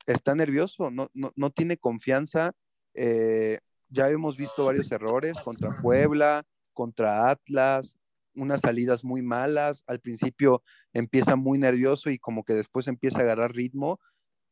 Está 0.07 0.35
nervioso, 0.35 0.89
no, 0.89 1.09
no, 1.13 1.31
no 1.35 1.49
tiene 1.51 1.77
confianza. 1.77 2.53
Eh, 2.95 3.59
ya 3.89 4.09
hemos 4.09 4.37
visto 4.37 4.65
varios 4.65 4.91
errores 4.91 5.33
contra 5.43 5.69
Puebla, 5.81 6.43
contra 6.73 7.29
Atlas, 7.29 7.97
unas 8.35 8.61
salidas 8.61 9.03
muy 9.03 9.21
malas, 9.21 9.83
al 9.87 9.99
principio 9.99 10.63
empieza 10.93 11.35
muy 11.35 11.57
nervioso 11.57 12.09
y 12.09 12.19
como 12.19 12.43
que 12.43 12.53
después 12.53 12.87
empieza 12.87 13.19
a 13.19 13.21
agarrar 13.21 13.53
ritmo 13.53 13.99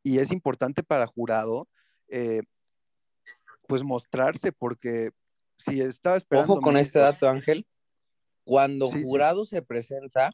y 0.03 0.19
es 0.19 0.31
importante 0.31 0.83
para 0.83 1.07
jurado 1.07 1.67
eh, 2.09 2.41
pues 3.67 3.83
mostrarse 3.83 4.51
porque 4.51 5.11
si 5.57 5.81
estaba 5.81 6.17
esperando... 6.17 6.53
Ojo 6.53 6.61
con 6.61 6.77
este 6.77 6.99
dato 6.99 7.29
Ángel, 7.29 7.67
cuando 8.43 8.89
sí, 8.91 9.03
jurado 9.03 9.45
sí. 9.45 9.55
se 9.55 9.61
presenta, 9.61 10.31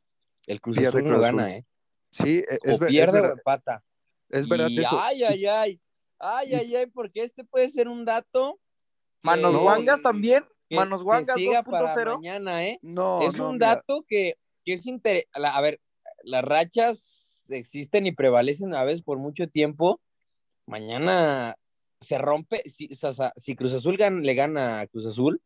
el 0.47 0.61
Cruz 0.61 0.77
Azul 0.77 1.03
no 1.05 1.19
gana, 1.19 1.55
¿eh? 1.55 1.65
Sí, 2.11 2.43
es, 2.47 2.79
o 2.79 2.85
pierde 2.85 3.19
es 3.21 3.27
o 3.27 3.31
empata. 3.31 3.83
Es 4.29 4.47
verdad 4.47 4.69
y, 4.69 4.79
eso. 4.79 4.99
Ay, 5.01 5.23
ay, 5.23 5.45
ay, 5.45 5.81
ay, 6.19 6.53
ay, 6.53 6.75
ay, 6.75 6.85
porque 6.87 7.23
este 7.23 7.43
puede 7.43 7.69
ser 7.69 7.87
un 7.87 8.05
dato... 8.05 8.59
Manos 9.21 9.55
guangas 9.55 10.01
también. 10.01 10.45
Que, 10.69 10.75
Manos 10.75 11.03
Guangas 11.03 11.35
que 11.35 11.43
siga 11.43 11.63
2.0. 11.63 11.71
para 11.71 12.13
mañana, 12.15 12.65
¿eh? 12.65 12.77
No, 12.81 13.21
es 13.21 13.35
no, 13.35 13.49
un 13.49 13.53
mira. 13.55 13.75
dato 13.75 14.03
que, 14.07 14.35
que 14.65 14.73
es 14.73 14.85
interesante. 14.85 15.29
A 15.33 15.61
ver, 15.61 15.79
las 16.23 16.43
rachas 16.43 17.45
existen 17.49 18.05
y 18.05 18.11
prevalecen 18.11 18.75
a 18.75 18.83
veces 18.83 19.01
por 19.01 19.17
mucho 19.17 19.47
tiempo. 19.47 20.01
Mañana 20.65 21.55
se 22.03 22.17
rompe. 22.19 22.61
Si, 22.69 22.89
o 23.03 23.13
sea, 23.13 23.33
si 23.35 23.55
Cruz 23.55 23.73
Azul 23.73 23.97
le 23.97 24.33
gana 24.35 24.81
a 24.81 24.87
Cruz 24.87 25.05
Azul, 25.07 25.41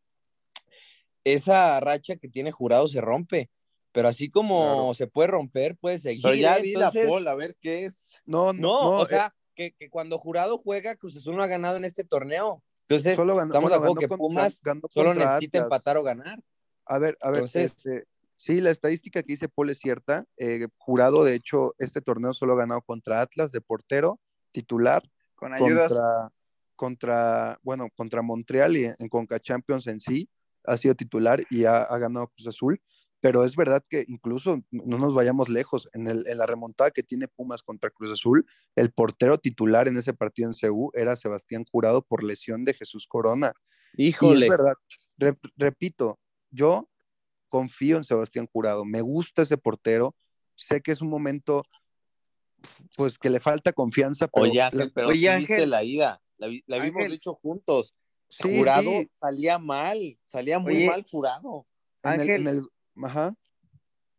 esa 1.24 1.80
racha 1.80 2.16
que 2.16 2.28
tiene 2.28 2.52
jurado 2.52 2.88
se 2.88 3.00
rompe. 3.00 3.50
Pero 3.92 4.08
así 4.08 4.30
como 4.30 4.60
Claro. 4.60 4.94
se 4.94 5.06
puede 5.06 5.28
romper, 5.28 5.76
puede 5.76 5.98
seguir. 5.98 6.22
Pero 6.22 6.34
ya 6.34 6.58
¿eh? 6.58 6.62
di 6.62 6.72
la 6.74 6.86
Entonces, 6.88 7.08
Paul, 7.08 7.26
a 7.28 7.34
ver 7.34 7.56
qué 7.60 7.86
es. 7.86 8.20
No, 8.26 8.52
no, 8.52 8.60
no, 8.60 8.82
no, 8.82 8.90
o 8.98 9.04
eh, 9.04 9.08
sea, 9.08 9.34
que, 9.54 9.72
que 9.72 9.88
cuando 9.90 10.18
jurado 10.18 10.58
juega, 10.58 10.94
Cruz 10.96 11.16
Azul 11.16 11.36
no 11.36 11.42
ha 11.42 11.46
ganado 11.46 11.76
en 11.78 11.84
este 11.84 12.04
torneo. 12.04 12.62
Entonces, 12.82 13.16
solo 13.16 13.34
ganó, 13.34 13.48
estamos 13.48 13.70
bueno, 13.70 13.80
de 13.82 13.86
acuerdo 13.86 14.00
que 14.00 14.08
con- 14.08 14.18
Pumas 14.18 14.60
ganó 14.62 14.82
solo 14.90 15.14
necesita 15.14 15.58
Atlas. 15.58 15.64
empatar 15.64 15.96
o 15.96 16.02
ganar. 16.02 16.40
A 16.86 16.98
ver, 16.98 17.16
a 17.20 17.28
ver, 17.30 17.38
Entonces- 17.40 17.72
este, 17.76 18.04
sí, 18.36 18.60
la 18.60 18.70
estadística 18.70 19.22
que 19.22 19.32
dice 19.32 19.48
Paul 19.48 19.70
es 19.70 19.78
cierta. 19.78 20.24
Eh, 20.36 20.68
jurado, 20.76 21.24
de 21.24 21.34
hecho, 21.34 21.74
este 21.78 22.00
torneo 22.00 22.32
solo 22.34 22.52
ha 22.54 22.58
ganado 22.58 22.82
contra 22.82 23.20
Atlas 23.20 23.50
de 23.50 23.60
portero, 23.60 24.20
titular, 24.52 25.02
Con 25.34 25.52
ayudas. 25.54 25.92
contra, 25.92 26.32
contra, 26.78 27.58
bueno, 27.62 27.88
contra 27.94 28.22
Montreal 28.22 28.76
y 28.76 28.84
en 28.86 29.08
Conca 29.10 29.40
Champions 29.40 29.86
en 29.88 29.98
sí, 30.00 30.30
ha 30.64 30.76
sido 30.76 30.94
titular 30.94 31.42
y 31.50 31.64
ha, 31.64 31.82
ha 31.82 31.98
ganado 31.98 32.28
Cruz 32.28 32.46
Azul. 32.46 32.80
pero 33.20 33.44
es 33.44 33.56
verdad 33.56 33.82
que 33.90 34.04
incluso 34.06 34.62
no 34.70 34.96
nos 34.96 35.12
vayamos 35.12 35.48
lejos, 35.48 35.88
en, 35.92 36.06
el, 36.06 36.24
en 36.28 36.38
la 36.38 36.46
remontada 36.46 36.92
que 36.92 37.02
tiene 37.02 37.26
Pumas 37.26 37.64
contra 37.64 37.90
Cruz 37.90 38.12
Azul, 38.12 38.46
el 38.76 38.92
portero 38.92 39.38
titular 39.38 39.88
en 39.88 39.96
ese 39.96 40.14
partido 40.14 40.48
en 40.48 40.54
CU 40.54 40.92
era 40.94 41.16
Sebastián 41.16 41.64
Jurado 41.70 42.02
por 42.02 42.22
lesión 42.22 42.64
de 42.64 42.74
Jesús 42.74 43.06
Corona. 43.08 43.52
Y 43.94 44.06
Híjole. 44.08 44.46
es 44.46 44.50
verdad, 44.50 44.74
Re- 45.16 45.36
repito, 45.56 46.20
yo 46.50 46.88
confío 47.48 47.96
en 47.96 48.04
Sebastián 48.04 48.46
Jurado, 48.52 48.84
me 48.84 49.00
gusta 49.00 49.42
ese 49.42 49.58
portero, 49.58 50.14
sé 50.54 50.80
que 50.80 50.92
es 50.92 51.00
un 51.02 51.08
momento 51.10 51.64
pues 52.96 53.18
que 53.18 53.30
le 53.30 53.40
falta 53.40 53.72
confianza, 53.72 54.28
pero 54.28 54.50
Oye, 54.50 54.60
Ángel, 54.62 54.92
pero 54.94 55.08
Oye, 55.08 55.28
Ángel. 55.28 55.56
viste 55.56 55.66
la 55.66 55.82
ida. 55.82 56.20
La, 56.38 56.48
la 56.66 56.78
vimos 56.78 57.02
Ángel. 57.02 57.12
dicho 57.12 57.34
juntos. 57.34 57.94
sí, 58.30 58.58
jurado 58.58 58.90
sí, 58.90 59.08
salía 59.12 59.58
mal, 59.58 60.18
salía 60.22 60.58
muy 60.58 60.76
Oye, 60.76 60.86
mal 60.86 61.04
jurado. 61.10 61.66
en 62.02 62.20
el- 62.20 62.30
en 62.30 62.46
el- 62.48 62.68
ajá. 63.04 63.34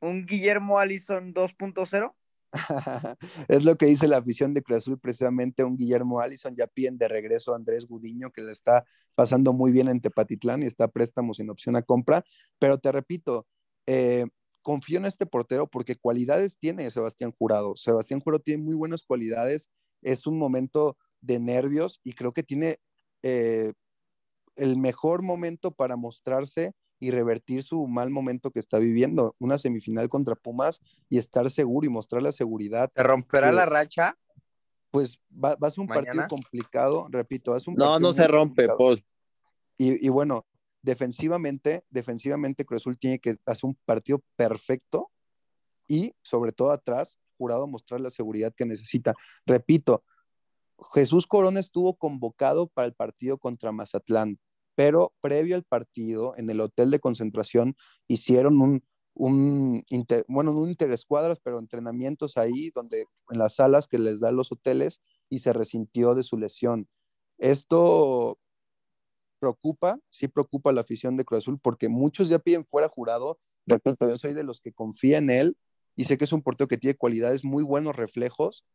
Un 0.01 0.26
Guillermo 0.26 0.80
Allison 0.80 1.34
2.0. 1.34 2.15
es 3.47 3.63
lo 3.65 3.78
que 3.78 3.86
dice 3.86 4.07
la 4.07 4.17
afición 4.17 4.53
de 4.53 4.63
Cruz 4.63 4.78
Azul, 4.80 4.99
precisamente 4.99 5.63
un 5.63 5.78
Guillermo 5.78 6.20
Allison, 6.20 6.55
ya 6.55 6.65
piden 6.67 6.97
de 6.97 7.07
regreso 7.07 7.53
a 7.53 7.55
Andrés 7.57 7.86
Gudiño, 7.86 8.32
que 8.32 8.41
le 8.41 8.51
está 8.51 8.84
pasando 9.15 9.53
muy 9.53 9.72
bien 9.72 9.88
en 9.88 10.01
Tepatitlán 10.01 10.63
y 10.63 10.65
está 10.65 10.86
a 10.86 10.88
préstamo 10.88 11.34
sin 11.34 11.49
opción 11.49 11.76
a 11.76 11.84
compra, 11.84 12.24
pero 12.57 12.78
te 12.80 12.91
repito, 12.91 13.45
eh, 13.86 14.26
confío 14.63 14.97
en 14.97 15.05
este 15.05 15.26
portero 15.26 15.67
porque 15.67 15.95
cualidades 15.95 16.57
tiene 16.57 16.89
Sebastián 16.89 17.32
Jurado. 17.38 17.76
Sebastián 17.76 18.20
Jurado 18.20 18.41
tiene 18.41 18.63
muy 18.63 18.76
buenas 18.76 19.03
cualidades, 19.03 19.70
es 20.01 20.26
un 20.26 20.38
momento 20.39 20.97
de 21.22 21.39
nervios 21.39 21.99
y 22.03 22.13
creo 22.13 22.34
que 22.34 22.43
tiene 22.43 22.78
eh, 23.24 23.74
el 24.55 24.78
mejor 24.78 25.22
momento 25.22 25.72
para 25.72 25.95
mostrarse 25.95 26.74
y 26.99 27.11
revertir 27.11 27.63
su 27.63 27.88
mal 27.88 28.09
momento 28.09 28.51
que 28.51 28.59
está 28.59 28.78
viviendo, 28.78 29.36
una 29.39 29.57
semifinal 29.57 30.09
contra 30.09 30.36
Pumas 30.36 30.82
y 31.07 31.17
estar 31.17 31.49
seguro 31.49 31.86
y 31.86 31.89
mostrar 31.89 32.22
la 32.22 32.32
seguridad. 32.32 32.91
¿Te 32.93 33.03
romperá 33.03 33.51
la 33.51 33.65
racha? 33.65 34.17
Pues 34.91 35.20
va, 35.32 35.55
va 35.55 35.67
a 35.67 35.72
ser 35.72 35.82
un 35.82 35.88
¿Mañana? 35.88 36.05
partido 36.05 36.28
complicado, 36.28 37.07
repito, 37.09 37.55
es 37.55 37.67
un 37.67 37.76
No, 37.76 37.99
no 37.99 38.11
se 38.11 38.28
rompe, 38.28 38.67
complicado. 38.67 38.78
Paul. 38.78 39.05
Y, 39.78 40.05
y 40.05 40.09
bueno, 40.09 40.45
defensivamente, 40.82 41.86
defensivamente 41.89 42.65
Cruz 42.65 42.82
Azul 42.82 42.97
tiene 42.97 43.20
que 43.20 43.38
hacer 43.45 43.65
un 43.65 43.78
partido 43.86 44.22
perfecto 44.36 45.09
y 45.88 46.13
sobre 46.22 46.51
todo 46.51 46.72
atrás, 46.72 47.17
jurado 47.38 47.65
mostrar 47.67 48.01
la 48.01 48.09
seguridad 48.09 48.53
que 48.53 48.65
necesita. 48.65 49.15
Repito, 49.45 50.03
Jesús 50.94 51.28
Corona 51.28 51.60
estuvo 51.60 51.96
convocado 51.96 52.68
para 52.68 52.88
el 52.88 52.94
partido 52.94 53.38
contra 53.38 53.72
Mazatlán, 53.72 54.40
pero 54.76 55.14
previo 55.22 55.56
al 55.56 55.64
partido, 55.64 56.34
en 56.38 56.50
el 56.50 56.62
hotel 56.62 56.90
de 56.92 57.00
concentración, 57.00 57.76
hicieron 58.08 58.62
un, 58.62 58.84
un 59.14 59.84
inter- 59.90 60.26
bueno, 60.28 60.54
no 60.54 60.68
interescuadras, 60.68 61.40
pero 61.42 61.60
entrenamientos 61.60 62.38
ahí, 62.38 62.70
donde 62.70 63.06
en 63.30 63.40
las 63.40 63.56
salas 63.56 63.88
que 63.88 64.00
les 64.00 64.20
dan 64.20 64.36
los 64.36 64.52
hoteles, 64.52 65.02
y 65.30 65.40
se 65.40 65.54
resintió 65.54 66.16
de 66.16 66.24
su 66.24 66.38
lesión. 66.38 66.88
Esto 67.38 68.40
preocupa, 69.40 70.00
sí 70.10 70.28
preocupa 70.28 70.70
a 70.70 70.74
la 70.74 70.82
afición 70.82 71.18
de 71.18 71.26
Cruz 71.26 71.40
Azul, 71.40 71.60
porque 71.62 71.90
muchos 71.90 72.30
ya 72.30 72.40
piden 72.40 72.66
fuera 72.66 72.90
jurado. 72.90 73.40
Repito, 73.66 74.10
yo 74.10 74.18
soy 74.18 74.34
de 74.34 74.44
los 74.44 74.62
que 74.62 74.74
confía 74.74 75.18
en 75.18 75.30
él 75.30 75.58
y 75.96 76.06
sé 76.06 76.18
que 76.18 76.24
es 76.24 76.34
un 76.34 76.42
portero 76.42 76.68
que 76.68 76.78
tiene 76.78 76.96
cualidades, 76.96 77.44
muy 77.44 77.64
buenos 77.64 77.96
reflejos 77.96 78.66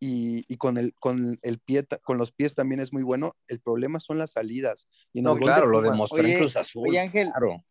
y, 0.00 0.44
y 0.52 0.56
con, 0.56 0.78
el, 0.78 0.94
con, 0.94 1.38
el 1.42 1.58
pie, 1.58 1.86
con 2.02 2.18
los 2.18 2.30
pies 2.32 2.54
también 2.54 2.80
es 2.80 2.92
muy 2.92 3.02
bueno. 3.02 3.34
El 3.48 3.60
problema 3.60 4.00
son 4.00 4.18
las 4.18 4.32
salidas. 4.32 4.88
Y 5.12 5.18
en 5.20 5.24
No, 5.24 5.36
claro, 5.36 5.66
lo 5.66 5.80
demostró 5.80 6.18
en 6.20 6.26
Oye, 6.26 6.38
Cruz 6.38 6.56
Azul. 6.56 6.88
oye, 6.88 7.00
Ángel, 7.00 7.28
Claro. 7.30 7.64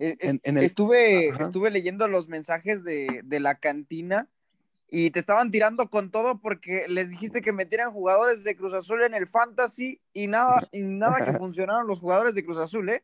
Eh, 0.00 0.16
es- 0.20 0.30
En- 0.30 0.40
en 0.44 0.58
el- 0.58 0.64
estuve, 0.64 1.30
Ajá. 1.30 1.44
estuve 1.44 1.70
leyendo 1.70 2.06
los 2.08 2.28
mensajes 2.28 2.84
de, 2.84 3.20
de 3.24 3.40
la 3.40 3.56
cantina 3.56 4.28
y 4.90 5.10
te 5.10 5.18
estaban 5.18 5.50
tirando 5.50 5.90
con 5.90 6.10
todo 6.10 6.40
porque 6.40 6.86
les 6.88 7.10
dijiste 7.10 7.40
que 7.42 7.52
metieran 7.52 7.92
jugadores 7.92 8.44
de 8.44 8.56
Cruz 8.56 8.72
Azul 8.74 9.02
en 9.02 9.12
el 9.14 9.26
Fantasy 9.26 10.00
y 10.14 10.28
nada, 10.28 10.66
y 10.72 10.80
nada 10.82 11.24
que 11.24 11.32
funcionaron 11.44 11.86
los 11.86 11.98
jugadores 11.98 12.34
de 12.34 12.44
Cruz 12.44 12.58
Azul, 12.58 12.88
¿eh? 12.90 13.02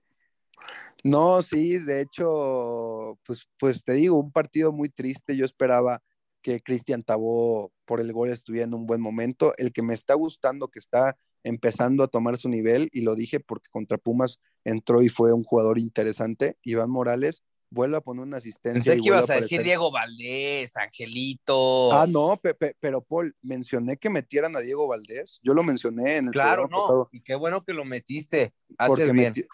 No, 1.03 1.43
sí, 1.43 1.79
de 1.79 2.01
hecho, 2.01 3.19
pues, 3.27 3.47
pues 3.59 3.85
te 3.85 3.93
digo, 3.95 4.17
un 4.17 4.31
partido 4.33 4.73
muy 4.73 4.89
triste. 4.89 5.37
Yo 5.37 5.45
esperaba 5.45 6.01
que 6.41 6.61
Cristian 6.61 7.03
Tabó 7.03 7.73
por 7.85 8.01
el 8.01 8.13
gol 8.13 8.31
estuviera 8.31 8.67
en 8.67 8.75
un 8.75 8.87
buen 8.87 9.01
momento. 9.01 9.53
El 9.57 9.73
que 9.73 9.83
me 9.83 9.95
está 9.95 10.15
gustando, 10.15 10.69
que 10.69 10.79
está 10.79 11.17
empezando 11.43 12.03
a 12.03 12.09
tomar 12.09 12.39
su 12.39 12.49
nivel, 12.49 12.89
y 12.93 13.03
lo 13.03 13.15
dije 13.15 13.41
porque 13.41 13.69
contra 13.71 13.99
Pumas 13.99 14.41
entró 14.65 15.03
y 15.03 15.09
fue 15.09 15.33
un 15.33 15.45
jugador 15.45 15.79
interesante, 15.79 16.57
Iván 16.63 16.91
Morales, 16.91 17.43
vuelve 17.71 17.97
a 17.97 18.01
poner 18.01 18.23
una 18.23 18.37
asistencia. 18.37 18.93
Pensé 18.93 19.03
que 19.03 19.09
ibas 19.09 19.29
a 19.29 19.35
decir. 19.35 19.63
Diego 19.63 19.91
Valdés, 19.91 20.77
Angelito. 20.77 21.93
Ah, 21.93 22.07
no, 22.09 22.37
pe- 22.41 22.55
pe- 22.55 22.77
pero 22.79 23.03
Paul, 23.03 23.35
mencioné 23.43 23.97
que 23.97 24.09
metieran 24.11 24.55
a 24.57 24.61
Diego 24.61 24.87
Valdés. 24.87 25.41
Yo 25.43 25.55
lo 25.55 25.63
mencioné 25.63 26.19
en 26.19 26.27
el 26.27 26.31
claro, 26.31 26.69
no. 26.69 26.79
pasado. 26.81 27.09
Y 27.13 27.21
qué 27.21 27.35
bueno 27.35 27.65
que 27.65 27.73
lo 27.73 27.85
metiste. 27.85 28.55
Haces 28.79 28.89
porque 28.89 29.13
bien. 29.13 29.29
metió, 29.29 29.45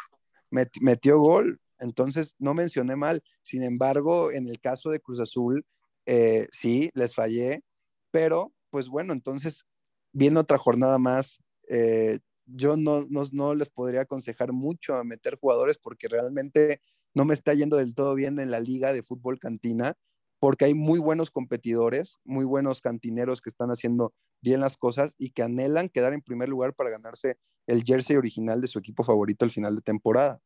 met- 0.50 0.80
metió 0.80 1.18
gol, 1.18 1.60
entonces 1.78 2.34
no 2.38 2.54
mencioné 2.54 2.94
mal. 2.94 3.22
Sin 3.42 3.62
embargo, 3.62 4.30
en 4.30 4.46
el 4.46 4.60
caso 4.60 4.90
de 4.90 5.00
Cruz 5.00 5.18
Azul, 5.18 5.64
eh, 6.06 6.46
sí, 6.50 6.90
les 6.94 7.14
fallé, 7.14 7.62
pero 8.10 8.52
pues 8.70 8.88
bueno, 8.88 9.12
entonces, 9.12 9.66
viene 10.12 10.40
otra 10.40 10.58
jornada 10.58 10.98
más, 10.98 11.38
eh, 11.68 12.20
yo 12.46 12.76
no, 12.76 13.06
no, 13.08 13.22
no 13.32 13.54
les 13.54 13.68
podría 13.68 14.02
aconsejar 14.02 14.52
mucho 14.52 14.94
a 14.94 15.04
meter 15.04 15.38
jugadores 15.38 15.78
porque 15.78 16.08
realmente 16.08 16.80
no 17.14 17.24
me 17.24 17.34
está 17.34 17.54
yendo 17.54 17.76
del 17.76 17.94
todo 17.94 18.14
bien 18.14 18.38
en 18.40 18.50
la 18.50 18.60
liga 18.60 18.92
de 18.92 19.02
fútbol 19.02 19.38
cantina, 19.38 19.96
porque 20.40 20.64
hay 20.64 20.74
muy 20.74 20.98
buenos 20.98 21.30
competidores, 21.30 22.18
muy 22.24 22.44
buenos 22.44 22.80
cantineros 22.80 23.40
que 23.40 23.50
están 23.50 23.70
haciendo 23.70 24.14
bien 24.40 24.60
las 24.60 24.76
cosas 24.76 25.14
y 25.18 25.30
que 25.30 25.42
anhelan 25.42 25.90
quedar 25.90 26.12
en 26.12 26.22
primer 26.22 26.48
lugar 26.48 26.74
para 26.74 26.90
ganarse 26.90 27.36
el 27.66 27.84
jersey 27.84 28.16
original 28.16 28.60
de 28.60 28.68
su 28.68 28.78
equipo 28.78 29.04
favorito 29.04 29.44
al 29.44 29.50
final 29.50 29.76
de 29.76 29.82
temporada. 29.82 30.40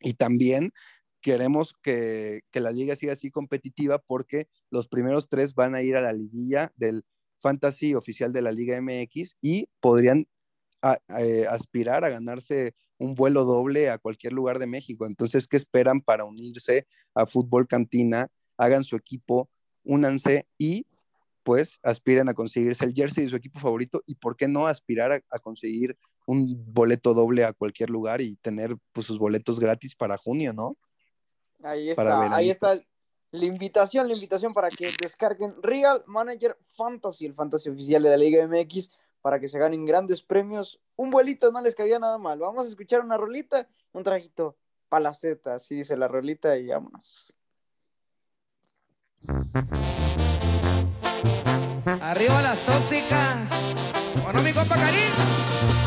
Y 0.00 0.14
también 0.14 0.72
queremos 1.22 1.74
que, 1.82 2.42
la 2.52 2.70
liga 2.70 2.96
siga 2.96 3.14
así 3.14 3.30
competitiva 3.30 3.98
porque 3.98 4.48
los 4.70 4.88
primeros 4.88 5.28
tres 5.28 5.54
van 5.54 5.74
a 5.74 5.82
ir 5.82 5.96
a 5.96 6.02
la 6.02 6.12
liguilla 6.12 6.72
del 6.76 7.04
fantasy 7.38 7.94
oficial 7.94 8.32
de 8.32 8.42
la 8.42 8.52
Liga 8.52 8.80
MX 8.80 9.36
y 9.40 9.68
podrían 9.80 10.26
a, 10.82 10.98
a, 11.08 11.18
aspirar 11.50 12.04
a 12.04 12.10
ganarse 12.10 12.74
un 12.98 13.14
vuelo 13.14 13.44
doble 13.44 13.90
a 13.90 13.98
cualquier 13.98 14.32
lugar 14.32 14.58
de 14.58 14.66
México. 14.66 15.06
Entonces, 15.06 15.46
¿qué 15.46 15.56
esperan 15.56 16.00
para 16.00 16.24
unirse 16.24 16.86
a 17.14 17.26
Fútbol 17.26 17.66
Cantina? 17.66 18.28
Hagan 18.56 18.84
su 18.84 18.96
equipo, 18.96 19.48
únanse 19.84 20.46
y 20.58 20.86
pues 21.42 21.80
aspiren 21.82 22.28
a 22.28 22.34
conseguirse 22.34 22.84
el 22.84 22.94
jersey 22.94 23.24
de 23.24 23.30
su 23.30 23.36
equipo 23.36 23.58
favorito 23.58 24.02
y 24.06 24.14
por 24.14 24.36
qué 24.36 24.46
no 24.46 24.66
aspirar 24.66 25.12
a, 25.12 25.20
a 25.30 25.38
conseguir 25.40 25.96
un 26.26 26.62
boleto 26.72 27.14
doble 27.14 27.44
a 27.44 27.52
cualquier 27.52 27.90
lugar 27.90 28.20
y 28.20 28.36
tener 28.36 28.76
pues, 28.92 29.06
sus 29.06 29.18
boletos 29.18 29.58
gratis 29.58 29.96
para 29.96 30.16
junio, 30.16 30.52
¿no? 30.52 30.76
Ahí 31.62 31.90
está, 31.90 32.34
ahí 32.34 32.50
está 32.50 32.80
la 33.32 33.46
invitación, 33.46 34.08
la 34.08 34.14
invitación 34.14 34.52
para 34.52 34.68
que 34.68 34.90
descarguen 35.00 35.54
Real 35.62 36.02
Manager 36.06 36.58
Fantasy, 36.74 37.26
el 37.26 37.34
fantasy 37.34 37.70
oficial 37.70 38.02
de 38.02 38.10
la 38.10 38.16
Liga 38.16 38.46
MX, 38.46 38.90
para 39.22 39.40
que 39.40 39.48
se 39.48 39.58
ganen 39.58 39.86
grandes 39.86 40.22
premios. 40.22 40.80
Un 40.96 41.10
vuelito 41.10 41.50
no 41.50 41.60
les 41.60 41.74
caería 41.74 41.98
nada 41.98 42.18
mal. 42.18 42.38
Vamos 42.38 42.66
a 42.66 42.68
escuchar 42.68 43.00
una 43.00 43.16
rolita, 43.16 43.66
un 43.92 44.02
trajito 44.02 44.56
palaceta, 44.88 45.54
así 45.54 45.76
dice 45.76 45.96
la 45.96 46.08
rolita 46.08 46.58
y 46.58 46.68
vámonos. 46.68 47.32
Arriba 52.02 52.42
las 52.42 52.58
tóxicas. 52.66 53.50
Bueno, 54.22 54.42
mi 54.42 54.52
compa 54.52 54.74
Karim. 54.74 55.12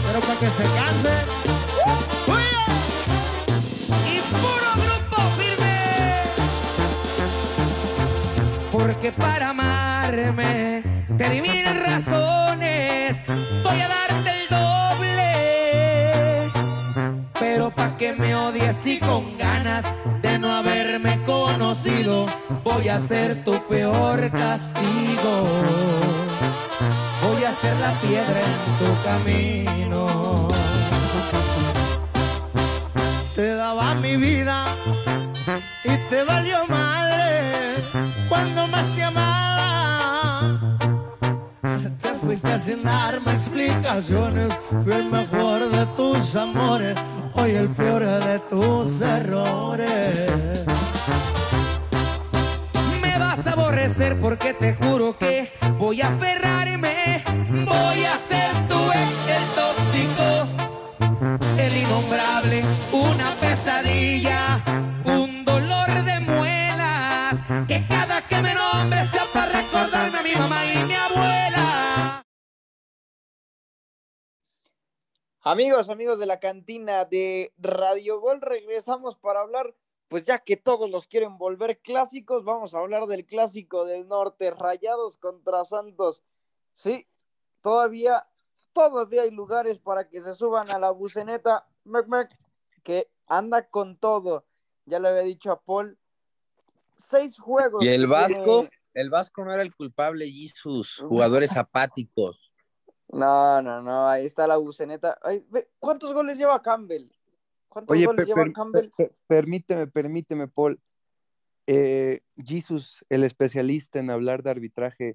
Pero 0.08 0.20
para 0.22 0.40
que 0.40 0.48
se 0.48 0.64
canse. 0.64 1.75
Porque 9.06 9.22
para 9.22 9.52
amarme 9.52 10.82
te 11.16 11.30
di 11.30 11.40
mil 11.40 11.64
razones. 11.86 13.22
Voy 13.64 13.80
a 13.80 13.88
darte 13.88 14.32
el 14.32 14.50
doble. 14.50 16.50
Pero 17.40 17.70
pa' 17.70 17.98
que 17.98 18.14
me 18.14 18.36
odies 18.36 18.84
y 18.88 18.98
con 18.98 19.38
ganas 19.38 19.94
de 20.24 20.40
no 20.40 20.52
haberme 20.52 21.22
conocido, 21.24 22.26
voy 22.64 22.90
a 22.90 22.98
ser 22.98 23.44
tu 23.44 23.64
peor 23.68 24.32
castigo. 24.32 25.44
Voy 27.22 27.44
a 27.44 27.52
ser 27.52 27.78
la 27.78 27.92
piedra 28.02 28.42
en 28.50 28.58
tu 28.80 28.90
camino. 29.04 30.48
Te 33.36 33.54
daba 33.54 33.94
mi 33.94 34.18
vida 34.18 34.66
y 35.84 35.96
te 36.10 36.24
valió 36.24 36.66
madre 36.68 37.35
más 38.68 38.88
te 38.96 39.04
amaba. 39.04 40.60
Te 42.02 42.10
fuiste 42.14 42.60
sin 42.60 42.84
darme 42.84 43.32
explicaciones. 43.34 44.58
Fui 44.84 44.94
el 44.94 45.10
mejor 45.10 45.70
de 45.70 45.86
tus 45.98 46.36
amores, 46.36 46.96
hoy 47.34 47.52
el 47.56 47.70
peor 47.70 48.06
de 48.06 48.40
tus 48.40 49.02
errores. 49.02 50.66
hacer 53.86 54.20
porque 54.20 54.54
te 54.54 54.74
juro 54.74 55.18
que 55.18 55.52
voy 55.78 56.02
a 56.02 56.08
aferrarme. 56.08 57.24
Voy 57.66 58.04
a 58.04 58.18
ser 58.18 58.52
tu 58.68 58.80
ex, 58.92 59.12
el 59.38 59.46
tóxico, 59.60 60.28
el 61.58 61.78
innombrable, 61.78 62.64
una 62.92 63.30
pesadilla, 63.40 64.62
Que 68.28 68.42
me 68.42 68.56
nombre 68.56 69.04
sea 69.04 69.24
para 69.32 69.62
recordarme 69.62 70.18
a 70.18 70.24
mi 70.24 70.34
mamá 70.34 70.66
y 70.66 70.84
mi 70.86 70.94
abuela. 70.94 72.24
Amigos, 75.42 75.90
amigos 75.90 76.18
de 76.18 76.26
la 76.26 76.40
cantina 76.40 77.06
de 77.06 77.54
Radio 77.60 78.20
Gol, 78.20 78.42
regresamos 78.42 79.16
para 79.16 79.42
hablar, 79.42 79.76
pues 80.08 80.24
ya 80.24 80.40
que 80.40 80.58
todos 80.58 80.90
los 80.90 81.06
quieren 81.06 81.38
volver 81.38 81.78
clásicos, 81.82 82.44
vamos 82.44 82.74
a 82.74 82.80
hablar 82.80 83.06
del 83.06 83.28
clásico 83.28 83.86
del 83.86 84.08
norte, 84.08 84.50
Rayados 84.50 85.18
contra 85.18 85.64
Santos. 85.64 86.24
Sí, 86.72 87.08
todavía, 87.62 88.28
todavía 88.74 89.22
hay 89.22 89.30
lugares 89.30 89.78
para 89.78 90.10
que 90.10 90.20
se 90.22 90.34
suban 90.34 90.72
a 90.72 90.80
la 90.80 90.90
buceneta, 90.90 91.68
mec, 91.84 92.08
mec, 92.08 92.36
que 92.82 93.12
anda 93.28 93.70
con 93.70 93.98
todo. 93.98 94.46
Ya 94.86 94.98
le 94.98 95.10
había 95.10 95.22
dicho 95.22 95.52
a 95.52 95.62
Paul, 95.62 96.00
seis 96.98 97.40
juegos. 97.40 97.84
Y 97.84 97.88
el 97.88 98.08
Vasco, 98.08 98.68
el 98.94 99.10
Vasco 99.10 99.44
no 99.46 99.54
era 99.54 99.64
el 99.64 99.76
culpable 99.76 100.26
y 100.26 100.48
sus 100.50 100.98
jugadores 101.00 101.56
apáticos. 101.58 102.52
No, 103.10 103.62
no, 103.62 103.82
no, 103.82 104.08
ahí 104.10 104.26
está 104.26 104.48
la 104.48 104.58
buceneta. 104.58 105.18
Ay, 105.22 105.46
ve, 105.50 105.70
¿Cuántos 105.80 106.14
goles 106.14 106.38
lleva 106.38 106.62
Campbell? 106.62 107.08
¿Cuántos 107.70 107.96
Oye, 107.96 108.06
goles 108.06 108.22
per- 108.22 108.28
lleva 108.28 108.44
per- 108.44 108.54
Campbell? 108.54 108.90
per- 108.98 109.16
permíteme, 109.28 109.88
permíteme, 109.88 110.48
Paul. 110.48 110.80
Eh, 111.68 112.22
Jesus, 112.36 113.06
el 113.10 113.24
especialista 113.24 114.00
en 114.00 114.10
hablar 114.10 114.44
de 114.44 114.52
arbitraje, 114.52 115.14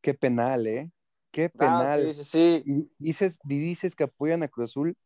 qué 0.00 0.14
penal, 0.14 0.66
¿eh? 0.66 0.90
Qué 1.30 1.46
Ah, 1.46 1.58
penal. 1.58 2.12
sí, 2.14 2.24
sí, 2.24 2.24
sí. 2.24 2.62
Y 2.66 2.90
dices, 2.98 3.38
y 3.44 3.58
dices 3.58 3.94
que 3.94 4.04
apoyan 4.04 4.42
a 4.42 4.48
Cruz 4.48 4.70
Azul, 4.70 4.96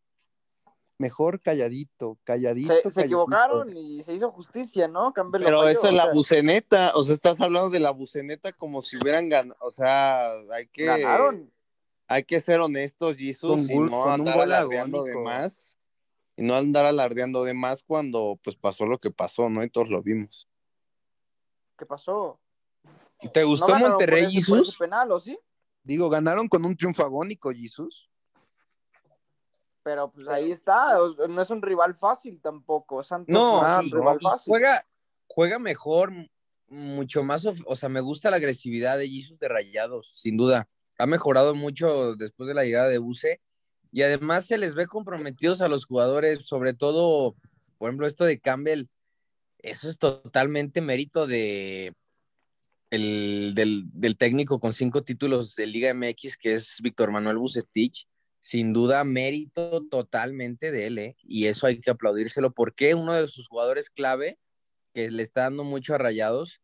mejor 1.00 1.40
calladito, 1.40 2.18
calladito. 2.24 2.68
Se, 2.74 2.82
se 2.82 2.82
calladito. 2.82 3.00
equivocaron 3.06 3.76
y 3.76 4.02
se 4.02 4.14
hizo 4.14 4.30
justicia, 4.30 4.86
¿no? 4.86 5.12
Campbell 5.12 5.40
lo 5.40 5.46
Pero 5.46 5.68
eso 5.68 5.88
es 5.88 5.94
la 5.94 6.04
sea, 6.04 6.12
buceneta, 6.12 6.92
o 6.94 7.02
sea, 7.02 7.14
estás 7.14 7.40
hablando 7.40 7.70
de 7.70 7.80
la 7.80 7.90
buceneta 7.90 8.52
como 8.52 8.82
si 8.82 8.98
hubieran 8.98 9.28
ganado, 9.28 9.58
o 9.60 9.70
sea, 9.70 10.30
hay 10.52 10.68
que, 10.68 10.84
Ganaron. 10.84 11.50
hay 12.06 12.24
que 12.24 12.38
ser 12.40 12.60
honestos, 12.60 13.16
Jesus, 13.16 13.68
y 13.70 13.78
no 13.78 14.04
andar 14.10 14.38
alardeando 14.40 15.02
de 15.04 15.16
más, 15.16 15.78
y 16.36 16.42
no 16.42 16.54
andar 16.54 16.84
alardeando 16.86 17.44
de 17.44 17.54
más 17.54 17.82
cuando 17.82 18.38
pues 18.44 18.56
pasó 18.56 18.84
lo 18.86 18.98
que 18.98 19.10
pasó, 19.10 19.48
¿no? 19.48 19.64
Y 19.64 19.70
todos 19.70 19.88
lo 19.88 20.02
vimos. 20.02 20.46
¿Qué 21.78 21.86
pasó? 21.86 22.38
¿Te 23.32 23.40
¿No 23.40 23.48
gustó 23.48 23.68
ganaron 23.68 23.90
Monterrey, 23.92 24.30
Jesus? 24.30 24.76
penal, 24.76 25.10
¿o 25.12 25.18
sí? 25.18 25.38
Digo, 25.82 26.10
ganaron 26.10 26.46
con 26.46 26.64
un 26.66 26.76
triunfo 26.76 27.02
agónico, 27.02 27.50
Jesus. 27.52 28.09
Pero 29.82 30.10
pues 30.10 30.28
ahí 30.28 30.50
está, 30.50 30.98
no 31.28 31.40
es 31.40 31.50
un 31.50 31.62
rival 31.62 31.94
fácil 31.94 32.40
tampoco. 32.40 33.02
Santos 33.02 33.32
No, 33.32 33.62
no, 33.62 33.80
es 33.80 33.92
un 33.92 34.00
rival 34.00 34.18
fácil. 34.20 34.50
juega, 34.50 34.86
juega 35.26 35.58
mejor, 35.58 36.12
mucho 36.68 37.22
más, 37.22 37.46
o 37.46 37.76
sea, 37.76 37.88
me 37.88 38.00
gusta 38.00 38.30
la 38.30 38.36
agresividad 38.36 38.98
de 38.98 39.08
Jesus 39.08 39.38
de 39.38 39.48
Rayados, 39.48 40.12
sin 40.14 40.36
duda. 40.36 40.68
Ha 40.98 41.06
mejorado 41.06 41.54
mucho 41.54 42.14
después 42.14 42.46
de 42.46 42.54
la 42.54 42.64
llegada 42.64 42.88
de 42.88 42.98
Buse 42.98 43.40
y 43.90 44.02
además 44.02 44.46
se 44.46 44.58
les 44.58 44.74
ve 44.74 44.86
comprometidos 44.86 45.62
a 45.62 45.68
los 45.68 45.86
jugadores, 45.86 46.40
sobre 46.44 46.74
todo, 46.74 47.34
por 47.78 47.88
ejemplo, 47.88 48.06
esto 48.06 48.24
de 48.24 48.38
Campbell, 48.38 48.86
eso 49.58 49.88
es 49.88 49.98
totalmente 49.98 50.80
mérito 50.80 51.26
de 51.26 51.94
el, 52.90 53.52
del, 53.54 53.84
del 53.92 54.16
técnico 54.16 54.60
con 54.60 54.72
cinco 54.72 55.02
títulos 55.02 55.54
de 55.54 55.66
Liga 55.66 55.94
MX, 55.94 56.36
que 56.36 56.54
es 56.54 56.78
Víctor 56.82 57.10
Manuel 57.10 57.38
Bucetich. 57.38 58.06
Sin 58.40 58.72
duda, 58.72 59.04
mérito 59.04 59.86
totalmente 59.88 60.70
de 60.70 60.86
él, 60.86 60.98
¿eh? 60.98 61.16
Y 61.22 61.46
eso 61.46 61.66
hay 61.66 61.80
que 61.80 61.90
aplaudírselo, 61.90 62.52
porque 62.52 62.94
uno 62.94 63.12
de 63.12 63.28
sus 63.28 63.48
jugadores 63.48 63.90
clave, 63.90 64.38
que 64.94 65.10
le 65.10 65.22
está 65.22 65.42
dando 65.42 65.62
mucho 65.62 65.94
a 65.94 65.98
Rayados, 65.98 66.62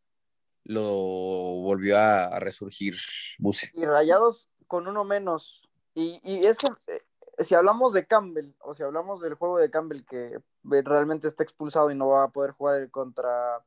lo 0.63 0.83
volvió 0.83 1.97
a, 1.97 2.25
a 2.25 2.39
resurgir 2.39 2.97
Buse. 3.39 3.71
Y 3.73 3.85
rayados 3.85 4.49
con 4.67 4.87
uno 4.87 5.05
menos. 5.05 5.61
Y, 5.93 6.19
y 6.23 6.45
es 6.45 6.57
que 6.57 6.67
eh, 6.87 7.01
si 7.39 7.55
hablamos 7.55 7.93
de 7.93 8.05
Campbell, 8.05 8.51
o 8.59 8.73
si 8.73 8.83
hablamos 8.83 9.21
del 9.21 9.35
juego 9.35 9.59
de 9.59 9.71
Campbell 9.71 10.03
que 10.03 10.25
eh, 10.35 10.41
realmente 10.83 11.27
está 11.27 11.43
expulsado 11.43 11.89
y 11.89 11.95
no 11.95 12.09
va 12.09 12.23
a 12.23 12.31
poder 12.31 12.51
jugar 12.51 12.81
el 12.81 12.91
contra, 12.91 13.63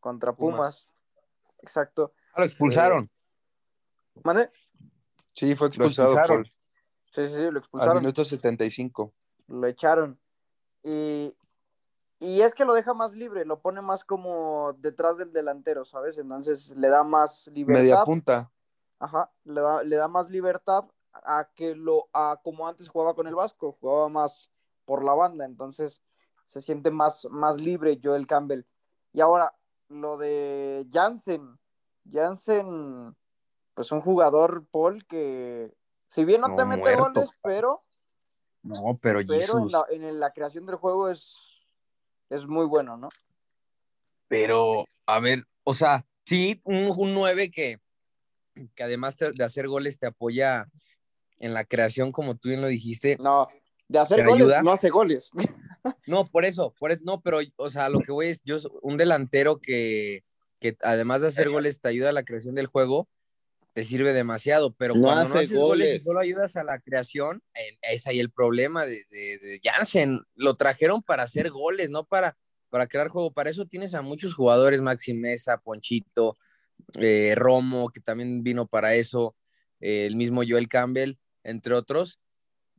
contra 0.00 0.32
Pumas. 0.32 0.86
Pumas. 0.86 0.92
Exacto. 1.60 2.14
Ah, 2.32 2.40
lo 2.40 2.46
expulsaron. 2.46 3.10
¿Mande? 4.24 4.50
Sí, 5.34 5.54
fue 5.54 5.66
Lo 5.66 5.86
expulsado 5.86 6.08
expulsaron. 6.12 6.46
Sí, 7.12 7.26
sí, 7.26 7.34
sí, 7.34 7.42
lo 7.42 7.48
al 7.50 7.56
expulsaron. 7.58 7.98
minuto 7.98 8.24
75. 8.24 9.12
lo 9.48 9.66
echaron. 9.66 10.18
Y, 10.82 11.34
y 12.18 12.40
es 12.40 12.54
que 12.54 12.64
lo 12.64 12.74
deja 12.74 12.94
más 12.94 13.14
libre, 13.14 13.44
lo 13.44 13.60
pone 13.60 13.82
más 13.82 14.02
como 14.02 14.72
detrás 14.78 15.18
del 15.18 15.32
delantero, 15.32 15.84
¿sabes? 15.84 16.18
Entonces 16.18 16.74
le 16.76 16.88
da 16.88 17.04
más 17.04 17.48
libertad. 17.54 17.82
Media 17.82 18.04
punta. 18.04 18.50
Ajá, 18.98 19.30
le 19.44 19.60
da, 19.60 19.82
le 19.82 19.96
da 19.96 20.08
más 20.08 20.30
libertad 20.30 20.86
a 21.12 21.48
que 21.54 21.74
lo, 21.74 22.08
a 22.12 22.40
como 22.42 22.66
antes 22.66 22.88
jugaba 22.88 23.14
con 23.14 23.26
el 23.26 23.34
Vasco, 23.34 23.76
jugaba 23.80 24.08
más 24.08 24.50
por 24.84 25.04
la 25.04 25.12
banda, 25.12 25.44
entonces 25.44 26.02
se 26.44 26.60
siente 26.60 26.90
más, 26.90 27.26
más 27.30 27.58
libre 27.58 28.00
Joel 28.02 28.26
Campbell. 28.26 28.64
Y 29.12 29.20
ahora, 29.20 29.54
lo 29.88 30.16
de 30.16 30.86
Jansen, 30.90 31.58
Jansen, 32.10 33.14
pues 33.74 33.92
un 33.92 34.00
jugador, 34.00 34.64
Paul, 34.70 35.04
que 35.06 35.72
si 36.12 36.26
bien 36.26 36.42
no, 36.42 36.48
No, 36.48 36.56
te 36.56 36.64
mete 36.66 36.78
muerto. 36.82 37.04
goles, 37.04 37.30
pero 37.42 37.82
No, 38.62 38.98
pero 39.00 39.20
pero 39.26 39.58
en 39.58 39.72
la, 39.72 39.86
en 39.88 40.20
la 40.20 40.30
creación 40.30 40.66
del 40.66 40.76
juego 40.76 41.08
es, 41.08 41.34
es 42.28 42.46
muy 42.46 42.66
bueno, 42.66 42.98
¿no? 42.98 43.08
Pero, 44.28 44.84
a 45.06 45.20
ver, 45.20 45.46
o 45.64 45.72
sea, 45.72 46.06
sí, 46.26 46.60
un, 46.64 46.92
un 46.94 47.14
9 47.14 47.50
que, 47.50 47.80
que 48.74 48.82
además 48.82 49.16
te- 49.16 49.32
de 49.32 49.42
hacer 49.42 49.68
goles 49.68 49.98
te 49.98 50.06
apoya 50.06 50.68
en 51.38 51.54
la 51.54 51.64
creación, 51.64 52.12
como 52.12 52.36
tú 52.36 52.50
bien 52.50 52.60
lo 52.60 52.68
dijiste. 52.68 53.16
No, 53.18 53.48
de 53.88 53.98
hacer 53.98 54.18
¿Te 54.18 54.24
goles, 54.24 54.42
ayuda? 54.42 54.62
no 54.62 54.72
hace 54.72 54.90
goles. 54.90 55.30
No, 56.06 56.26
por 56.26 56.44
eso, 56.44 56.74
por 56.78 56.90
eso, 56.90 57.00
no, 57.04 57.20
pero, 57.22 57.38
o 57.56 57.68
sea, 57.70 57.88
lo 57.88 58.00
que 58.00 58.10
voy 58.12 58.26
es, 58.26 58.42
yo, 58.44 58.56
un 58.82 58.96
delantero 58.96 59.60
que, 59.60 60.24
que 60.60 60.76
además 60.82 61.22
de 61.22 61.28
hacer 61.28 61.48
goles 61.48 61.80
te 61.80 61.88
ayuda 61.88 62.10
a 62.10 62.12
la 62.12 62.24
creación 62.24 62.54
del 62.56 62.66
juego, 62.66 63.08
te 63.72 63.84
sirve 63.84 64.12
demasiado, 64.12 64.74
pero 64.74 64.94
No 64.94 65.02
cuando 65.02 65.22
no 65.22 65.28
hace 65.28 65.38
haces 65.38 65.58
goles 65.58 65.96
y 65.96 66.00
solo 66.04 66.20
ayudas 66.20 66.56
a 66.56 66.64
la 66.64 66.78
creación, 66.80 67.42
es 67.82 68.06
ahí 68.06 68.20
el 68.20 68.30
problema 68.30 68.84
de, 68.84 69.02
de, 69.10 69.38
de 69.38 69.60
Jansen. 69.62 70.20
Lo 70.34 70.56
trajeron 70.56 71.02
para 71.02 71.22
hacer 71.22 71.50
goles, 71.50 71.88
no 71.88 72.04
para, 72.04 72.36
para 72.68 72.86
crear 72.86 73.08
juego. 73.08 73.32
Para 73.32 73.50
eso 73.50 73.66
tienes 73.66 73.94
a 73.94 74.02
muchos 74.02 74.34
jugadores, 74.34 74.80
Maxi 74.80 75.14
Mesa, 75.14 75.58
Ponchito, 75.58 76.36
eh, 76.98 77.34
Romo, 77.36 77.90
que 77.90 78.00
también 78.00 78.42
vino 78.42 78.66
para 78.66 78.94
eso, 78.94 79.36
eh, 79.80 80.06
el 80.06 80.16
mismo 80.16 80.42
Joel 80.46 80.68
Campbell, 80.68 81.14
entre 81.42 81.74
otros. 81.74 82.18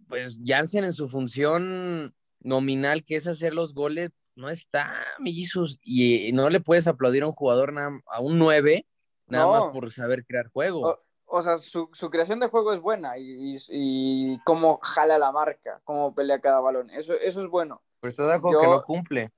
Pues 0.07 0.39
Jansen 0.43 0.83
en 0.83 0.93
su 0.93 1.09
función 1.09 2.13
nominal, 2.39 3.03
que 3.03 3.15
es 3.15 3.25
hacer 3.25 3.53
los 3.53 3.73
goles, 3.73 4.11
no 4.35 4.49
está, 4.49 4.93
mellizos, 5.19 5.79
y 5.81 6.31
no 6.33 6.49
le 6.49 6.59
puedes 6.59 6.87
aplaudir 6.87 7.23
a 7.23 7.27
un 7.27 7.33
jugador, 7.33 7.73
a 7.77 8.19
un 8.19 8.37
9, 8.37 8.85
nada 9.33 9.59
No. 9.59 9.65
más 9.65 9.73
por 9.73 9.91
saber 9.91 10.25
crear 10.25 10.49
juego. 10.51 10.87
O, 10.87 10.99
o 11.25 11.41
sea, 11.41 11.57
su, 11.57 11.89
su 11.93 12.09
creación 12.09 12.39
de 12.39 12.47
juego 12.47 12.73
es 12.73 12.79
buena 12.79 13.17
y, 13.17 13.55
y, 13.55 13.57
y 13.69 14.39
cómo 14.45 14.79
jala 14.81 15.17
la 15.17 15.31
marca, 15.31 15.81
cómo 15.83 16.13
pelea 16.15 16.39
cada 16.39 16.59
balón. 16.61 16.89
Eso, 16.91 17.13
eso 17.13 17.41
es 17.41 17.47
bueno. 17.49 17.81
Pero 17.99 18.09
estás 18.09 18.41
de 18.41 18.49
que 18.49 18.67
no 18.67 18.83
cumple. 18.83 19.31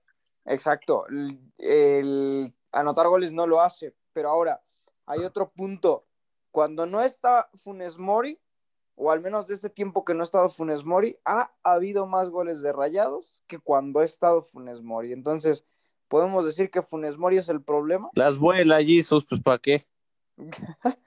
Exacto. 0.45 1.07
El, 1.07 1.39
el 1.57 2.53
anotar 2.71 3.07
goles 3.07 3.31
no 3.33 3.47
lo 3.47 3.61
hace. 3.61 3.95
Pero 4.13 4.29
ahora, 4.29 4.61
hay 5.05 5.19
otro 5.23 5.49
punto. 5.49 6.05
Cuando 6.51 6.85
no 6.85 7.01
está 7.01 7.49
Funes 7.55 7.97
Mori, 7.97 8.39
o 8.95 9.11
al 9.11 9.19
menos 9.21 9.47
de 9.47 9.55
este 9.55 9.69
tiempo 9.69 10.05
que 10.05 10.13
no 10.13 10.21
ha 10.21 10.23
estado 10.23 10.47
Funes 10.49 10.85
Mori, 10.85 11.17
ha 11.25 11.51
habido 11.63 12.07
más 12.07 12.29
goles 12.29 12.61
de 12.61 12.71
rayados 12.71 13.43
que 13.47 13.59
cuando 13.59 13.99
ha 13.99 14.05
estado 14.05 14.41
Funes 14.41 14.81
Mori. 14.81 15.11
Entonces, 15.11 15.65
podemos 16.07 16.45
decir 16.45 16.69
que 16.69 16.81
Funes 16.81 17.17
Mori 17.17 17.37
es 17.37 17.49
el 17.49 17.61
problema. 17.61 18.09
Las 18.13 18.37
vuela, 18.37 18.81
Jesus, 18.81 19.25
pues 19.25 19.41
¿para 19.41 19.57
qué? 19.57 19.85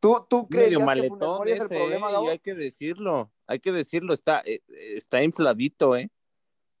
¿Tú, 0.00 0.26
tú 0.28 0.48
crees 0.48 0.66
Medio 0.68 0.78
que 0.80 0.84
Funes 0.84 1.10
maletón 1.10 1.38
Mori 1.38 1.52
es 1.52 1.60
el 1.60 1.68
problema, 1.68 2.08
eh, 2.08 2.12
Gabo? 2.12 2.26
y 2.26 2.28
hay 2.30 2.38
que 2.40 2.54
decirlo, 2.54 3.32
hay 3.46 3.60
que 3.60 3.72
decirlo, 3.72 4.12
está, 4.14 4.42
eh, 4.44 4.60
está 4.96 5.22
infladito, 5.22 5.96
¿eh? 5.96 6.10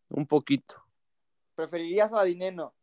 Un 0.08 0.26
poquito. 0.26 0.82
¿Preferirías 1.54 2.12
a 2.12 2.24
Dineno? 2.24 2.74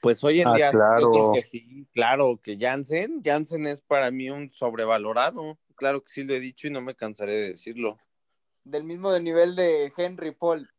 Pues 0.00 0.22
hoy 0.22 0.40
en 0.42 0.48
Ah, 0.48 0.54
día 0.54 0.70
claro. 0.70 1.00
yo 1.00 1.10
creo 1.10 1.32
que 1.32 1.42
sí, 1.42 1.86
claro, 1.92 2.38
que 2.42 2.56
Jansen, 2.58 3.22
Jansen 3.24 3.66
es 3.66 3.80
para 3.80 4.10
mí 4.10 4.30
un 4.30 4.50
sobrevalorado, 4.50 5.58
claro 5.74 6.02
que 6.02 6.12
sí 6.12 6.22
lo 6.24 6.34
he 6.34 6.40
dicho 6.40 6.68
y 6.68 6.70
no 6.70 6.80
me 6.80 6.94
cansaré 6.94 7.34
de 7.34 7.48
decirlo. 7.50 7.98
Del 8.62 8.84
mismo 8.84 9.10
de 9.10 9.20
nivel 9.20 9.56
de 9.56 9.92
Henry 9.96 10.32
Paul. 10.32 10.70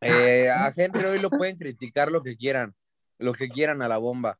Eh, 0.00 0.50
a 0.50 0.72
Henry 0.74 1.04
hoy 1.04 1.18
lo 1.18 1.30
pueden 1.30 1.56
criticar 1.56 2.10
lo 2.10 2.22
que 2.22 2.36
quieran. 2.36 2.74
lo 3.18 3.32
que 3.34 3.48
quieran 3.48 3.82
a 3.82 3.88
la 3.88 3.98
bomba. 3.98 4.38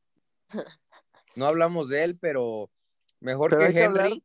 No 1.35 1.45
hablamos 1.45 1.87
de 1.89 2.03
él, 2.03 2.17
pero 2.17 2.69
mejor 3.19 3.51
Pero 3.51 3.61
que 3.61 3.67
hay 3.67 3.73
que 3.73 3.83
hablar- 3.83 4.05
Henry, 4.07 4.23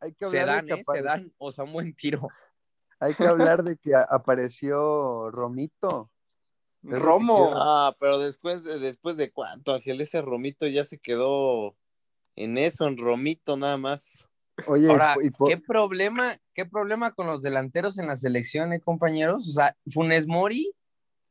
Hay 0.00 0.12
que 0.14 0.26
se 0.26 0.38
dan, 0.44 0.66
de 0.66 0.74
que 0.74 0.80
¿eh? 0.80 0.84
Se 0.92 1.02
dan, 1.02 1.32
o 1.38 1.52
sea, 1.52 1.64
un 1.64 1.72
buen 1.72 1.94
tiro. 1.94 2.28
Hay 2.98 3.14
que 3.14 3.24
hablar 3.26 3.62
de 3.62 3.76
que 3.76 3.92
apareció 3.94 5.30
Romito. 5.30 6.10
Romo. 6.82 7.52
Ah, 7.54 7.94
pero 8.00 8.18
después 8.18 8.64
de, 8.64 8.80
después 8.80 9.16
de 9.16 9.30
cuánto, 9.30 9.72
Ángel, 9.74 10.00
ese 10.00 10.20
Romito 10.20 10.66
ya 10.66 10.82
se 10.82 10.98
quedó 10.98 11.76
en 12.34 12.58
eso, 12.58 12.86
en 12.88 12.96
Romito 12.98 13.56
nada 13.56 13.76
más. 13.76 14.28
Oye, 14.66 14.88
Ahora, 14.90 15.14
y 15.22 15.30
po- 15.30 15.46
¿qué 15.46 15.56
problema, 15.58 16.36
qué 16.54 16.64
problema 16.66 17.12
con 17.12 17.26
los 17.26 17.42
delanteros 17.42 17.98
en 17.98 18.06
la 18.06 18.16
selección, 18.16 18.72
eh, 18.72 18.80
compañeros? 18.80 19.48
O 19.48 19.52
sea, 19.52 19.76
Funes 19.90 20.26
Mori, 20.26 20.74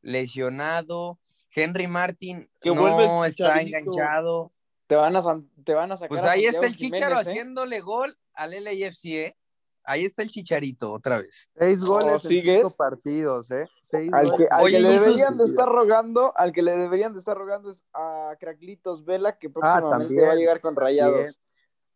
lesionado, 0.00 1.18
Henry 1.54 1.86
Martin 1.86 2.48
Que 2.60 2.74
no 2.74 3.24
está 3.24 3.60
enganchado. 3.60 4.52
Te 4.86 4.96
van 4.96 5.16
a, 5.16 5.20
te 5.64 5.74
van 5.74 5.92
a 5.92 5.96
sacar. 5.96 6.08
Pues 6.08 6.22
a 6.24 6.32
ahí 6.32 6.44
está 6.44 6.66
el 6.66 6.76
Chicharo 6.76 7.06
Jiménez, 7.16 7.26
¿eh? 7.26 7.30
haciéndole 7.30 7.80
gol 7.80 8.16
al 8.34 8.50
LAFC, 8.64 9.04
¿eh? 9.06 9.36
Ahí 9.84 10.04
está 10.04 10.22
el 10.22 10.30
Chicharito 10.30 10.92
otra 10.92 11.20
vez. 11.20 11.48
seis 11.58 11.82
goles 11.82 12.24
en 12.24 12.28
¿sigues? 12.30 12.56
cinco 12.62 12.76
partidos, 12.76 13.50
¿eh? 13.50 13.66
Seis 13.80 14.10
Al 14.12 14.36
que, 14.36 14.42
en 14.44 14.48
al 14.52 14.62
Oye, 14.62 14.76
que 14.76 14.82
le 14.82 14.88
¿y 14.88 14.96
sus- 14.96 15.04
deberían 15.06 15.38
de 15.38 15.44
estar 15.44 15.68
rogando, 15.68 16.32
al 16.36 16.52
que 16.52 16.62
le 16.62 16.76
deberían 16.76 17.12
de 17.14 17.18
estar 17.18 17.36
rogando 17.36 17.70
es 17.70 17.84
a 17.92 18.36
Craclitos 18.38 19.04
Vela, 19.04 19.36
que 19.38 19.50
próximamente 19.50 20.22
Ah, 20.22 20.26
va 20.28 20.32
a 20.32 20.36
llegar 20.36 20.60
con 20.60 20.76
rayados. 20.76 21.18
Bien. 21.20 21.32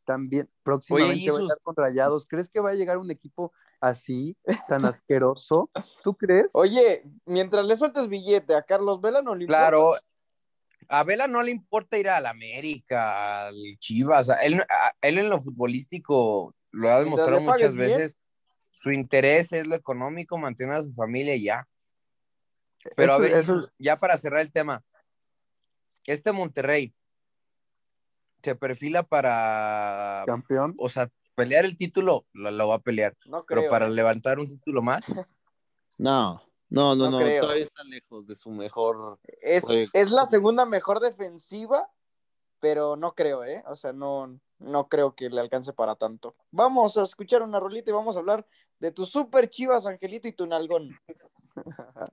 También 0.06 0.48
próximamente 0.62 1.30
va 1.30 1.36
a 1.36 1.40
llegar 1.42 1.58
con 1.62 1.76
rayados. 1.76 2.26
¿Crees 2.26 2.48
que 2.48 2.60
va 2.60 2.70
a 2.70 2.74
llegar 2.74 2.96
un 2.96 3.10
equipo 3.10 3.52
así, 3.80 4.36
tan 4.68 4.84
asqueroso? 4.86 5.68
¿Tú 6.02 6.14
crees? 6.16 6.52
Oye, 6.54 7.02
mientras 7.26 7.66
le 7.66 7.74
sueltes 7.76 8.08
billete 8.08 8.54
a 8.54 8.62
Carlos 8.62 9.00
Vela, 9.00 9.20
no 9.20 9.34
le 9.34 9.44
importa. 9.44 9.58
Claro, 9.62 9.94
a 10.88 11.02
Vela 11.02 11.26
no 11.26 11.42
le 11.42 11.50
importa 11.50 11.98
ir 11.98 12.08
al 12.08 12.24
América, 12.26 13.48
al 13.48 13.56
Chivas, 13.80 14.30
a 14.30 14.36
él, 14.44 14.60
a 14.60 14.92
él 15.00 15.18
en 15.18 15.28
lo 15.28 15.40
futbolístico 15.40 16.54
lo 16.70 16.88
ha 16.88 17.00
demostrado 17.00 17.40
muchas 17.40 17.74
bien. 17.74 17.88
veces. 17.88 18.16
Su 18.70 18.92
interés 18.92 19.52
es 19.52 19.66
lo 19.66 19.74
económico, 19.74 20.38
mantener 20.38 20.76
a 20.76 20.82
su 20.82 20.92
familia 20.94 21.34
y 21.34 21.44
ya. 21.44 21.66
Pero 22.94 23.12
a 23.12 23.16
Eso- 23.16 23.22
ver, 23.22 23.32
eso- 23.32 23.68
ya 23.78 23.98
para 23.98 24.16
cerrar 24.18 24.40
el 24.42 24.52
tema, 24.52 24.84
este 26.04 26.30
Monterrey 26.30 26.94
se 28.42 28.54
perfila 28.54 29.02
para, 29.02 30.22
campeón. 30.26 30.74
o 30.78 30.88
sea, 30.88 31.10
pelear 31.34 31.64
el 31.64 31.76
título, 31.76 32.26
lo, 32.32 32.50
lo 32.50 32.68
va 32.68 32.76
a 32.76 32.80
pelear, 32.80 33.16
No 33.26 33.44
creo. 33.44 33.62
pero 33.62 33.70
para 33.70 33.88
levantar 33.88 34.38
un 34.38 34.48
título 34.48 34.82
más, 34.82 35.06
No, 35.98 36.42
no, 36.68 36.94
no, 36.94 37.10
No 37.10 37.18
todavía 37.18 37.64
está 37.64 37.84
lejos 37.84 38.26
de 38.26 38.34
su 38.34 38.50
mejor. 38.50 39.18
Es, 39.40 39.64
es 39.92 40.10
la 40.10 40.24
segunda 40.26 40.66
mejor 40.66 41.00
defensiva, 41.00 41.90
pero 42.60 42.96
no 42.96 43.14
creo, 43.14 43.44
¿eh? 43.44 43.62
O 43.66 43.76
sea, 43.76 43.92
no, 43.92 44.38
no 44.58 44.88
creo 44.88 45.14
que 45.14 45.30
le 45.30 45.40
alcance 45.40 45.72
para 45.72 45.96
tanto. 45.96 46.34
Vamos 46.50 46.98
a 46.98 47.04
escuchar 47.04 47.42
una 47.42 47.60
rolita 47.60 47.90
y 47.90 47.94
vamos 47.94 48.16
a 48.16 48.18
hablar 48.18 48.46
de 48.78 48.92
tus 48.92 49.10
super 49.10 49.48
chivas, 49.48 49.86
Angelito, 49.86 50.28
y 50.28 50.32
tu 50.32 50.46
nalgón. 50.46 50.90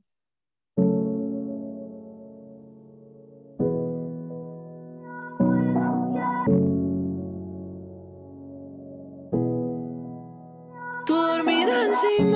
she 12.02 12.33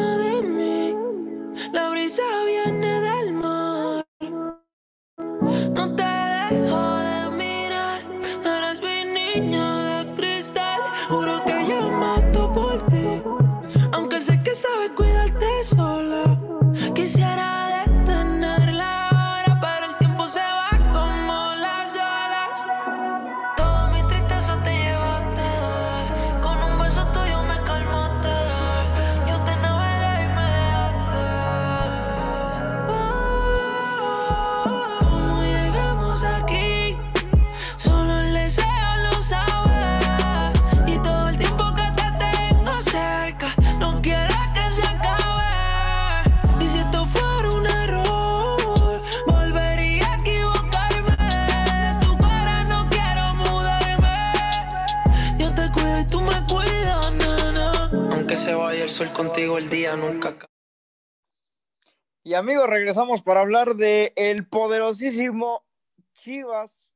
regresamos 62.87 63.21
para 63.21 63.41
hablar 63.41 63.75
de 63.75 64.13
el 64.15 64.47
poderosísimo 64.47 65.65
Chivas, 66.13 66.89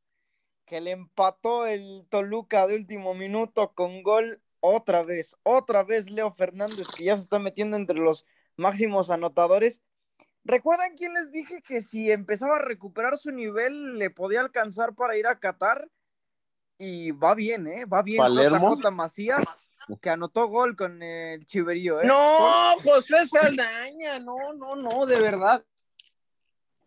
que 0.66 0.80
le 0.80 0.92
empató 0.92 1.66
el 1.66 2.08
Toluca 2.10 2.66
de 2.66 2.76
último 2.76 3.14
minuto 3.14 3.74
con 3.74 4.02
gol 4.02 4.42
otra 4.62 5.04
vez, 5.04 5.36
otra 5.44 5.84
vez 5.84 6.10
Leo 6.10 6.32
Fernández, 6.32 6.88
que 6.96 7.04
ya 7.04 7.18
se 7.18 7.24
está 7.24 7.40
metiendo 7.40 7.76
entre 7.76 7.98
los 7.98 8.26
máximos 8.56 9.10
anotadores. 9.10 9.82
¿Recuerdan 10.46 10.96
quién 10.96 11.14
les 11.14 11.30
dije 11.30 11.62
que 11.62 11.82
si 11.82 12.10
empezaba 12.10 12.56
a 12.56 12.62
recuperar 12.62 13.18
su 13.18 13.32
nivel 13.32 14.00
le 14.00 14.10
podía 14.10 14.40
alcanzar 14.40 14.96
para 14.96 15.18
ir 15.18 15.28
a 15.28 15.40
Qatar? 15.40 15.90
Y 16.78 17.12
va 17.12 17.36
bien, 17.36 17.68
¿eh? 17.68 17.84
Va 17.84 18.02
bien 18.02 18.20
¿Palermo? 18.20 18.78
JJ 18.78 18.92
Macías, 18.92 19.44
que 20.02 20.10
anotó 20.10 20.48
gol 20.48 20.78
con 20.78 21.04
el 21.04 21.46
Chiverío, 21.46 22.00
¿eh? 22.00 22.08
No, 22.08 22.78
Josué 22.82 23.28
Saldaña, 23.28 24.22
no, 24.22 24.54
no, 24.54 24.78
no, 24.78 25.06
de 25.06 25.20
verdad. 25.20 25.66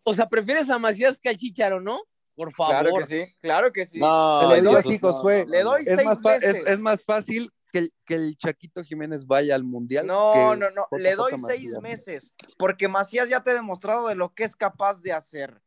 O 0.07 0.13
sea, 0.13 0.29
prefieres 0.29 0.69
a 0.69 0.77
Macías 0.77 1.19
que 1.19 1.29
a 1.29 1.35
Chicharo, 1.35 1.81
¿no? 1.81 2.01
Por 2.35 2.53
favor. 2.53 2.71
Claro 2.73 2.97
que 2.97 3.03
sí, 3.05 3.35
claro 3.41 3.73
que 3.73 3.85
sí. 3.85 3.99
No, 3.99 4.41
Le 4.53 4.61
doy 4.61 4.99
no, 5.01 5.21
fue- 5.21 5.45
no, 5.45 5.51
le 5.51 5.63
doy 5.63 5.81
Es 5.85 5.95
seis 5.95 6.05
más, 6.05 6.17
es, 6.17 6.23
veces. 6.53 6.67
es 6.67 6.79
más 6.79 7.03
fácil 7.03 7.51
que 7.71 7.79
el, 7.79 7.91
que 8.05 8.13
el 8.15 8.37
Chaquito 8.37 8.83
Jiménez 8.83 9.25
vaya 9.25 9.55
al 9.55 9.63
Mundial. 9.63 10.05
No, 10.05 10.33
que 10.33 10.57
no, 10.57 10.69
no, 10.69 10.87
le 10.97 11.15
doy 11.15 11.31
Macías. 11.37 11.47
seis 11.47 11.77
meses, 11.81 12.33
porque 12.57 12.87
Macías 12.87 13.29
ya 13.29 13.41
te 13.43 13.51
ha 13.51 13.53
demostrado 13.55 14.07
de 14.07 14.15
lo 14.15 14.33
que 14.33 14.43
es 14.43 14.55
capaz 14.55 15.01
de 15.01 15.11
hacer. 15.13 15.59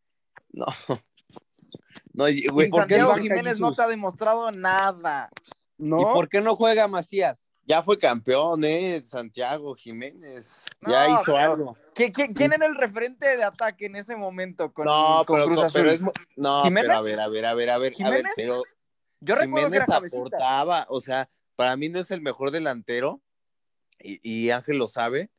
No. 0.52 0.66
No, 2.14 2.24
güey, 2.52 2.68
¿por 2.68 2.86
qué 2.86 3.00
Jiménez 3.20 3.44
Jesús? 3.54 3.60
no 3.60 3.74
te 3.74 3.82
ha 3.82 3.86
demostrado 3.88 4.50
nada. 4.50 5.30
No, 5.76 6.00
¿Y 6.00 6.04
por 6.04 6.28
qué 6.28 6.40
no 6.40 6.56
juega 6.56 6.88
Macías? 6.88 7.47
Ya 7.68 7.82
fue 7.82 7.98
campeón, 7.98 8.64
¿eh? 8.64 9.02
Santiago 9.04 9.74
Jiménez. 9.74 10.64
No, 10.80 10.90
ya 10.90 11.08
hizo 11.10 11.22
pero- 11.26 11.36
algo. 11.36 11.76
¿Qui- 11.94 12.10
qui- 12.12 12.32
quién 12.34 12.52
era 12.54 12.64
el 12.66 12.74
referente 12.74 13.36
de 13.36 13.44
ataque 13.44 13.86
en 13.86 13.96
ese 13.96 14.16
momento 14.16 14.72
con, 14.72 14.86
No, 14.86 15.22
con 15.26 15.36
pero, 15.36 15.46
Cruz 15.46 15.64
Azul? 15.64 15.80
pero 15.82 15.90
es. 15.90 16.00
No, 16.36 16.62
¿Jiménez? 16.62 16.88
pero 16.88 16.98
a 16.98 17.02
ver, 17.02 17.20
a 17.20 17.28
ver, 17.28 17.44
a 17.44 17.54
ver, 17.54 17.70
a 17.70 17.78
ver. 17.78 17.78
A 17.78 17.78
ver, 17.78 17.92
¿Jiménez? 17.94 18.32
pero 18.36 18.62
Yo 19.20 19.34
recuerdo 19.34 19.70
que 19.70 19.76
era 19.76 19.84
Jiménez 19.84 19.86
cabecita. 19.86 20.18
aportaba, 20.20 20.86
o 20.88 21.00
sea, 21.02 21.28
para 21.56 21.76
mí 21.76 21.88
no 21.90 21.98
es 22.00 22.10
el 22.10 22.22
mejor 22.22 22.50
delantero, 22.52 23.20
y, 24.00 24.18
y 24.22 24.50
Ángel 24.50 24.78
lo 24.78 24.88
sabe, 24.88 25.30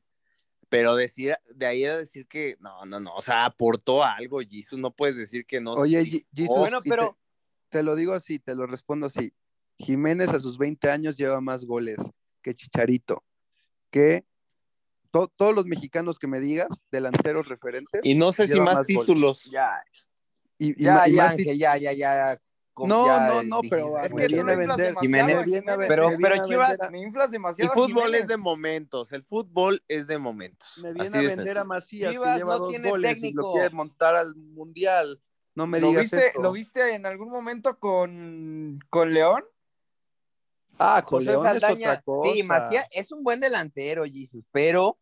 pero 0.67 0.95
decir, 0.95 1.35
de 1.55 1.65
ahí 1.65 1.85
a 1.85 1.97
decir 1.97 2.27
que, 2.27 2.57
no, 2.59 2.85
no, 2.85 2.99
no, 2.99 3.15
o 3.15 3.21
sea, 3.21 3.45
aportó 3.45 4.03
algo, 4.03 4.39
Jesus, 4.41 4.77
no 4.77 4.91
puedes 4.91 5.15
decir 5.15 5.45
que 5.47 5.61
no. 5.61 5.73
Oye, 5.73 6.03
sí. 6.05 6.25
Bueno, 6.47 6.81
pero- 6.83 7.17
te, 7.69 7.77
te 7.79 7.83
lo 7.83 7.95
digo 7.95 8.13
así, 8.13 8.37
te 8.37 8.53
lo 8.53 8.67
respondo 8.67 9.07
así. 9.07 9.33
Jiménez 9.77 10.29
a 10.29 10.39
sus 10.39 10.57
20 10.57 10.91
años 10.91 11.15
lleva 11.15 11.39
más 11.39 11.63
goles 11.63 11.97
que 12.41 12.53
Chicharito, 12.53 13.23
que 13.89 14.25
to- 15.11 15.27
todos 15.35 15.53
los 15.55 15.65
mexicanos 15.65 16.19
que 16.19 16.27
me 16.27 16.39
digas, 16.39 16.85
delanteros 16.91 17.47
referentes. 17.47 18.01
y 18.03 18.15
no 18.15 18.31
sé 18.31 18.47
si 18.47 18.59
más, 18.59 18.75
goles. 18.75 18.87
títulos. 18.87 19.43
Ya, 19.45 19.69
y, 20.57 20.79
y 20.79 20.83
ya, 20.83 21.07
y 21.07 21.13
ya, 21.15 21.23
más 21.23 21.31
Ángel, 21.33 21.57
ya, 21.57 21.77
ya, 21.77 21.93
ya. 21.93 22.37
No, 22.81 23.07
ya 23.07 23.27
no, 23.27 23.43
no, 23.43 23.59
pero 23.69 23.97
Es 23.99 24.09
que 24.13 24.27
viene 24.27 24.37
a 24.37 24.39
inflas 24.55 24.59
vender. 24.59 24.77
demasiado 24.87 24.99
Jiménez. 25.01 25.45
viene 25.45 25.71
a- 25.71 25.77
Pero- 25.77 26.09
me 26.11 26.17
pero 26.17 26.17
viene 26.17 26.27
a 26.39 26.45
Chivas- 26.45 26.69
vender 26.69 26.87
a- 26.87 26.91
Me 26.91 27.01
inflas 27.01 27.25
El 27.25 27.31
demasiado 27.33 27.71
a 27.71 27.73
fútbol 27.73 27.87
Jiménez. 28.05 28.21
es 28.21 28.27
de 28.27 28.37
momentos, 28.37 29.11
el 29.11 29.23
fútbol 29.23 29.83
es 29.89 30.07
de 30.07 30.17
momentos. 30.17 30.79
Me 30.81 30.93
viene 30.93 31.09
Así 31.09 31.17
a 31.17 31.21
de 31.21 31.27
vender 31.35 31.57
a. 31.57 31.63
Macías, 31.65 32.11
Chivas 32.13 32.29
que 32.33 32.37
lleva 32.37 32.53
no 32.53 32.59
dos 32.59 32.69
tiene 32.69 32.89
goles 32.89 33.17
y 33.17 33.21
técnico. 33.21 33.41
lo 33.41 33.51
quiere 33.53 33.69
montar 33.71 34.15
al 34.15 34.33
Mundial. 34.35 35.21
No 35.55 35.67
me 35.67 35.81
¿Lo 35.81 35.87
digas 35.89 36.03
viste, 36.03 36.27
eso. 36.29 36.41
¿Lo 36.41 36.51
viste 36.53 36.93
en 36.95 37.05
algún 37.05 37.29
momento 37.29 37.77
con, 37.79 38.79
con 38.89 39.13
León? 39.13 39.43
Ah, 40.79 41.01
con 41.05 41.19
José 41.19 41.25
León 41.31 41.45
es 41.45 41.51
Saldaña. 41.51 41.89
otra 41.91 42.01
cosa. 42.01 42.31
Sí, 42.33 42.43
Macías 42.43 42.87
es 42.91 43.11
un 43.11 43.23
buen 43.23 43.39
delantero, 43.39 44.05
Jesus, 44.05 44.45
pero 44.51 44.97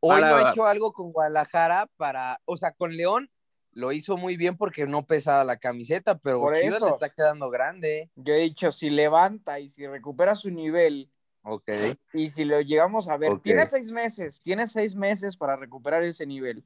hoy 0.00 0.20
no 0.20 0.26
ha 0.26 0.50
hecho 0.50 0.66
algo 0.66 0.92
con 0.92 1.12
Guadalajara 1.12 1.88
para, 1.96 2.40
o 2.44 2.56
sea, 2.56 2.72
con 2.72 2.96
León 2.96 3.30
lo 3.74 3.92
hizo 3.92 4.16
muy 4.18 4.36
bien 4.36 4.56
porque 4.56 4.84
no 4.86 5.06
pesaba 5.06 5.44
la 5.44 5.56
camiseta, 5.56 6.18
pero 6.18 6.40
Por 6.40 6.56
Chivas 6.56 6.76
eso. 6.76 6.86
le 6.86 6.92
está 6.92 7.08
quedando 7.08 7.48
grande. 7.48 8.10
Yo 8.16 8.34
he 8.34 8.38
dicho, 8.40 8.70
si 8.72 8.90
levanta 8.90 9.60
y 9.60 9.68
si 9.70 9.86
recupera 9.86 10.34
su 10.34 10.50
nivel 10.50 11.10
Ok. 11.42 11.68
y 12.12 12.28
si 12.28 12.44
lo 12.44 12.60
llegamos 12.60 13.08
a 13.08 13.16
ver, 13.16 13.38
tiene 13.40 13.64
seis 13.66 13.90
meses, 13.90 14.42
tiene 14.42 14.66
seis 14.66 14.94
meses 14.94 15.36
para 15.36 15.56
recuperar 15.56 16.02
ese 16.02 16.26
nivel. 16.26 16.64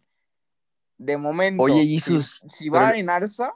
De 0.99 1.17
momento, 1.17 1.63
Oye, 1.63 1.83
si- 1.83 1.99
Jesus, 2.01 2.43
si, 2.49 2.69
va 2.71 2.87
pero- 2.89 2.99
en 2.99 3.11
alza, 3.11 3.55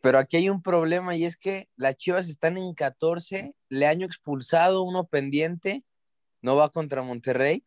Pero 0.00 0.18
aquí 0.18 0.36
hay 0.36 0.48
un 0.48 0.62
problema 0.62 1.16
y 1.16 1.24
es 1.24 1.36
que 1.36 1.68
las 1.76 1.96
Chivas 1.96 2.28
están 2.28 2.56
en 2.56 2.74
14, 2.74 3.54
le 3.68 3.86
año 3.86 4.06
expulsado, 4.06 4.82
uno 4.82 5.06
pendiente, 5.06 5.84
no 6.40 6.54
va 6.56 6.70
contra 6.70 7.02
Monterrey. 7.02 7.64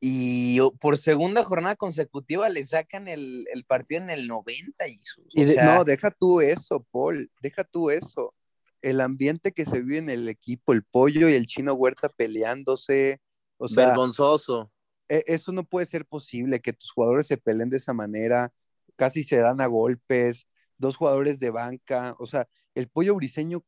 Y 0.00 0.58
por 0.80 0.98
segunda 0.98 1.44
jornada 1.44 1.76
consecutiva 1.76 2.48
le 2.48 2.64
sacan 2.66 3.08
el, 3.08 3.46
el 3.52 3.64
partido 3.64 4.02
en 4.02 4.10
el 4.10 4.26
90. 4.28 4.84
Jesús. 4.86 5.24
Y 5.30 5.44
O 5.44 5.46
de- 5.46 5.54
sea, 5.54 5.64
no, 5.64 5.84
deja 5.84 6.10
tú 6.10 6.40
eso, 6.40 6.86
Paul, 6.90 7.30
deja 7.40 7.64
tú 7.64 7.90
eso. 7.90 8.34
El 8.82 9.00
ambiente 9.00 9.52
que 9.52 9.64
se 9.64 9.80
vive 9.80 9.98
en 9.98 10.10
el 10.10 10.28
equipo, 10.28 10.74
el 10.74 10.82
pollo 10.82 11.28
y 11.28 11.32
el 11.34 11.46
chino 11.46 11.72
Huerta 11.72 12.10
peleándose, 12.10 13.20
o 13.56 13.66
sea, 13.68 13.86
Vergonzoso. 13.88 14.70
e- 15.08 15.24
eso 15.26 15.52
no 15.52 15.64
puede 15.64 15.86
ser 15.86 16.04
posible, 16.04 16.60
que 16.60 16.74
tus 16.74 16.90
jugadores 16.90 17.26
se 17.26 17.38
peleen 17.38 17.70
de 17.70 17.78
esa 17.78 17.94
manera, 17.94 18.52
casi 18.96 19.24
se 19.24 19.38
dan 19.38 19.62
a 19.62 19.66
golpes, 19.66 20.46
dos 20.78 20.96
jugadores 20.96 21.40
de 21.40 21.50
banca, 21.50 22.14
o 22.18 22.26
sea, 22.26 22.48
el 22.74 22.88
pollo 22.88 23.14
briseño 23.14 23.64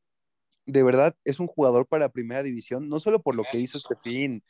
de 0.66 0.82
verdad 0.82 1.16
es 1.24 1.38
un 1.38 1.46
jugador 1.46 1.86
para 1.86 2.08
primera 2.08 2.42
división, 2.42 2.88
no 2.88 2.98
solo 2.98 3.22
por 3.22 3.36
lo 3.36 3.44
que 3.44 3.58
hizo 3.58 3.78
este 3.78 3.94
fin, 3.96 4.42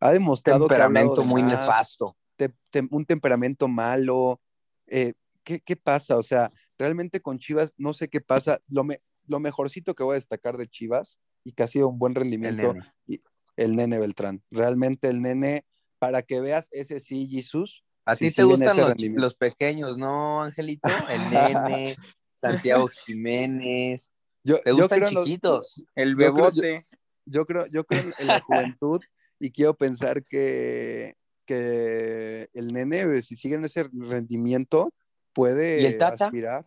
ha 0.00 0.12
demostrado 0.12 0.66
que 0.68 0.74
ha 0.74 0.84
hablado 0.84 1.08
temperamento 1.08 1.24
muy 1.24 1.42
más, 1.42 1.52
nefasto. 1.60 2.14
te- 2.36 2.54
te- 2.70 2.88
un 2.90 3.04
temperamento 3.04 3.68
malo. 3.68 4.40
eh, 4.86 5.12
¿qué, 5.44 5.60
qué 5.60 5.76
pasa? 5.76 6.16
O 6.16 6.22
sea, 6.22 6.50
realmente 6.78 7.20
con 7.20 7.38
Chivas 7.38 7.74
no 7.76 7.92
sé 7.92 8.08
qué 8.08 8.20
pasa. 8.20 8.60
Lo, 8.68 8.84
me- 8.84 9.02
lo 9.26 9.40
mejorcito 9.40 9.94
que 9.94 10.02
voy 10.04 10.12
a 10.12 10.14
destacar 10.14 10.56
de 10.56 10.68
Chivas 10.68 11.18
y 11.44 11.52
que 11.52 11.62
ha 11.62 11.66
sido 11.68 11.88
un 11.88 11.98
buen 11.98 12.12
El 12.12 12.20
rendimiento, 12.20 12.72
nene. 12.74 12.86
y- 13.06 13.20
el 13.56 13.76
nene 13.76 13.98
Beltrán. 13.98 14.42
Realmente 14.50 15.08
el 15.08 15.20
nene, 15.20 15.64
para 15.98 16.22
que 16.22 16.40
veas, 16.40 16.68
ese 16.70 17.00
sí, 17.00 17.26
Jesús. 17.28 17.84
A 18.08 18.16
sí 18.16 18.28
ti 18.30 18.36
te 18.36 18.42
gustan 18.44 18.76
los, 18.76 18.94
los 19.14 19.34
pequeños, 19.34 19.98
¿no, 19.98 20.42
Angelito? 20.42 20.88
El 21.10 21.30
nene, 21.30 21.94
Santiago 22.40 22.88
Jiménez. 22.88 24.12
Yo, 24.44 24.60
¿Te 24.60 24.70
yo 24.70 24.76
gustan 24.76 24.98
creo 25.00 25.10
los- 25.10 25.24
chiquitos? 25.26 25.82
el 25.94 26.10
Yo 26.12 26.16
creo- 26.16 26.34
bebote. 26.34 26.86
yo 27.26 27.44
creo, 27.46 27.66
yo 27.66 27.84
creo 27.84 28.02
en 28.18 28.26
la 28.26 28.40
juventud 28.40 29.00
y 29.38 29.50
quiero 29.50 29.74
pensar 29.74 30.24
que, 30.24 31.16
que 31.44 32.48
el 32.54 32.72
nene, 32.72 33.20
si 33.22 33.36
sigue 33.36 33.56
en 33.56 33.64
ese 33.64 33.88
rendimiento, 33.92 34.92
puede 35.34 35.82
¿Y 35.82 35.86
el 35.86 35.98
Tata? 35.98 36.26
aspirar. 36.26 36.66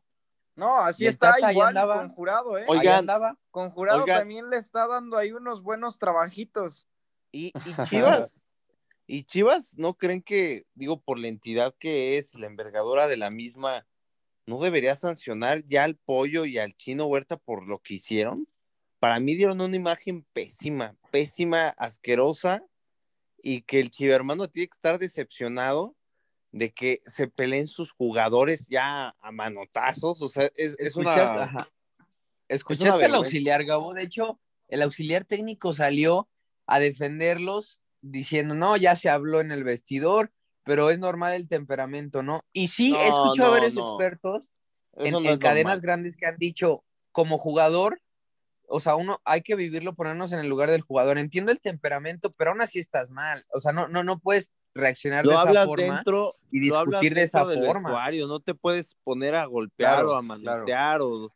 No, 0.55 0.77
así 0.79 1.05
¿Y 1.05 1.07
el 1.07 1.13
está 1.13 1.37
igual 1.51 1.69
andaba? 1.69 1.95
con 1.97 2.09
jurado, 2.09 2.57
¿eh? 2.57 2.65
Oigan, 2.67 2.99
andaba. 2.99 3.37
Con 3.49 3.71
jurado 3.71 4.03
oigan. 4.03 4.19
también 4.19 4.49
le 4.49 4.57
está 4.57 4.85
dando 4.87 5.17
ahí 5.17 5.31
unos 5.31 5.63
buenos 5.63 5.97
trabajitos. 5.97 6.87
Y, 7.31 7.47
y 7.47 7.51
Chivas, 7.85 8.43
y 9.13 9.23
Chivas, 9.25 9.77
¿no 9.77 9.95
creen 9.95 10.21
que, 10.21 10.65
digo, 10.73 11.01
por 11.01 11.19
la 11.19 11.27
entidad 11.27 11.75
que 11.77 12.17
es, 12.17 12.33
la 12.35 12.47
envergadura 12.47 13.09
de 13.09 13.17
la 13.17 13.29
misma, 13.29 13.85
no 14.45 14.57
debería 14.61 14.95
sancionar 14.95 15.65
ya 15.65 15.83
al 15.83 15.97
pollo 15.97 16.45
y 16.45 16.57
al 16.57 16.73
chino 16.77 17.07
Huerta 17.07 17.35
por 17.35 17.67
lo 17.67 17.79
que 17.79 17.95
hicieron? 17.95 18.47
Para 18.99 19.19
mí 19.19 19.35
dieron 19.35 19.59
una 19.59 19.75
imagen 19.75 20.25
pésima, 20.31 20.95
pésima, 21.11 21.67
asquerosa, 21.77 22.63
y 23.43 23.63
que 23.63 23.81
el 23.81 23.91
chivermano 23.91 24.47
tiene 24.47 24.69
que 24.69 24.75
estar 24.75 24.97
decepcionado 24.97 25.93
de 26.53 26.71
que 26.71 27.01
se 27.05 27.27
peleen 27.27 27.67
sus 27.67 27.91
jugadores 27.91 28.69
ya 28.69 29.13
a 29.19 29.31
manotazos. 29.33 30.21
O 30.21 30.29
sea, 30.29 30.49
es, 30.55 30.77
es 30.79 30.95
una. 30.95 31.43
Ajá. 31.43 31.67
Escuchaste 32.47 33.03
al 33.03 33.15
auxiliar, 33.15 33.65
Gabo. 33.65 33.93
De 33.93 34.03
hecho, 34.03 34.39
el 34.69 34.81
auxiliar 34.83 35.25
técnico 35.25 35.73
salió 35.73 36.29
a 36.65 36.79
defenderlos 36.79 37.80
diciendo, 38.01 38.55
no, 38.55 38.77
ya 38.77 38.95
se 38.95 39.09
habló 39.09 39.41
en 39.41 39.51
el 39.51 39.63
vestidor, 39.63 40.31
pero 40.63 40.89
es 40.89 40.99
normal 40.99 41.33
el 41.33 41.47
temperamento, 41.47 42.23
¿no? 42.23 42.43
Y 42.53 42.67
sí, 42.69 42.95
he 42.95 43.09
No, 43.09 43.23
escuchado 43.23 43.49
a 43.49 43.51
varios 43.57 43.73
no. 43.75 43.81
expertos 43.87 44.51
en, 44.93 45.13
cadenas 45.39 45.75
normal. 45.77 45.81
grandes 45.81 46.17
que 46.17 46.25
han 46.27 46.37
dicho, 46.37 46.83
como 47.11 47.37
jugador, 47.37 48.01
o 48.67 48.79
sea, 48.79 48.95
uno 48.95 49.19
hay 49.25 49.41
que 49.41 49.55
vivirlo, 49.55 49.95
ponernos 49.95 50.31
en 50.33 50.39
el 50.39 50.47
lugar 50.47 50.69
del 50.71 50.81
jugador. 50.81 51.17
Entiendo 51.17 51.51
el 51.51 51.59
temperamento, 51.59 52.31
pero 52.31 52.51
aún 52.51 52.61
así 52.61 52.79
estás 52.79 53.09
mal. 53.09 53.43
O 53.53 53.59
sea, 53.59 53.71
no, 53.73 53.87
no, 53.87 54.03
no 54.03 54.19
puedes 54.19 54.51
reaccionar 54.73 55.25
Lo 55.25 55.31
de 55.31 55.35
esa 55.35 55.41
hablas 55.41 55.65
forma. 55.65 55.95
dentro 55.95 56.33
y 56.51 56.59
discutir 56.61 57.13
de 57.13 57.23
esa 57.23 57.43
forma. 57.43 57.89
vestuario, 57.89 58.27
no 58.27 58.39
te 58.39 58.55
puedes 58.55 58.95
poner 59.03 59.35
a 59.35 59.45
golpear 59.45 59.95
Claro, 59.95 60.11
o 60.11 60.15
a 60.15 60.21
manotear 60.21 61.01
o, 61.01 61.29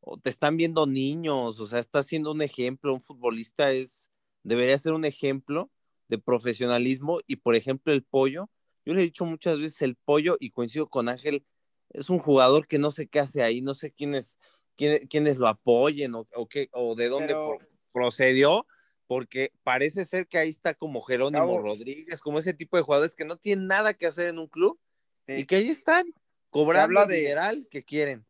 o 0.00 0.16
te 0.18 0.30
están 0.30 0.56
viendo 0.56 0.86
niños, 0.86 1.60
o 1.60 1.66
sea, 1.66 1.78
está 1.80 2.02
siendo 2.02 2.32
un 2.32 2.40
ejemplo, 2.40 2.94
un 2.94 3.02
futbolista 3.02 3.70
es 3.72 4.08
debería 4.42 4.78
ser 4.78 4.94
un 4.94 5.04
ejemplo 5.04 5.70
de 6.08 6.18
profesionalismo 6.18 7.20
y 7.26 7.36
por 7.36 7.54
ejemplo 7.54 7.92
el 7.92 8.02
pollo, 8.02 8.50
yo 8.84 8.94
le 8.94 9.00
he 9.00 9.04
dicho 9.04 9.24
muchas 9.26 9.58
veces 9.58 9.82
el 9.82 9.96
pollo 9.96 10.36
y 10.40 10.50
coincido 10.50 10.88
con 10.88 11.08
Ángel, 11.08 11.44
es 11.90 12.10
un 12.10 12.18
jugador 12.18 12.66
que 12.66 12.78
no 12.78 12.90
sé 12.90 13.06
qué 13.06 13.20
hace 13.20 13.42
ahí, 13.42 13.60
no 13.60 13.74
sé 13.74 13.92
quiénes 13.92 14.38
quién, 14.76 15.06
quiénes 15.08 15.38
lo 15.38 15.46
apoyen 15.48 16.14
o, 16.14 16.26
o 16.34 16.48
qué 16.48 16.68
o 16.72 16.94
de 16.94 17.08
dónde 17.08 17.28
Pero- 17.28 17.58
procedió, 17.92 18.66
porque 19.06 19.52
parece 19.62 20.04
ser 20.04 20.26
que 20.26 20.38
ahí 20.38 20.50
está 20.50 20.74
como 20.74 21.00
Jerónimo. 21.02 21.58
Rodríguez, 21.60 22.20
como 22.20 22.38
ese 22.38 22.52
tipo 22.54 22.76
de 22.76 22.82
jugadores 22.82 23.14
que 23.14 23.24
no 23.24 23.36
tienen 23.36 23.66
nada 23.66 23.94
que 23.94 24.06
hacer 24.06 24.28
en 24.28 24.38
un 24.38 24.46
club 24.48 24.78
Sí. 25.26 25.32
y 25.38 25.44
que 25.46 25.56
ahí 25.56 25.68
están 25.68 26.04
cobrando 26.50 27.02
el 27.02 27.08
de- 27.08 27.16
dineral 27.16 27.66
que 27.70 27.82
quieren. 27.82 28.24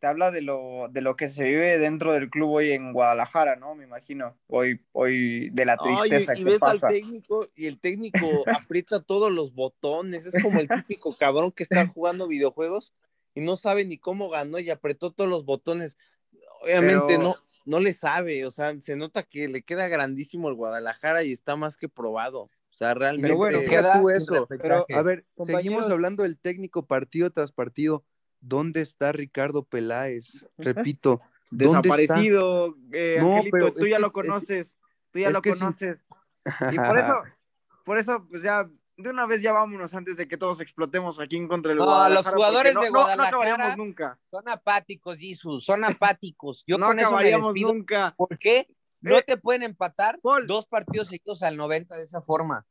Te 0.00 0.06
habla 0.06 0.30
de 0.30 0.40
lo, 0.40 0.88
de 0.90 1.02
lo 1.02 1.14
que 1.14 1.28
se 1.28 1.44
vive 1.44 1.78
dentro 1.78 2.12
del 2.12 2.30
club 2.30 2.50
hoy 2.52 2.72
en 2.72 2.94
Guadalajara, 2.94 3.56
¿no? 3.56 3.74
Me 3.74 3.84
imagino. 3.84 4.34
Hoy, 4.46 4.80
hoy 4.92 5.50
de 5.50 5.66
la 5.66 5.74
y, 5.74 5.84
tristeza 5.84 6.34
y 6.34 6.38
que 6.38 6.44
ves 6.44 6.58
pasa. 6.58 6.86
al 6.86 6.94
técnico 6.94 7.46
y 7.54 7.66
el 7.66 7.78
técnico 7.78 8.18
aprieta 8.46 9.00
todos 9.02 9.30
los 9.30 9.54
botones, 9.54 10.24
es 10.24 10.42
como 10.42 10.58
el 10.58 10.68
típico 10.68 11.14
cabrón 11.14 11.52
que 11.52 11.64
está 11.64 11.86
jugando 11.86 12.26
videojuegos 12.26 12.94
y 13.34 13.42
no 13.42 13.56
sabe 13.56 13.84
ni 13.84 13.98
cómo 13.98 14.30
ganó 14.30 14.58
y 14.58 14.70
apretó 14.70 15.10
todos 15.12 15.28
los 15.28 15.44
botones. 15.44 15.98
Obviamente 16.62 17.02
Pero- 17.06 17.22
no, 17.22 17.34
no 17.66 17.80
le 17.80 17.92
sabe, 17.92 18.46
o 18.46 18.50
sea, 18.50 18.78
se 18.80 18.96
nota 18.96 19.22
que 19.22 19.48
le 19.48 19.60
queda 19.62 19.86
grandísimo 19.88 20.48
el 20.48 20.54
Guadalajara 20.54 21.24
y 21.24 21.32
está 21.32 21.56
más 21.56 21.76
que 21.76 21.90
probado. 21.90 22.44
O 22.44 22.72
sea, 22.72 22.94
realmente. 22.94 23.26
Pero 23.28 23.36
bueno, 23.36 23.60
Queda 23.68 24.00
tú 24.00 24.08
eso. 24.08 24.46
Pero, 24.48 24.86
a 24.94 25.02
ver, 25.02 25.26
Compañeros- 25.34 25.62
seguimos 25.62 25.90
hablando 25.90 26.22
del 26.22 26.38
técnico 26.38 26.86
partido 26.86 27.30
tras 27.30 27.52
partido. 27.52 28.04
¿Dónde 28.40 28.80
está 28.82 29.12
Ricardo 29.12 29.64
Peláez? 29.64 30.46
Repito, 30.58 31.20
¿dónde 31.50 31.66
está? 31.66 31.80
Desaparecido, 31.80 32.76
eh, 32.92 33.18
No, 33.20 33.32
Angelito, 33.36 33.50
pero 33.52 33.72
tú 33.72 33.86
ya 33.86 33.96
que 33.96 34.00
lo 34.02 34.06
es- 34.08 34.12
conoces, 34.12 34.78
tú 35.10 35.18
ya 35.18 35.30
lo 35.30 35.40
es 35.44 35.58
conoces. 35.58 36.04
Y 36.72 36.76
por 36.76 36.98
eso, 36.98 37.14
por 37.84 37.98
eso, 37.98 38.26
pues 38.30 38.42
ya, 38.42 38.68
de 38.96 39.10
una 39.10 39.26
vez 39.26 39.42
ya 39.42 39.52
vámonos 39.52 39.94
antes 39.94 40.16
de 40.16 40.26
que 40.28 40.36
todos 40.36 40.60
explotemos 40.60 41.20
aquí 41.20 41.36
en 41.36 41.48
contra 41.48 41.70
del 41.70 41.78
No, 41.78 41.84
Guadalajara. 41.84 42.14
los 42.14 42.34
jugadores 42.34 42.74
de 42.74 42.80
no, 42.80 42.86
no- 42.86 42.90
Guadalajara- 43.00 43.16
No, 43.30 43.42
acabaríamos 43.42 43.76
nunca. 43.76 44.18
Son 44.30 44.48
apáticos, 44.48 45.18
Jesus, 45.18 45.64
son 45.64 45.84
apáticos. 45.84 46.64
Yo 46.66 46.78
no 46.78 46.86
con 46.86 46.98
eso 46.98 47.08
me 47.10 47.16
acabaríamos 47.16 47.46
despido. 47.54 47.72
nunca. 47.74 48.14
¿Por 48.16 48.38
qué? 48.38 48.66
No 49.02 49.16
Eh, 49.18 49.24
te 49.26 49.36
pueden 49.38 49.62
empatar 49.62 50.18
Paul. 50.22 50.46
dos 50.46 50.66
partidos 50.66 51.08
seguidos 51.08 51.42
al 51.42 51.56
90 51.56 51.96
de 51.96 52.02
esa 52.02 52.20
forma. 52.20 52.66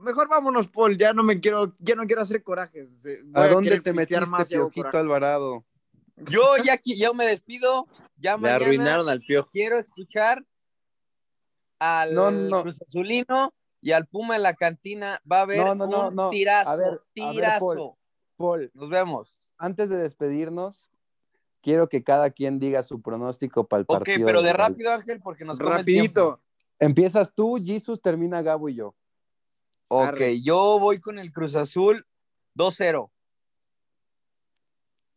Mejor 0.00 0.28
vámonos, 0.28 0.68
Paul. 0.68 0.96
Ya 0.96 1.12
no 1.12 1.22
me 1.22 1.40
quiero, 1.40 1.74
ya 1.78 1.94
no 1.94 2.06
quiero 2.06 2.22
hacer 2.22 2.42
corajes. 2.42 3.04
eh, 3.06 3.20
voy 3.24 3.44
¿A 3.44 3.48
dónde 3.48 3.80
te 3.80 3.92
metiste, 3.92 4.26
más 4.26 4.48
Piojito. 4.48 4.96
Alvarado? 4.96 5.64
Yo 6.16 6.56
ya, 6.64 6.78
ya 6.84 7.12
me 7.12 7.26
despido. 7.26 7.86
Ya 8.16 8.36
mañana 8.36 8.56
arruinaron 8.56 9.08
al 9.08 9.20
piojo. 9.20 9.48
quiero 9.52 9.78
escuchar 9.78 10.44
al 11.78 12.14
No, 12.14 12.30
no. 12.30 12.62
Cruz 12.62 12.80
Azulino 12.82 13.54
y 13.80 13.92
al 13.92 14.06
Puma 14.06 14.36
en 14.36 14.42
la 14.42 14.54
cantina. 14.54 15.20
Va 15.30 15.38
a 15.38 15.42
haber 15.42 15.76
No, 15.76 16.08
un 16.08 16.14
no. 16.14 16.30
tirazo, 16.30 16.70
A 16.70 16.76
ver, 16.76 16.86
a 16.86 16.90
ver, 16.90 17.00
tirazo. 17.12 17.66
Paul. 17.66 17.94
Paul, 18.36 18.70
Nos 18.74 18.88
vemos. 18.88 19.50
antes 19.58 19.88
de 19.88 19.98
despedirnos, 19.98 20.90
quiero 21.60 21.88
que 21.88 22.02
cada 22.04 22.30
quien 22.30 22.58
diga 22.58 22.82
su 22.82 23.02
pronóstico 23.02 23.66
para 23.66 23.80
el 23.80 23.84
Ok, 23.88 23.98
partido. 23.98 24.26
pero 24.26 24.42
de 24.42 24.52
rápido, 24.52 24.92
Ángel, 24.92 25.20
porque 25.20 25.44
nos 25.44 25.58
come 25.58 25.76
el 25.80 25.84
tiempo. 25.84 26.20
Rapidito. 26.20 26.42
Empiezas 26.80 27.34
tú, 27.34 27.58
Jesus, 27.62 28.00
termina 28.00 28.40
Gabo 28.42 28.68
y 28.68 28.76
yo. 28.76 28.94
Ok, 29.88 30.06
Arre. 30.08 30.40
yo 30.42 30.78
voy 30.78 31.00
con 31.00 31.18
el 31.18 31.32
Cruz 31.32 31.56
Azul 31.56 32.06
2-0 32.54 33.10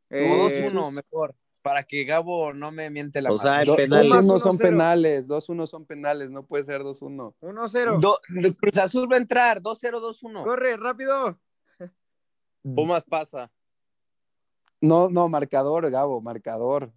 Eh, 0.09 0.29
o 0.29 0.35
2-1 0.49 0.91
mejor, 0.91 1.35
para 1.61 1.83
que 1.83 2.03
Gabo 2.03 2.53
no 2.53 2.71
me 2.71 2.89
miente 2.89 3.21
la 3.21 3.31
O 3.31 3.37
sea, 3.37 3.51
madre. 3.51 3.61
el 3.61 3.67
Dos- 3.67 3.77
penal. 3.77 4.01
Pumas 4.07 4.25
2-1 4.25 4.39
son 4.39 4.55
1-0. 4.57 4.57
penales, 4.69 5.27
2-1 5.27 5.67
son 5.67 5.85
penales, 5.85 6.29
no 6.29 6.45
puede 6.45 6.63
ser 6.65 6.83
2-1. 6.83 7.33
1-0. 7.41 7.99
Do- 7.99 8.19
Cruz 8.59 8.77
Azul 8.77 9.09
va 9.11 9.15
a 9.15 9.19
entrar 9.19 9.61
2-0, 9.61 9.99
2-1. 9.99 10.43
Corre, 10.43 10.75
rápido. 10.77 11.39
Pumas 12.63 13.03
pasa. 13.05 13.51
No, 14.81 15.09
no, 15.09 15.27
marcador, 15.29 15.89
Gabo, 15.89 16.21
marcador. 16.21 16.91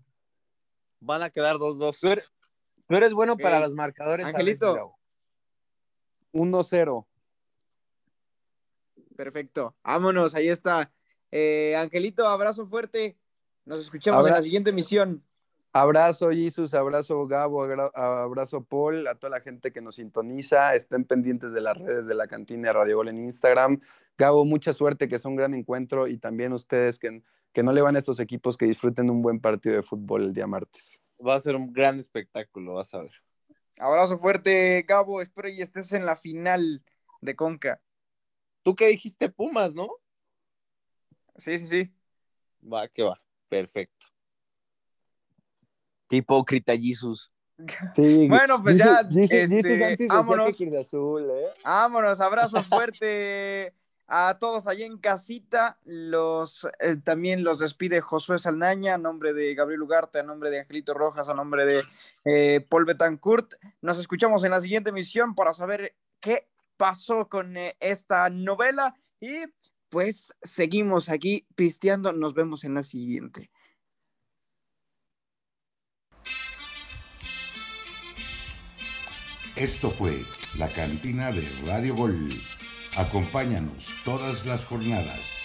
Van 1.01 1.23
a 1.23 1.31
quedar 1.31 1.57
2-2. 1.57 1.99
Tú 2.01 2.09
eres, 2.09 2.25
tú 2.89 2.97
eres 2.97 3.13
bueno 3.13 3.37
para 3.37 3.59
Ok. 3.59 3.65
los 3.65 3.75
marcadores. 3.75 4.27
Angelito. 4.27 4.67
veces, 4.73 4.77
Gabo. 4.77 4.99
1-0. 6.33 7.07
Perfecto. 9.17 9.75
Vámonos, 9.85 10.35
ahí 10.35 10.49
está. 10.49 10.91
Eh, 11.31 11.75
Angelito, 11.77 12.27
abrazo 12.27 12.67
fuerte. 12.67 13.17
Nos 13.65 13.81
escuchamos 13.81 14.27
en 14.27 14.33
la 14.33 14.43
siguiente 14.43 14.71
emisión. 14.71 15.25
Abrazo, 15.73 16.31
Jesus, 16.31 16.73
abrazo, 16.73 17.27
Gabo, 17.27 17.65
abrazo, 17.65 18.63
Paul, 18.63 19.09
a 19.09 19.17
toda 19.17 19.31
la 19.31 19.41
gente 19.41 19.73
que 19.73 19.81
nos 19.81 19.97
sintoniza. 19.97 20.73
Estén 20.77 21.05
pendientes 21.05 21.53
de 21.53 21.61
las 21.61 21.77
redes 21.77 22.07
de 22.07 22.15
la 22.15 22.29
cantina 22.29 22.69
de 22.69 22.75
Radio 22.75 22.97
Gol 22.99 23.09
en 23.09 23.19
Instagram. 23.19 23.81
Gabo, 24.17 24.45
mucha 24.45 24.73
suerte, 24.73 25.09
que 25.09 25.17
es 25.17 25.25
un 25.25 25.35
gran 25.35 25.53
encuentro. 25.53 26.07
Y 26.07 26.19
también 26.19 26.53
ustedes 26.53 27.01
que, 27.01 27.23
que 27.53 27.63
no 27.65 27.73
le 27.73 27.83
van 27.83 27.97
a 27.97 27.99
estos 27.99 28.21
equipos, 28.21 28.57
que 28.57 28.67
disfruten 28.67 29.11
un 29.11 29.21
buen 29.21 29.41
partido 29.41 29.75
de 29.75 29.83
fútbol 29.83 30.23
el 30.23 30.33
día 30.33 30.47
martes. 30.47 31.03
Va 31.27 31.35
a 31.35 31.41
ser 31.41 31.57
un 31.57 31.73
gran 31.73 31.99
espectáculo, 31.99 32.75
vas 32.75 32.95
a 32.95 33.03
ver. 33.03 33.13
Abrazo 33.79 34.19
fuerte, 34.19 34.85
Gabo. 34.87 35.21
Espero 35.21 35.49
y 35.49 35.61
estés 35.61 35.93
en 35.93 36.07
la 36.07 36.15
final 36.15 36.85
de 37.21 37.35
Conca. 37.35 37.81
Tú 38.65 38.75
que 38.75 38.89
dijiste 38.89 39.29
Pumas, 39.29 39.75
¿no? 39.75 39.89
Sí, 41.37 41.59
sí, 41.59 41.69
sí. 41.69 41.95
Va, 42.67 42.89
que 42.89 43.03
va. 43.03 43.21
Perfecto. 43.49 44.07
Qué 46.09 46.17
hipócrita, 46.17 46.75
Jesus. 46.75 47.31
Sí, 47.95 48.27
Bueno, 48.29 48.63
pues 48.63 48.79
ya, 48.79 49.05
Jesus, 49.05 49.31
este, 49.31 49.63
Jesus 49.63 49.83
antes 49.83 50.09
vámonos. 50.09 50.57
Cruz 50.57 50.75
Azul, 50.75 51.31
¿eh? 51.31 51.49
Vámonos, 51.63 52.21
abrazo 52.21 52.63
fuerte 52.63 53.75
a 54.07 54.39
todos 54.39 54.67
allá 54.67 54.87
en 54.87 54.97
casita. 54.97 55.79
Los, 55.85 56.67
eh, 56.81 56.97
también 56.97 57.45
los 57.45 57.59
despide 57.59 58.01
Josué 58.01 58.39
Saldaña 58.39 58.95
a 58.95 58.99
nombre 58.99 59.35
de 59.35 59.55
Gabriel 59.55 59.83
Ugarte, 59.83 60.21
a 60.21 60.23
nombre 60.23 60.49
de 60.49 60.61
Angelito 60.61 60.95
Rojas, 60.95 61.29
a 61.29 61.35
nombre 61.35 61.67
de 61.67 61.83
eh, 62.25 62.65
Paul 62.67 62.87
Betancourt. 62.87 63.55
Nos 63.83 63.99
escuchamos 63.99 64.43
en 64.45 64.53
la 64.53 64.63
siguiente 64.63 64.89
emisión 64.89 65.35
para 65.35 65.53
saber 65.53 65.95
qué 66.21 66.49
pasó 66.77 67.29
con 67.29 67.57
eh, 67.57 67.77
esta 67.81 68.29
novela 68.31 68.95
y 69.21 69.45
pues 69.89 70.35
seguimos 70.43 71.09
aquí 71.09 71.47
pisteando. 71.55 72.13
Nos 72.13 72.35
vemos 72.35 72.65
en 72.65 72.75
la 72.75 72.83
siguiente. 72.83 73.51
Esto 79.57 79.91
fue 79.91 80.19
la 80.59 80.69
cantina 80.69 81.31
de 81.31 81.49
Radio 81.67 81.95
Gol. 81.95 82.29
Acompáñanos 82.97 84.03
todas 84.05 84.45
las 84.47 84.65
jornadas 84.65 85.44